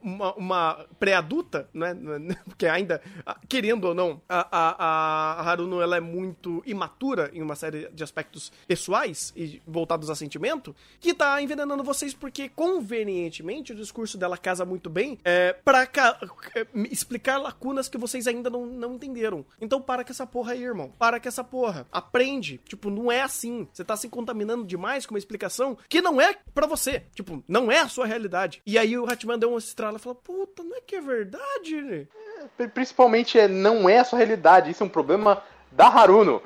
uma, 0.02 0.34
uma 0.34 0.86
pré-adulta, 0.98 1.68
né? 1.72 1.94
Porque 2.46 2.66
ainda, 2.66 3.02
querendo 3.48 3.79
ou 3.88 3.94
não, 3.94 4.20
a, 4.28 4.46
a, 4.50 5.40
a 5.40 5.50
Haruno 5.50 5.80
ela 5.80 5.96
é 5.96 6.00
muito 6.00 6.62
imatura 6.66 7.30
em 7.32 7.42
uma 7.42 7.54
série 7.54 7.88
de 7.90 8.02
aspectos 8.02 8.52
pessoais 8.66 9.32
e 9.36 9.60
voltados 9.66 10.10
a 10.10 10.14
sentimento, 10.14 10.74
que 10.98 11.14
tá 11.14 11.40
envenenando 11.40 11.82
vocês 11.82 12.14
porque 12.14 12.48
convenientemente 12.48 13.72
o 13.72 13.76
discurso 13.76 14.18
dela 14.18 14.36
casa 14.36 14.64
muito 14.64 14.88
bem 14.88 15.18
é, 15.24 15.52
para 15.52 15.82
é, 15.82 16.66
explicar 16.90 17.38
lacunas 17.38 17.88
que 17.88 17.98
vocês 17.98 18.26
ainda 18.26 18.50
não, 18.50 18.66
não 18.66 18.94
entenderam. 18.94 19.44
Então 19.60 19.80
para 19.80 20.04
com 20.04 20.10
essa 20.10 20.26
porra 20.26 20.52
aí, 20.52 20.62
irmão. 20.62 20.92
Para 20.98 21.20
com 21.20 21.28
essa 21.28 21.44
porra. 21.44 21.86
Aprende. 21.90 22.58
Tipo, 22.64 22.90
não 22.90 23.10
é 23.10 23.22
assim. 23.22 23.68
Você 23.72 23.84
tá 23.84 23.96
se 23.96 24.08
contaminando 24.08 24.64
demais 24.64 25.06
com 25.06 25.14
uma 25.14 25.18
explicação 25.18 25.76
que 25.88 26.00
não 26.00 26.20
é 26.20 26.34
para 26.54 26.66
você. 26.66 27.04
Tipo, 27.14 27.42
não 27.48 27.70
é 27.70 27.80
a 27.80 27.88
sua 27.88 28.06
realidade. 28.06 28.62
E 28.66 28.78
aí 28.78 28.96
o 28.96 29.10
Hatman 29.10 29.38
deu 29.38 29.50
uma 29.50 29.58
estrala 29.58 29.96
e 29.96 30.00
falou: 30.00 30.16
Puta, 30.16 30.62
não 30.62 30.76
é 30.76 30.80
que 30.80 30.96
é 30.96 31.00
verdade? 31.00 31.76
É, 31.76 32.06
principalmente 32.74 33.38
é, 33.38 33.48
não 33.48 33.88
é 33.88 33.98
a 33.98 34.04
sua 34.04 34.18
realidade. 34.18 34.70
Isso 34.70 34.82
é 34.82 34.86
um 34.86 34.90
problema 34.90 35.42
da 35.70 35.86
Haruno. 35.86 36.42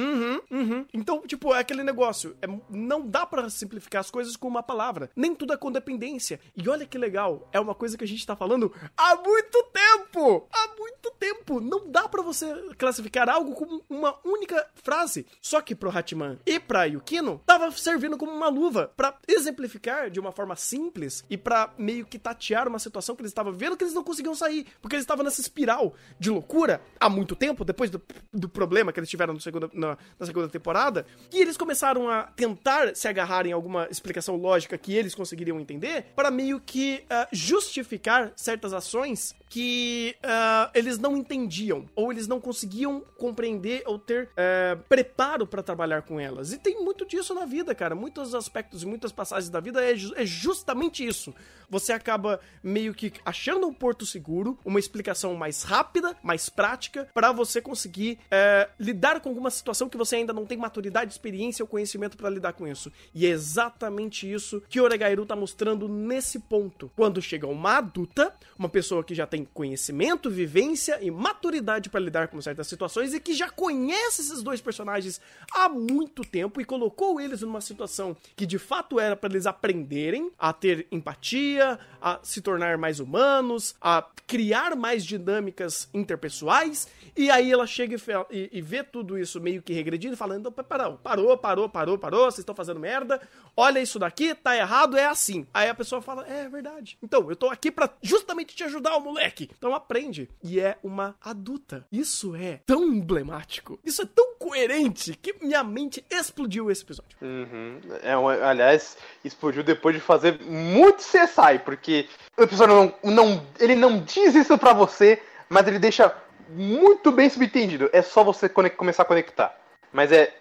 Uhum, 0.00 0.40
uhum. 0.50 0.86
Então, 0.94 1.20
tipo, 1.26 1.54
é 1.54 1.58
aquele 1.58 1.82
negócio. 1.82 2.36
É, 2.40 2.46
não 2.70 3.06
dá 3.06 3.26
para 3.26 3.48
simplificar 3.50 4.00
as 4.00 4.10
coisas 4.10 4.36
com 4.36 4.48
uma 4.48 4.62
palavra. 4.62 5.10
Nem 5.14 5.34
tudo 5.34 5.52
é 5.52 5.56
condependência. 5.56 6.40
E 6.56 6.68
olha 6.68 6.86
que 6.86 6.96
legal. 6.96 7.48
É 7.52 7.60
uma 7.60 7.74
coisa 7.74 7.98
que 7.98 8.04
a 8.04 8.08
gente 8.08 8.26
tá 8.26 8.34
falando 8.34 8.72
há 8.96 9.16
muito 9.16 9.62
tempo! 9.72 10.48
Há 10.52 10.76
muito 10.78 11.10
tempo! 11.18 11.60
Não 11.60 11.90
dá 11.90 12.08
para 12.08 12.22
você 12.22 12.46
classificar 12.78 13.28
algo 13.28 13.54
como 13.54 13.84
uma 13.88 14.16
única 14.24 14.66
frase. 14.74 15.26
Só 15.40 15.60
que 15.60 15.74
pro 15.74 15.90
Hatman 15.90 16.38
e 16.46 16.58
pra 16.58 16.84
Yukino, 16.84 17.40
tava 17.44 17.70
servindo 17.72 18.16
como 18.16 18.32
uma 18.32 18.48
luva 18.48 18.92
para 18.96 19.16
exemplificar 19.28 20.10
de 20.10 20.18
uma 20.18 20.32
forma 20.32 20.56
simples 20.56 21.24
e 21.28 21.36
para 21.36 21.72
meio 21.76 22.06
que 22.06 22.18
tatear 22.18 22.68
uma 22.68 22.78
situação 22.78 23.14
que 23.14 23.22
eles 23.22 23.30
estavam 23.30 23.52
vendo 23.52 23.76
que 23.76 23.84
eles 23.84 23.94
não 23.94 24.04
conseguiam 24.04 24.34
sair. 24.34 24.66
Porque 24.80 24.96
eles 24.96 25.04
estavam 25.04 25.24
nessa 25.24 25.40
espiral 25.40 25.94
de 26.18 26.30
loucura 26.30 26.80
há 26.98 27.08
muito 27.08 27.36
tempo, 27.36 27.64
depois 27.64 27.90
do, 27.90 28.00
do 28.32 28.48
problema 28.48 28.92
que 28.92 29.00
eles 29.00 29.10
tiveram 29.10 29.34
no 29.34 29.40
segundo, 29.40 29.70
na, 30.18 30.26
segunda 30.26 30.48
temporada, 30.48 31.06
e 31.32 31.40
eles 31.40 31.56
começaram 31.56 32.08
a 32.08 32.24
tentar 32.24 32.94
se 32.94 33.08
agarrar 33.08 33.46
em 33.46 33.52
alguma 33.52 33.86
explicação 33.90 34.36
lógica 34.36 34.76
que 34.76 34.94
eles 34.94 35.14
conseguiriam 35.14 35.60
entender 35.60 36.06
para 36.14 36.30
meio 36.30 36.60
que 36.60 37.04
uh, 37.04 37.26
justificar 37.32 38.32
certas 38.36 38.72
ações 38.72 39.34
que 39.50 40.16
uh, 40.24 40.70
eles 40.72 40.96
não 40.96 41.16
entendiam 41.16 41.84
ou 41.96 42.12
eles 42.12 42.28
não 42.28 42.40
conseguiam 42.40 43.02
compreender 43.18 43.82
ou 43.84 43.98
ter 43.98 44.28
uh, 44.28 44.80
preparo 44.88 45.44
para 45.44 45.60
trabalhar 45.60 46.02
com 46.02 46.20
elas. 46.20 46.52
E 46.52 46.58
tem 46.58 46.82
muito 46.82 47.04
disso 47.04 47.34
na 47.34 47.44
vida, 47.44 47.74
cara. 47.74 47.96
Muitos 47.96 48.32
aspectos 48.32 48.84
e 48.84 48.86
muitas 48.86 49.10
passagens 49.10 49.50
da 49.50 49.58
vida 49.58 49.84
é, 49.84 49.92
é 50.14 50.24
justamente 50.24 51.04
isso. 51.04 51.34
Você 51.68 51.92
acaba 51.92 52.40
meio 52.62 52.94
que 52.94 53.12
achando 53.24 53.66
um 53.66 53.74
porto 53.74 54.06
seguro, 54.06 54.56
uma 54.64 54.78
explicação 54.78 55.34
mais 55.34 55.64
rápida, 55.64 56.16
mais 56.22 56.48
prática, 56.48 57.08
para 57.12 57.32
você 57.32 57.60
conseguir 57.60 58.18
uh, 58.26 58.70
lidar 58.78 59.20
com 59.20 59.30
alguma 59.30 59.50
situação 59.50 59.88
que 59.88 59.96
você 59.96 60.16
ainda 60.16 60.32
não 60.32 60.46
tem 60.46 60.58
maturidade, 60.58 61.12
experiência 61.12 61.64
ou 61.64 61.68
conhecimento 61.68 62.16
para 62.16 62.30
lidar 62.30 62.52
com 62.52 62.68
isso. 62.68 62.92
E 63.12 63.26
é 63.26 63.30
exatamente 63.30 64.30
isso 64.30 64.62
que 64.68 64.80
Oregairu 64.80 65.26
tá 65.26 65.34
mostrando 65.34 65.88
nesse 65.88 66.38
ponto. 66.38 66.90
Quando 66.94 67.20
chega 67.20 67.48
uma 67.48 67.78
adulta, 67.78 68.32
uma 68.56 68.68
pessoa 68.68 69.02
que 69.02 69.14
já 69.14 69.26
tem 69.26 69.39
conhecimento, 69.44 70.30
vivência 70.30 70.98
e 71.02 71.10
maturidade 71.10 71.88
para 71.88 72.00
lidar 72.00 72.28
com 72.28 72.40
certas 72.40 72.66
situações 72.66 73.14
e 73.14 73.20
que 73.20 73.34
já 73.34 73.48
conhece 73.48 74.22
esses 74.22 74.42
dois 74.42 74.60
personagens 74.60 75.20
há 75.52 75.68
muito 75.68 76.22
tempo 76.22 76.60
e 76.60 76.64
colocou 76.64 77.20
eles 77.20 77.42
numa 77.42 77.60
situação 77.60 78.16
que 78.36 78.46
de 78.46 78.58
fato 78.58 78.98
era 78.98 79.16
para 79.16 79.30
eles 79.30 79.46
aprenderem 79.46 80.30
a 80.38 80.52
ter 80.52 80.86
empatia, 80.90 81.78
a 82.00 82.18
se 82.22 82.40
tornar 82.40 82.78
mais 82.78 83.00
humanos, 83.00 83.74
a 83.80 84.04
criar 84.26 84.76
mais 84.76 85.04
dinâmicas 85.04 85.88
interpessoais. 85.92 86.88
E 87.16 87.30
aí 87.30 87.50
ela 87.50 87.66
chega 87.66 87.96
e, 87.96 88.36
e, 88.36 88.50
e 88.52 88.62
vê 88.62 88.82
tudo 88.82 89.18
isso 89.18 89.40
meio 89.40 89.60
que 89.60 89.72
regredindo, 89.72 90.16
falando: 90.16 90.50
parou, 90.50 90.98
parou, 90.98 91.36
parou, 91.36 91.68
parou, 91.68 91.98
parou, 91.98 92.24
vocês 92.24 92.38
estão 92.38 92.54
fazendo 92.54 92.80
merda, 92.80 93.20
olha 93.56 93.80
isso 93.80 93.98
daqui, 93.98 94.34
tá 94.34 94.56
errado, 94.56 94.96
é 94.96 95.06
assim. 95.06 95.46
Aí 95.52 95.68
a 95.68 95.74
pessoa 95.74 96.00
fala: 96.00 96.26
é, 96.28 96.44
é 96.44 96.48
verdade. 96.48 96.96
Então, 97.02 97.28
eu 97.28 97.36
tô 97.36 97.48
aqui 97.48 97.70
para 97.70 97.90
justamente 98.02 98.54
te 98.54 98.64
ajudar, 98.64 98.96
o 98.96 99.00
moleque. 99.00 99.29
Então 99.56 99.74
aprende. 99.74 100.28
E 100.42 100.60
é 100.60 100.76
uma 100.82 101.16
adulta. 101.20 101.86
Isso 101.90 102.34
é 102.34 102.60
tão 102.66 102.84
emblemático, 102.84 103.78
isso 103.84 104.02
é 104.02 104.06
tão 104.06 104.34
coerente 104.38 105.14
que 105.14 105.34
minha 105.40 105.62
mente 105.62 106.04
explodiu 106.10 106.70
esse 106.70 106.82
episódio. 106.82 107.16
Uhum. 107.20 107.80
É, 108.02 108.12
aliás, 108.44 108.96
explodiu 109.24 109.62
depois 109.62 109.94
de 109.94 110.00
fazer 110.00 110.40
muito 110.40 110.98
CSI, 110.98 111.58
porque 111.64 112.08
o 112.36 112.42
episódio 112.42 112.94
não, 113.02 113.12
não 113.12 113.46
ele 113.58 113.74
não 113.74 114.00
diz 114.02 114.34
isso 114.34 114.56
para 114.58 114.72
você, 114.72 115.22
mas 115.48 115.66
ele 115.66 115.78
deixa 115.78 116.14
muito 116.50 117.12
bem 117.12 117.28
subentendido. 117.28 117.88
É 117.92 118.02
só 118.02 118.24
você 118.24 118.48
começar 118.48 119.02
a 119.02 119.06
conectar. 119.06 119.56
Mas 119.92 120.12
é. 120.12 120.34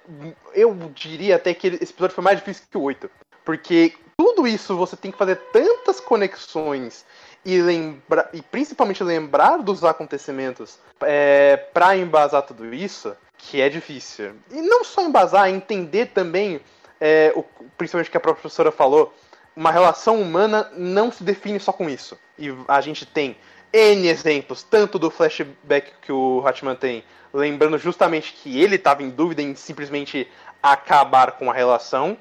Eu 0.53 0.73
diria 0.93 1.35
até 1.35 1.53
que 1.53 1.67
esse 1.67 1.91
episódio 1.91 2.15
foi 2.15 2.23
mais 2.23 2.39
difícil 2.39 2.63
que 2.69 2.77
o 2.77 2.81
8. 2.81 3.09
Porque 3.43 3.93
tudo 4.17 4.45
isso 4.47 4.75
você 4.75 4.95
tem 4.95 5.11
que 5.11 5.17
fazer 5.17 5.35
tantas 5.51 5.99
conexões 5.99 7.05
e, 7.45 7.61
lembra, 7.61 8.29
e 8.33 8.41
principalmente 8.41 9.03
lembrar 9.03 9.57
dos 9.57 9.83
acontecimentos 9.83 10.79
é, 11.01 11.57
para 11.57 11.97
embasar 11.97 12.43
tudo 12.43 12.73
isso, 12.73 13.15
que 13.37 13.61
é 13.61 13.69
difícil. 13.69 14.33
E 14.51 14.61
não 14.61 14.83
só 14.83 15.01
embasar, 15.01 15.49
entender 15.49 16.07
também, 16.07 16.59
é, 16.99 17.31
o, 17.35 17.43
principalmente 17.77 18.09
o 18.09 18.11
que 18.11 18.17
a 18.17 18.21
própria 18.21 18.41
professora 18.41 18.71
falou, 18.71 19.13
uma 19.55 19.71
relação 19.71 20.21
humana 20.21 20.69
não 20.75 21.11
se 21.11 21.23
define 21.23 21.59
só 21.59 21.71
com 21.71 21.89
isso. 21.89 22.17
E 22.37 22.53
a 22.67 22.81
gente 22.81 23.05
tem 23.05 23.35
N 23.71 24.07
exemplos, 24.07 24.63
tanto 24.63 24.97
do 24.97 25.11
flashback 25.11 25.91
que 26.01 26.11
o 26.11 26.43
Hatman 26.45 26.75
tem, 26.75 27.03
lembrando 27.33 27.77
justamente 27.77 28.33
que 28.33 28.61
ele 28.61 28.75
estava 28.75 29.03
em 29.03 29.09
dúvida 29.09 29.41
em 29.41 29.55
simplesmente 29.55 30.27
acabar 30.61 31.33
com 31.33 31.49
a 31.49 31.53
relação. 31.53 32.17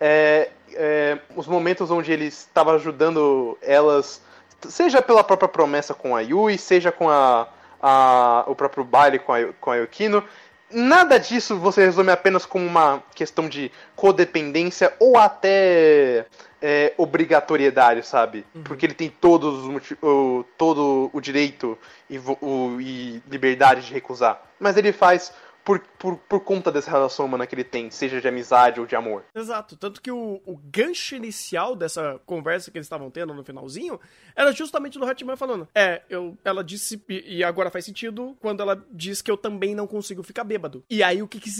É, 0.00 0.50
é, 0.74 1.18
os 1.34 1.46
momentos 1.46 1.90
onde 1.90 2.12
ele 2.12 2.26
estava 2.26 2.74
ajudando 2.74 3.56
elas, 3.62 4.22
seja 4.66 5.02
pela 5.02 5.22
própria 5.22 5.48
promessa 5.48 5.94
com 5.94 6.16
a 6.16 6.20
Yui, 6.20 6.58
seja 6.58 6.90
com 6.90 7.08
a, 7.08 7.48
a, 7.80 8.44
o 8.46 8.54
próprio 8.54 8.84
baile 8.84 9.18
com 9.18 9.32
a, 9.32 9.52
com 9.60 9.70
a 9.70 9.76
Yukino. 9.76 10.24
Nada 10.70 11.18
disso 11.18 11.56
você 11.56 11.84
resume 11.84 12.10
apenas 12.10 12.44
como 12.44 12.66
uma 12.66 13.02
questão 13.14 13.48
de 13.48 13.72
codependência 13.96 14.92
ou 14.98 15.16
até 15.16 16.26
é, 16.60 16.92
obrigatoriedade, 16.98 18.04
sabe? 18.04 18.44
Uhum. 18.54 18.62
Porque 18.64 18.84
ele 18.84 18.94
tem 18.94 19.08
todos 19.08 19.64
os, 19.64 19.92
o, 20.02 20.44
todo 20.58 21.08
o 21.12 21.20
direito 21.20 21.78
e, 22.10 22.18
o, 22.18 22.80
e 22.80 23.22
liberdade 23.30 23.86
de 23.86 23.94
recusar. 23.94 24.42
Mas 24.60 24.76
ele 24.76 24.92
faz 24.92 25.32
por, 25.68 25.80
por, 25.98 26.16
por 26.16 26.40
conta 26.40 26.72
dessa 26.72 26.90
relação 26.90 27.26
humana 27.26 27.46
que 27.46 27.54
ele 27.54 27.62
tem, 27.62 27.90
seja 27.90 28.22
de 28.22 28.26
amizade 28.26 28.80
ou 28.80 28.86
de 28.86 28.96
amor. 28.96 29.26
Exato. 29.34 29.76
Tanto 29.76 30.00
que 30.00 30.10
o, 30.10 30.40
o 30.46 30.56
gancho 30.56 31.14
inicial 31.14 31.76
dessa 31.76 32.18
conversa 32.24 32.70
que 32.70 32.78
eles 32.78 32.86
estavam 32.86 33.10
tendo 33.10 33.34
no 33.34 33.44
finalzinho 33.44 34.00
era 34.34 34.50
justamente 34.50 34.98
do 34.98 35.04
Hatman 35.04 35.36
falando: 35.36 35.68
É, 35.74 36.00
eu, 36.08 36.38
ela 36.42 36.64
disse, 36.64 37.04
e, 37.06 37.36
e, 37.36 37.44
agora 37.44 37.70
faz 37.70 37.84
sentido 37.84 38.34
quando 38.40 38.62
ela 38.62 38.82
diz 38.90 39.20
que 39.20 39.30
eu 39.30 39.36
também 39.36 39.74
não 39.74 39.86
consigo 39.86 40.22
ficar 40.22 40.42
bêbado. 40.42 40.82
E 40.88 41.02
aí 41.02 41.20
o 41.20 41.28
que, 41.28 41.38
que 41.38 41.50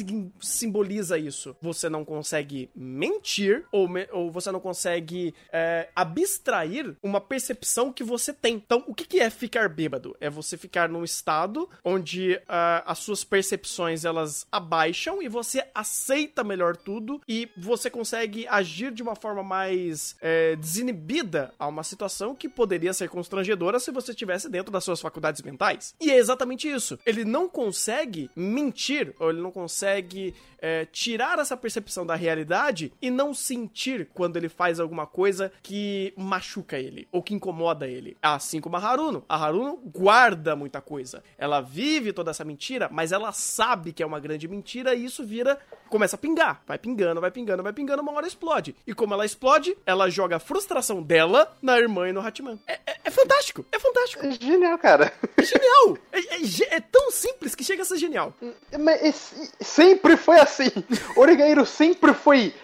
simboliza 0.40 1.18
isso? 1.18 1.54
Você 1.60 1.90
não 1.90 2.02
consegue 2.02 2.70
mentir 2.74 3.66
ou, 3.70 3.86
me, 3.86 4.08
ou 4.10 4.30
você 4.30 4.50
não 4.50 4.60
consegue 4.60 5.34
é, 5.52 5.90
abstrair 5.94 6.96
uma 7.02 7.20
percepção 7.20 7.92
que 7.92 8.02
você 8.02 8.32
tem. 8.32 8.54
Então, 8.54 8.82
o 8.86 8.94
que, 8.94 9.04
que 9.04 9.20
é 9.20 9.28
ficar 9.28 9.68
bêbado? 9.68 10.16
É 10.18 10.30
você 10.30 10.56
ficar 10.56 10.88
num 10.88 11.04
estado 11.04 11.68
onde 11.84 12.36
uh, 12.36 12.82
as 12.86 13.00
suas 13.00 13.22
percepções 13.22 13.97
elas 14.04 14.46
abaixam 14.50 15.22
e 15.22 15.28
você 15.28 15.64
aceita 15.74 16.44
melhor 16.44 16.76
tudo 16.76 17.20
e 17.28 17.48
você 17.56 17.90
consegue 17.90 18.46
agir 18.48 18.92
de 18.92 19.02
uma 19.02 19.14
forma 19.14 19.42
mais 19.42 20.16
é, 20.20 20.56
desinibida 20.56 21.52
a 21.58 21.66
uma 21.66 21.82
situação 21.82 22.34
que 22.34 22.48
poderia 22.48 22.92
ser 22.92 23.08
constrangedora 23.08 23.78
se 23.78 23.90
você 23.90 24.12
estivesse 24.12 24.48
dentro 24.48 24.72
das 24.72 24.84
suas 24.84 25.00
faculdades 25.00 25.42
mentais. 25.42 25.94
E 26.00 26.10
é 26.10 26.16
exatamente 26.16 26.68
isso. 26.68 26.98
Ele 27.04 27.24
não 27.24 27.48
consegue 27.48 28.30
mentir, 28.34 29.14
ou 29.18 29.30
ele 29.30 29.40
não 29.40 29.50
consegue 29.50 30.34
é, 30.60 30.84
tirar 30.86 31.38
essa 31.38 31.56
percepção 31.56 32.04
da 32.04 32.14
realidade 32.14 32.92
e 33.00 33.10
não 33.10 33.32
sentir 33.32 34.08
quando 34.12 34.36
ele 34.36 34.48
faz 34.48 34.80
alguma 34.80 35.06
coisa 35.06 35.52
que 35.62 36.12
machuca 36.16 36.78
ele 36.78 37.08
ou 37.12 37.22
que 37.22 37.34
incomoda 37.34 37.86
ele. 37.86 38.16
Assim 38.22 38.60
como 38.60 38.76
a 38.76 38.80
Haruno. 38.80 39.24
A 39.28 39.36
Haruno 39.36 39.76
guarda 39.76 40.56
muita 40.56 40.80
coisa. 40.80 41.22
Ela 41.36 41.60
vive 41.60 42.12
toda 42.12 42.30
essa 42.30 42.44
mentira, 42.44 42.88
mas 42.90 43.12
ela 43.12 43.32
sabe 43.32 43.87
que 43.92 44.02
é 44.02 44.06
uma 44.06 44.20
grande 44.20 44.46
mentira 44.48 44.94
e 44.94 45.04
isso 45.04 45.24
vira. 45.24 45.58
começa 45.88 46.16
a 46.16 46.18
pingar. 46.18 46.62
Vai 46.66 46.78
pingando, 46.78 47.20
vai 47.20 47.30
pingando, 47.30 47.62
vai 47.62 47.72
pingando, 47.72 48.02
uma 48.02 48.12
hora 48.12 48.26
explode. 48.26 48.76
E 48.86 48.94
como 48.94 49.14
ela 49.14 49.24
explode, 49.24 49.76
ela 49.86 50.10
joga 50.10 50.36
a 50.36 50.40
frustração 50.40 51.02
dela 51.02 51.56
na 51.62 51.78
irmã 51.78 52.08
e 52.08 52.12
no 52.12 52.20
Hatman. 52.20 52.58
É, 52.66 52.74
é, 52.86 52.96
é 53.04 53.10
fantástico, 53.10 53.64
é 53.72 53.78
fantástico. 53.78 54.26
É 54.26 54.30
genial, 54.32 54.78
cara. 54.78 55.12
É 55.36 55.42
genial! 55.42 55.98
É, 56.12 56.18
é, 56.18 56.76
é, 56.76 56.80
tão 56.80 57.10
simples 57.10 57.54
que 57.54 57.64
chega 57.64 57.82
a 57.82 57.84
ser 57.84 57.98
genial. 57.98 58.34
Mas 58.78 59.34
sempre 59.60 60.16
foi 60.16 60.38
assim. 60.38 60.70
Origairo 61.16 61.64
sempre 61.64 62.12
foi. 62.12 62.54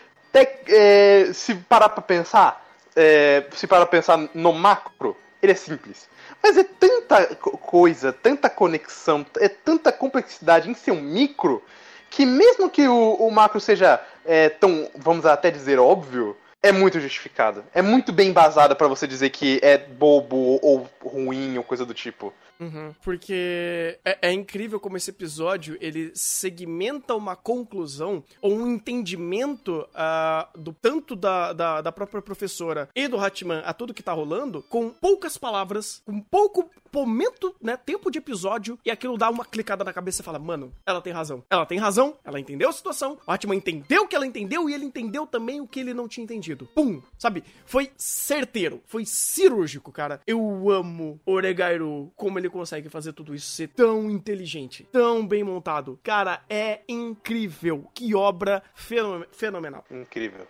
É, 0.66 1.30
se 1.32 1.54
parar 1.54 1.88
pra 1.90 2.02
pensar, 2.02 2.66
é, 2.96 3.46
se 3.54 3.66
parar 3.66 3.86
pra 3.86 3.98
pensar 3.98 4.18
no 4.34 4.52
macro, 4.52 5.16
ele 5.40 5.52
é 5.52 5.54
simples. 5.54 6.08
Mas 6.44 6.58
é 6.58 6.62
tanta 6.62 7.24
coisa, 7.36 8.12
tanta 8.12 8.50
conexão, 8.50 9.24
é 9.40 9.48
tanta 9.48 9.90
complexidade 9.90 10.68
em 10.68 10.74
seu 10.74 10.94
micro, 10.94 11.62
que 12.10 12.26
mesmo 12.26 12.68
que 12.68 12.86
o, 12.86 13.14
o 13.14 13.30
macro 13.30 13.58
seja 13.58 13.98
é, 14.26 14.50
tão, 14.50 14.90
vamos 14.94 15.24
até 15.24 15.50
dizer, 15.50 15.78
óbvio, 15.78 16.36
é 16.64 16.72
muito 16.72 16.98
justificado. 16.98 17.62
É 17.74 17.82
muito 17.82 18.10
bem 18.10 18.30
embasado 18.30 18.74
para 18.74 18.88
você 18.88 19.06
dizer 19.06 19.28
que 19.28 19.60
é 19.62 19.76
bobo 19.76 20.58
ou 20.62 20.88
ruim 21.04 21.58
ou 21.58 21.62
coisa 21.62 21.84
do 21.84 21.92
tipo. 21.92 22.32
Uhum, 22.58 22.94
porque 23.02 23.98
é, 24.02 24.28
é, 24.28 24.32
incrível 24.32 24.80
como 24.80 24.96
esse 24.96 25.10
episódio 25.10 25.76
ele 25.80 26.10
segmenta 26.14 27.14
uma 27.14 27.36
conclusão 27.36 28.24
ou 28.40 28.54
um 28.54 28.66
entendimento 28.72 29.86
uh, 29.90 30.58
do 30.58 30.72
tanto 30.72 31.14
da, 31.14 31.52
da, 31.52 31.80
da, 31.82 31.92
própria 31.92 32.22
professora 32.22 32.88
e 32.94 33.08
do 33.08 33.18
Hatman 33.18 33.60
a 33.66 33.74
tudo 33.74 33.92
que 33.92 34.02
tá 34.02 34.12
rolando 34.12 34.62
com 34.62 34.88
poucas 34.88 35.36
palavras, 35.36 36.00
com 36.06 36.20
pouco 36.20 36.70
momento, 36.94 37.54
né, 37.60 37.76
tempo 37.76 38.10
de 38.10 38.18
episódio 38.18 38.78
e 38.84 38.90
aquilo 38.90 39.18
dá 39.18 39.28
uma 39.28 39.44
clicada 39.44 39.82
na 39.82 39.92
cabeça 39.92 40.22
e 40.22 40.24
fala, 40.24 40.38
mano, 40.38 40.72
ela 40.86 41.00
tem 41.00 41.12
razão. 41.12 41.42
Ela 41.50 41.66
tem 41.66 41.78
razão, 41.78 42.16
ela 42.24 42.38
entendeu 42.38 42.68
a 42.68 42.72
situação, 42.72 43.18
o 43.26 43.32
Hatman 43.32 43.58
entendeu 43.58 44.04
o 44.04 44.08
que 44.08 44.14
ela 44.14 44.26
entendeu 44.26 44.68
e 44.68 44.74
ele 44.74 44.84
entendeu 44.84 45.26
também 45.26 45.60
o 45.60 45.66
que 45.66 45.80
ele 45.80 45.92
não 45.92 46.06
tinha 46.06 46.24
entendido. 46.24 46.68
Pum, 46.74 47.02
sabe? 47.18 47.42
Foi 47.66 47.90
certeiro, 47.96 48.80
foi 48.86 49.04
cirúrgico, 49.04 49.90
cara. 49.90 50.20
Eu 50.26 50.70
amo 50.70 51.20
Oregairu, 51.26 52.12
como 52.16 52.38
ele 52.38 52.48
consegue 52.48 52.88
fazer 52.88 53.12
tudo 53.12 53.34
isso 53.34 53.48
ser 53.48 53.68
tão 53.68 54.10
inteligente, 54.10 54.88
tão 54.92 55.26
bem 55.26 55.42
montado. 55.42 55.98
Cara, 56.02 56.42
é 56.48 56.80
incrível. 56.88 57.90
Que 57.94 58.14
obra 58.14 58.62
fenomenal. 58.74 59.84
Incrível. 59.90 60.46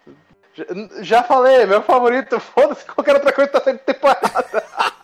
Já, 0.55 0.65
já 1.03 1.23
falei, 1.23 1.67
meu 1.67 1.83
favorito, 1.83 2.39
foda-se 2.39 2.85
qualquer 2.87 3.15
outra 3.15 3.33
coisa 3.33 3.51
que 3.51 3.59
tá 3.59 3.65
sendo 3.65 3.79
temporada. 3.81 4.65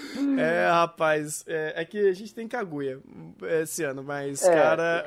É, 0.37 0.69
rapaz, 0.71 1.43
é, 1.47 1.73
é, 1.75 1.85
que 1.85 1.97
a 1.97 2.13
gente 2.13 2.33
tem 2.33 2.47
Kaguya 2.47 2.99
esse 3.61 3.83
ano, 3.83 4.03
mas, 4.03 4.43
é, 4.43 4.53
cara, 4.53 5.05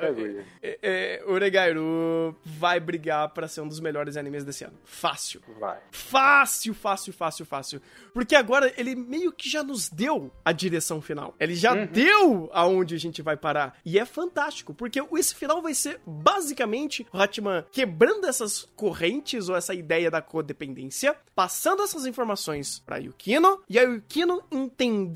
é, 0.61 0.79
é, 0.81 1.23
Oregairu 1.25 2.35
vai 2.43 2.79
brigar 2.79 3.29
para 3.29 3.47
ser 3.47 3.61
um 3.61 3.67
dos 3.67 3.79
melhores 3.79 4.17
animes 4.17 4.43
desse 4.43 4.63
ano. 4.63 4.77
Fácil. 4.83 5.41
Vai. 5.59 5.79
Fácil, 5.91 6.73
fácil, 6.73 7.13
fácil, 7.13 7.45
fácil. 7.45 7.81
Porque 8.13 8.35
agora 8.35 8.73
ele 8.77 8.95
meio 8.95 9.31
que 9.31 9.49
já 9.49 9.63
nos 9.63 9.89
deu 9.89 10.31
a 10.43 10.51
direção 10.51 11.01
final. 11.01 11.35
Ele 11.39 11.55
já 11.55 11.73
uhum. 11.73 11.85
deu 11.85 12.49
aonde 12.53 12.95
a 12.95 12.99
gente 12.99 13.21
vai 13.21 13.37
parar. 13.37 13.77
E 13.85 13.99
é 13.99 14.05
fantástico, 14.05 14.73
porque 14.73 15.01
esse 15.17 15.35
final 15.35 15.61
vai 15.61 15.73
ser 15.73 15.99
basicamente 16.05 17.05
o 17.11 17.17
Hatman 17.17 17.65
quebrando 17.71 18.25
essas 18.25 18.67
correntes 18.75 19.49
ou 19.49 19.55
essa 19.55 19.73
ideia 19.73 20.09
da 20.09 20.21
codependência, 20.21 21.15
passando 21.35 21.83
essas 21.83 22.05
informações 22.05 22.79
para 22.85 22.97
Yukino 22.97 23.61
e 23.69 23.79
a 23.79 23.83
Yukino 23.83 24.43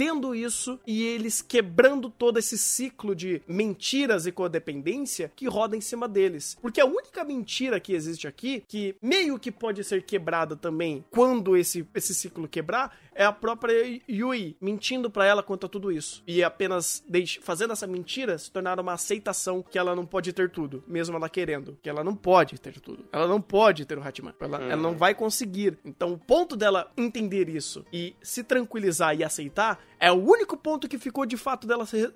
entendendo 0.10 0.34
isso 0.34 0.80
e 0.86 1.04
eles 1.04 1.42
quebrando 1.42 2.10
todo 2.10 2.40
esse 2.40 2.58
ciclo 2.58 3.16
de 3.16 3.42
mentiras 3.48 4.26
e 4.26 4.32
codependência 4.32 5.32
que 5.36 5.48
roda 5.48 5.78
em 5.78 5.82
cima 5.82 6.08
deles. 6.08 6.58
Porque 6.62 6.82
a 6.82 6.86
única 6.86 7.24
mentira 7.24 7.80
que 7.80 7.94
existe 7.94 8.28
aqui, 8.28 8.64
que 8.68 8.96
meio 9.02 9.38
que 9.38 9.52
pode 9.52 9.84
ser 9.84 10.04
quebrada 10.04 10.56
também 10.56 11.06
quando 11.12 11.56
esse, 11.56 11.88
esse 11.94 12.16
ciclo 12.16 12.48
quebrar, 12.48 12.98
é 13.20 13.26
a 13.26 13.34
própria 13.34 14.02
Yui 14.10 14.56
mentindo 14.62 15.10
para 15.10 15.26
ela 15.26 15.44
quanto 15.44 15.66
a 15.66 15.70
tudo 15.70 15.92
isso. 15.92 16.24
E 16.26 16.42
apenas 16.42 17.04
fazendo 17.42 17.74
essa 17.74 17.86
mentira 17.86 18.38
se 18.38 18.50
tornar 18.50 18.80
uma 18.80 18.94
aceitação 18.94 19.62
que 19.62 19.78
ela 19.78 19.94
não 19.94 20.06
pode 20.06 20.32
ter 20.32 20.50
tudo, 20.50 20.82
mesmo 20.88 21.18
ela 21.18 21.28
querendo. 21.28 21.78
Que 21.84 21.90
ela 21.90 22.02
não 22.02 22.16
pode 22.16 22.58
ter 22.58 22.80
tudo. 22.80 23.04
Ela 23.12 23.28
não 23.28 23.42
pode 23.42 23.84
ter 23.84 23.98
o 23.98 24.02
Hatman. 24.02 24.34
Ela, 24.40 24.64
ela 24.64 24.82
não 24.82 24.96
vai 24.96 25.14
conseguir. 25.14 25.78
Então, 25.84 26.14
o 26.14 26.18
ponto 26.18 26.56
dela 26.56 26.90
entender 26.96 27.50
isso 27.50 27.86
e 27.92 28.16
se 28.22 28.42
tranquilizar 28.42 29.14
e 29.14 29.22
aceitar 29.22 29.80
é 30.00 30.10
o 30.10 30.16
único 30.16 30.56
ponto 30.56 30.88
que 30.88 30.98
ficou 30.98 31.26
de 31.26 31.36
fato 31.36 31.68
dela 31.68 31.86
se, 31.86 32.10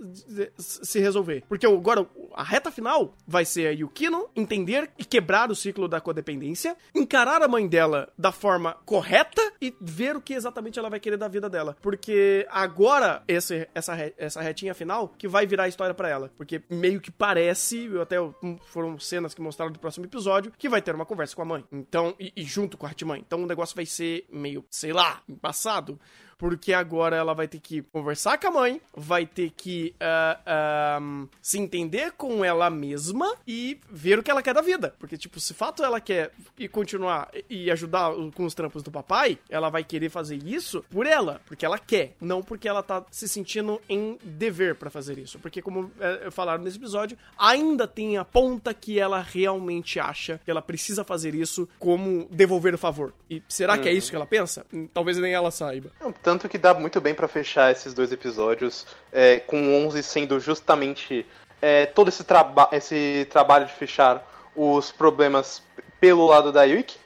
se 0.57 0.99
resolver. 0.99 1.43
Porque 1.49 1.65
agora 1.65 2.07
a 2.33 2.43
reta 2.43 2.71
final 2.71 3.13
vai 3.27 3.43
ser 3.43 3.67
a 3.67 3.71
Yukino 3.71 4.29
entender 4.35 4.89
e 4.97 5.03
quebrar 5.03 5.51
o 5.51 5.55
ciclo 5.55 5.87
da 5.87 5.99
codependência, 5.99 6.77
encarar 6.95 7.43
a 7.43 7.47
mãe 7.47 7.67
dela 7.67 8.09
da 8.17 8.31
forma 8.31 8.77
correta 8.85 9.41
e 9.61 9.75
ver 9.81 10.15
o 10.15 10.21
que 10.21 10.33
exatamente 10.33 10.79
ela 10.79 10.92
vai 10.93 10.99
querer 10.99 11.17
da 11.17 11.27
vida 11.27 11.49
dela. 11.49 11.75
Porque 11.81 12.47
agora 12.49 13.23
esse, 13.27 13.67
essa, 13.73 13.93
essa 14.17 14.41
retinha 14.41 14.73
final 14.73 15.09
que 15.09 15.27
vai 15.27 15.45
virar 15.45 15.63
a 15.63 15.67
história 15.67 15.93
para 15.93 16.09
ela. 16.09 16.31
Porque 16.37 16.61
meio 16.69 17.01
que 17.01 17.11
parece, 17.11 17.89
até 18.01 18.17
foram 18.65 18.97
cenas 18.99 19.33
que 19.33 19.41
mostraram 19.41 19.71
do 19.71 19.79
próximo 19.79 20.05
episódio, 20.05 20.53
que 20.57 20.69
vai 20.69 20.81
ter 20.81 20.95
uma 20.95 21.05
conversa 21.05 21.35
com 21.35 21.41
a 21.41 21.45
mãe. 21.45 21.65
Então, 21.71 22.15
e, 22.19 22.31
e 22.35 22.43
junto 22.43 22.77
com 22.77 22.85
a 22.85 22.89
Artmãe. 22.89 23.23
Então 23.25 23.43
o 23.43 23.47
negócio 23.47 23.75
vai 23.75 23.85
ser 23.85 24.25
meio, 24.31 24.63
sei 24.69 24.93
lá, 24.93 25.21
embaçado 25.27 25.99
porque 26.43 26.73
agora 26.73 27.15
ela 27.15 27.33
vai 27.33 27.47
ter 27.47 27.61
que 27.61 27.81
conversar 27.83 28.37
com 28.37 28.47
a 28.47 28.51
mãe, 28.51 28.81
vai 28.93 29.25
ter 29.25 29.49
que 29.55 29.95
uh, 29.95 31.01
um, 31.01 31.25
se 31.41 31.57
entender 31.57 32.11
com 32.17 32.43
ela 32.43 32.69
mesma 32.69 33.33
e 33.47 33.79
ver 33.89 34.19
o 34.19 34.23
que 34.23 34.29
ela 34.29 34.41
quer 34.41 34.53
da 34.53 34.59
vida. 34.59 34.93
Porque, 34.99 35.17
tipo, 35.17 35.39
se 35.39 35.53
fato 35.53 35.85
ela 35.85 36.01
quer 36.01 36.33
e 36.59 36.67
continuar 36.67 37.31
e 37.49 37.71
ajudar 37.71 38.11
com 38.35 38.43
os 38.43 38.53
trampos 38.53 38.83
do 38.83 38.91
papai, 38.91 39.39
ela 39.49 39.69
vai 39.69 39.85
querer 39.85 40.09
fazer 40.09 40.35
isso 40.45 40.83
por 40.89 41.07
ela, 41.07 41.39
porque 41.45 41.65
ela 41.65 41.79
quer, 41.79 42.13
não 42.19 42.43
porque 42.43 42.67
ela 42.67 42.83
tá 42.83 43.05
se 43.09 43.29
sentindo 43.29 43.81
em 43.87 44.17
dever 44.21 44.75
para 44.75 44.89
fazer 44.89 45.17
isso. 45.17 45.39
Porque, 45.39 45.61
como 45.61 45.93
é, 45.97 46.29
falaram 46.29 46.61
nesse 46.61 46.75
episódio, 46.75 47.17
ainda 47.37 47.87
tem 47.87 48.17
a 48.17 48.25
ponta 48.25 48.73
que 48.73 48.99
ela 48.99 49.21
realmente 49.21 49.97
acha 49.97 50.41
que 50.43 50.51
ela 50.51 50.61
precisa 50.61 51.05
fazer 51.05 51.35
isso 51.35 51.69
como 51.79 52.27
devolver 52.29 52.75
o 52.75 52.77
favor. 52.77 53.13
E 53.29 53.41
será 53.47 53.77
que 53.77 53.87
é 53.87 53.93
uhum. 53.93 53.97
isso 53.97 54.09
que 54.09 54.15
ela 54.17 54.25
pensa? 54.25 54.65
Talvez 54.93 55.17
nem 55.17 55.33
ela 55.33 55.49
saiba. 55.49 55.89
Tanto 56.33 56.49
que 56.49 56.57
dá 56.57 56.73
muito 56.73 56.99
bem 56.99 57.13
para 57.13 57.27
fechar 57.27 57.71
esses 57.71 57.93
dois 57.93 58.11
episódios, 58.11 58.87
é, 59.11 59.37
com 59.41 59.85
11 59.85 60.01
sendo 60.01 60.39
justamente 60.39 61.27
é, 61.61 61.85
todo 61.85 62.07
esse, 62.07 62.23
traba 62.23 62.67
esse 62.71 63.27
trabalho 63.29 63.67
de 63.67 63.73
fechar 63.73 64.27
os 64.55 64.91
problemas 64.91 65.61
pelo 66.01 66.25
lado 66.25 66.51
da 66.51 66.63
Yui, 66.63 66.81
que 66.81 66.97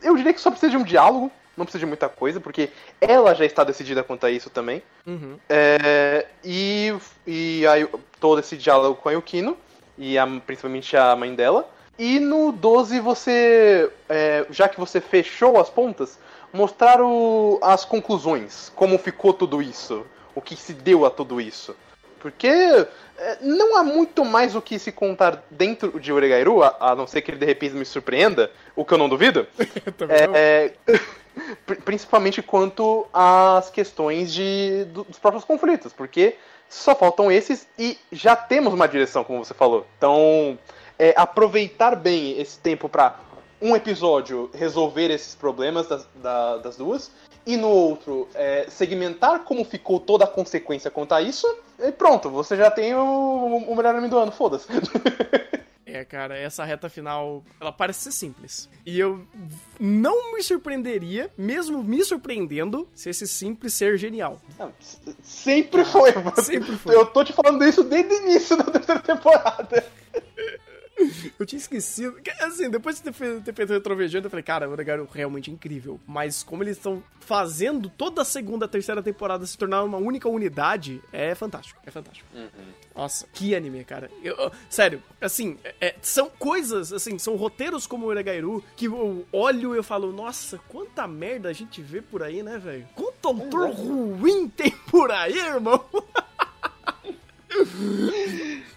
eu 0.00 0.16
diria 0.16 0.32
que 0.32 0.40
só 0.40 0.48
precisa 0.48 0.70
de 0.70 0.76
um 0.76 0.84
diálogo, 0.84 1.28
não 1.56 1.64
precisa 1.64 1.80
de 1.80 1.86
muita 1.86 2.08
coisa, 2.08 2.38
porque 2.38 2.70
ela 3.00 3.34
já 3.34 3.44
está 3.44 3.64
decidida 3.64 4.04
quanto 4.04 4.24
a 4.24 4.30
isso 4.30 4.48
também. 4.48 4.80
Uhum. 5.04 5.36
É, 5.48 6.26
e 6.44 6.94
e 7.26 7.66
aí, 7.66 7.88
todo 8.20 8.38
esse 8.38 8.56
diálogo 8.56 8.94
com 8.94 9.08
a 9.08 9.12
Yukino, 9.12 9.56
e 9.98 10.16
a, 10.16 10.24
principalmente 10.46 10.96
a 10.96 11.16
mãe 11.16 11.34
dela. 11.34 11.68
E 11.98 12.20
no 12.20 12.52
12 12.52 13.00
você, 13.00 13.90
é, 14.08 14.46
já 14.50 14.68
que 14.68 14.78
você 14.78 15.00
fechou 15.00 15.58
as 15.58 15.68
pontas, 15.68 16.16
mostrar 16.52 17.00
o, 17.00 17.58
as 17.62 17.84
conclusões, 17.84 18.72
como 18.74 18.98
ficou 18.98 19.32
tudo 19.32 19.62
isso, 19.62 20.04
o 20.34 20.40
que 20.40 20.56
se 20.56 20.72
deu 20.72 21.04
a 21.04 21.10
tudo 21.10 21.40
isso. 21.40 21.74
Porque 22.18 22.48
é, 22.48 23.38
não 23.40 23.76
há 23.76 23.82
muito 23.82 24.24
mais 24.24 24.54
o 24.54 24.60
que 24.60 24.78
se 24.78 24.92
contar 24.92 25.42
dentro 25.50 25.98
de 25.98 26.12
Oregairu, 26.12 26.62
a, 26.62 26.76
a 26.80 26.94
não 26.94 27.06
ser 27.06 27.22
que 27.22 27.30
ele 27.30 27.38
de 27.38 27.46
repente 27.46 27.74
me 27.74 27.84
surpreenda, 27.84 28.50
o 28.76 28.84
que 28.84 28.92
eu 28.92 28.98
não 28.98 29.08
duvido. 29.08 29.46
é, 30.34 30.72
é, 30.92 31.74
principalmente 31.84 32.42
quanto 32.42 33.06
às 33.12 33.70
questões 33.70 34.32
de, 34.32 34.84
dos 34.86 35.18
próprios 35.18 35.44
conflitos, 35.44 35.92
porque 35.92 36.36
só 36.68 36.94
faltam 36.94 37.32
esses 37.32 37.66
e 37.78 37.98
já 38.12 38.36
temos 38.36 38.72
uma 38.72 38.86
direção, 38.86 39.24
como 39.24 39.44
você 39.44 39.54
falou. 39.54 39.86
Então, 39.96 40.58
é, 40.98 41.14
aproveitar 41.16 41.96
bem 41.96 42.38
esse 42.38 42.58
tempo 42.58 42.88
para 42.88 43.16
um 43.60 43.76
episódio 43.76 44.50
resolver 44.54 45.10
esses 45.10 45.34
problemas 45.34 45.86
das, 45.86 46.06
da, 46.16 46.56
das 46.58 46.76
duas 46.76 47.10
e 47.46 47.56
no 47.56 47.68
outro 47.68 48.28
é, 48.34 48.66
segmentar 48.68 49.40
como 49.44 49.64
ficou 49.64 49.98
toda 49.98 50.24
a 50.24 50.28
consequência 50.28 50.90
quanto 50.90 51.12
a 51.14 51.22
isso, 51.22 51.46
e 51.78 51.90
pronto, 51.90 52.28
você 52.28 52.56
já 52.56 52.70
tem 52.70 52.94
o, 52.94 53.56
o 53.66 53.76
melhor 53.76 53.94
anime 53.94 54.08
do 54.08 54.18
ano, 54.18 54.32
foda-se. 54.32 54.66
É, 55.92 56.04
cara, 56.04 56.38
essa 56.38 56.64
reta 56.64 56.88
final, 56.88 57.42
ela 57.60 57.72
parece 57.72 58.04
ser 58.04 58.12
simples. 58.12 58.68
E 58.86 58.98
eu 58.98 59.26
não 59.78 60.32
me 60.32 60.42
surpreenderia, 60.42 61.28
mesmo 61.36 61.82
me 61.82 62.04
surpreendendo, 62.04 62.88
se 62.94 63.10
esse 63.10 63.26
simples 63.26 63.74
ser 63.74 63.98
genial. 63.98 64.40
Não, 64.56 64.72
sempre 65.20 65.84
foi, 65.84 66.12
mano. 66.12 66.32
Sempre 66.40 66.76
foi. 66.76 66.94
Eu 66.94 67.06
tô 67.06 67.24
te 67.24 67.32
falando 67.32 67.64
isso 67.64 67.82
desde 67.82 68.14
o 68.14 68.22
início 68.22 68.56
da 68.56 68.64
terceira 68.64 69.00
temporada. 69.00 69.84
Eu 71.38 71.46
tinha 71.46 71.58
esquecido. 71.58 72.16
Assim, 72.40 72.70
depois 72.70 72.96
de 72.96 73.02
ter 73.02 73.12
feito, 73.12 73.42
ter 73.42 73.54
feito 73.54 73.72
Retrovejando, 73.72 74.26
eu 74.26 74.30
falei, 74.30 74.42
cara, 74.42 74.68
o 74.68 74.72
Oregairu 74.72 75.08
realmente 75.12 75.50
incrível. 75.50 76.00
Mas 76.06 76.42
como 76.42 76.62
eles 76.62 76.76
estão 76.76 77.02
fazendo 77.20 77.88
toda 77.88 78.22
a 78.22 78.24
segunda, 78.24 78.66
terceira 78.66 79.02
temporada 79.02 79.46
se 79.46 79.56
tornar 79.56 79.82
uma 79.84 79.98
única 79.98 80.28
unidade, 80.28 81.00
é 81.12 81.34
fantástico. 81.34 81.80
É 81.86 81.90
fantástico. 81.90 82.28
Uhum. 82.34 82.48
Nossa, 82.94 83.26
que 83.32 83.54
anime, 83.54 83.84
cara. 83.84 84.10
Eu, 84.22 84.36
eu, 84.36 84.52
sério, 84.68 85.02
assim, 85.20 85.58
é, 85.64 85.74
é, 85.80 85.94
são 86.02 86.28
coisas, 86.28 86.92
assim, 86.92 87.18
são 87.18 87.36
roteiros 87.36 87.86
como 87.86 88.06
o 88.06 88.08
Oregairu 88.08 88.62
que 88.76 88.86
eu 88.86 89.26
olho 89.32 89.74
e 89.74 89.78
eu 89.78 89.84
falo, 89.84 90.12
nossa, 90.12 90.58
quanta 90.68 91.06
merda 91.06 91.48
a 91.48 91.52
gente 91.52 91.80
vê 91.80 92.02
por 92.02 92.22
aí, 92.22 92.42
né, 92.42 92.58
velho? 92.58 92.88
Quanto 92.94 93.28
autor 93.28 93.68
é. 93.68 93.72
ruim 93.72 94.48
tem 94.48 94.70
por 94.90 95.10
aí, 95.10 95.38
irmão? 95.38 95.84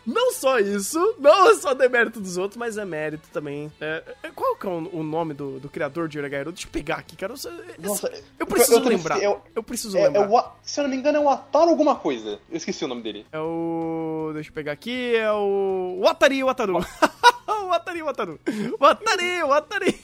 Não 0.05 0.33
só 0.33 0.59
isso, 0.59 1.15
não 1.17 1.49
é 1.49 1.55
só 1.55 1.73
demérito 1.73 2.19
dos 2.19 2.37
outros, 2.37 2.57
mas 2.57 2.77
é 2.77 2.83
mérito 2.83 3.29
também. 3.31 3.71
É, 3.79 4.03
é, 4.23 4.31
qual 4.31 4.55
que 4.55 4.65
é 4.65 4.69
o, 4.69 4.89
o 4.91 5.03
nome 5.03 5.33
do, 5.33 5.59
do, 5.59 5.69
criador 5.69 6.09
de 6.09 6.19
Uragairu? 6.19 6.51
Deixa 6.51 6.67
eu 6.67 6.71
pegar 6.71 6.97
aqui, 6.97 7.15
cara. 7.15 7.33
Eu, 7.33 7.87
Nossa, 7.87 8.11
eu 8.37 8.45
preciso 8.45 8.79
eu, 8.79 8.83
lembrar. 8.83 9.21
Eu, 9.21 9.41
eu 9.55 9.63
preciso 9.63 9.97
é, 9.97 10.09
lembrar. 10.09 10.29
O, 10.29 10.43
se 10.61 10.79
eu 10.79 10.83
não 10.83 10.91
me 10.91 10.97
engano, 10.97 11.19
é 11.19 11.21
o 11.21 11.29
Ataru 11.29 11.69
alguma 11.69 11.95
coisa. 11.95 12.39
Eu 12.49 12.57
esqueci 12.57 12.83
o 12.83 12.87
nome 12.87 13.01
dele. 13.01 13.25
É 13.31 13.39
o. 13.39 14.31
Deixa 14.33 14.49
eu 14.49 14.53
pegar 14.53 14.73
aqui. 14.73 15.15
É 15.15 15.31
o. 15.31 15.99
Watari 16.01 16.43
Wataru. 16.43 16.79
Watari 17.69 18.01
Wataru. 18.01 18.39
Watari 18.79 19.43
Watari. 19.43 20.01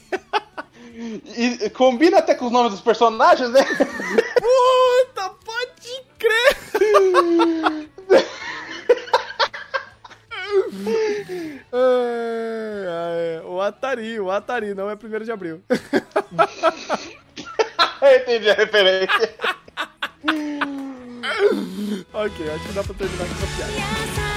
E 1.38 1.70
combina 1.72 2.20
até 2.20 2.36
com 2.36 2.46
os 2.46 2.52
nomes 2.52 2.72
dos 2.72 2.82
personagens, 2.82 3.50
né? 3.52 3.64
Puta, 3.64 5.30
pode 5.46 6.04
crer! 6.18 7.90
o 13.46 13.62
Atari, 13.62 14.20
o 14.20 14.32
Atari, 14.32 14.74
não 14.74 14.90
é 14.90 14.94
1 14.94 14.98
de 15.24 15.32
abril. 15.32 15.62
Eu 18.02 18.18
entendi 18.18 18.50
a 18.50 18.54
referência. 18.54 19.36
ok, 22.14 22.50
acho 22.50 22.68
que 22.68 22.74
dá 22.74 22.84
pra 22.84 22.94
terminar 22.94 23.26
com 23.26 23.34
essa 23.34 23.48
piada. 23.56 24.29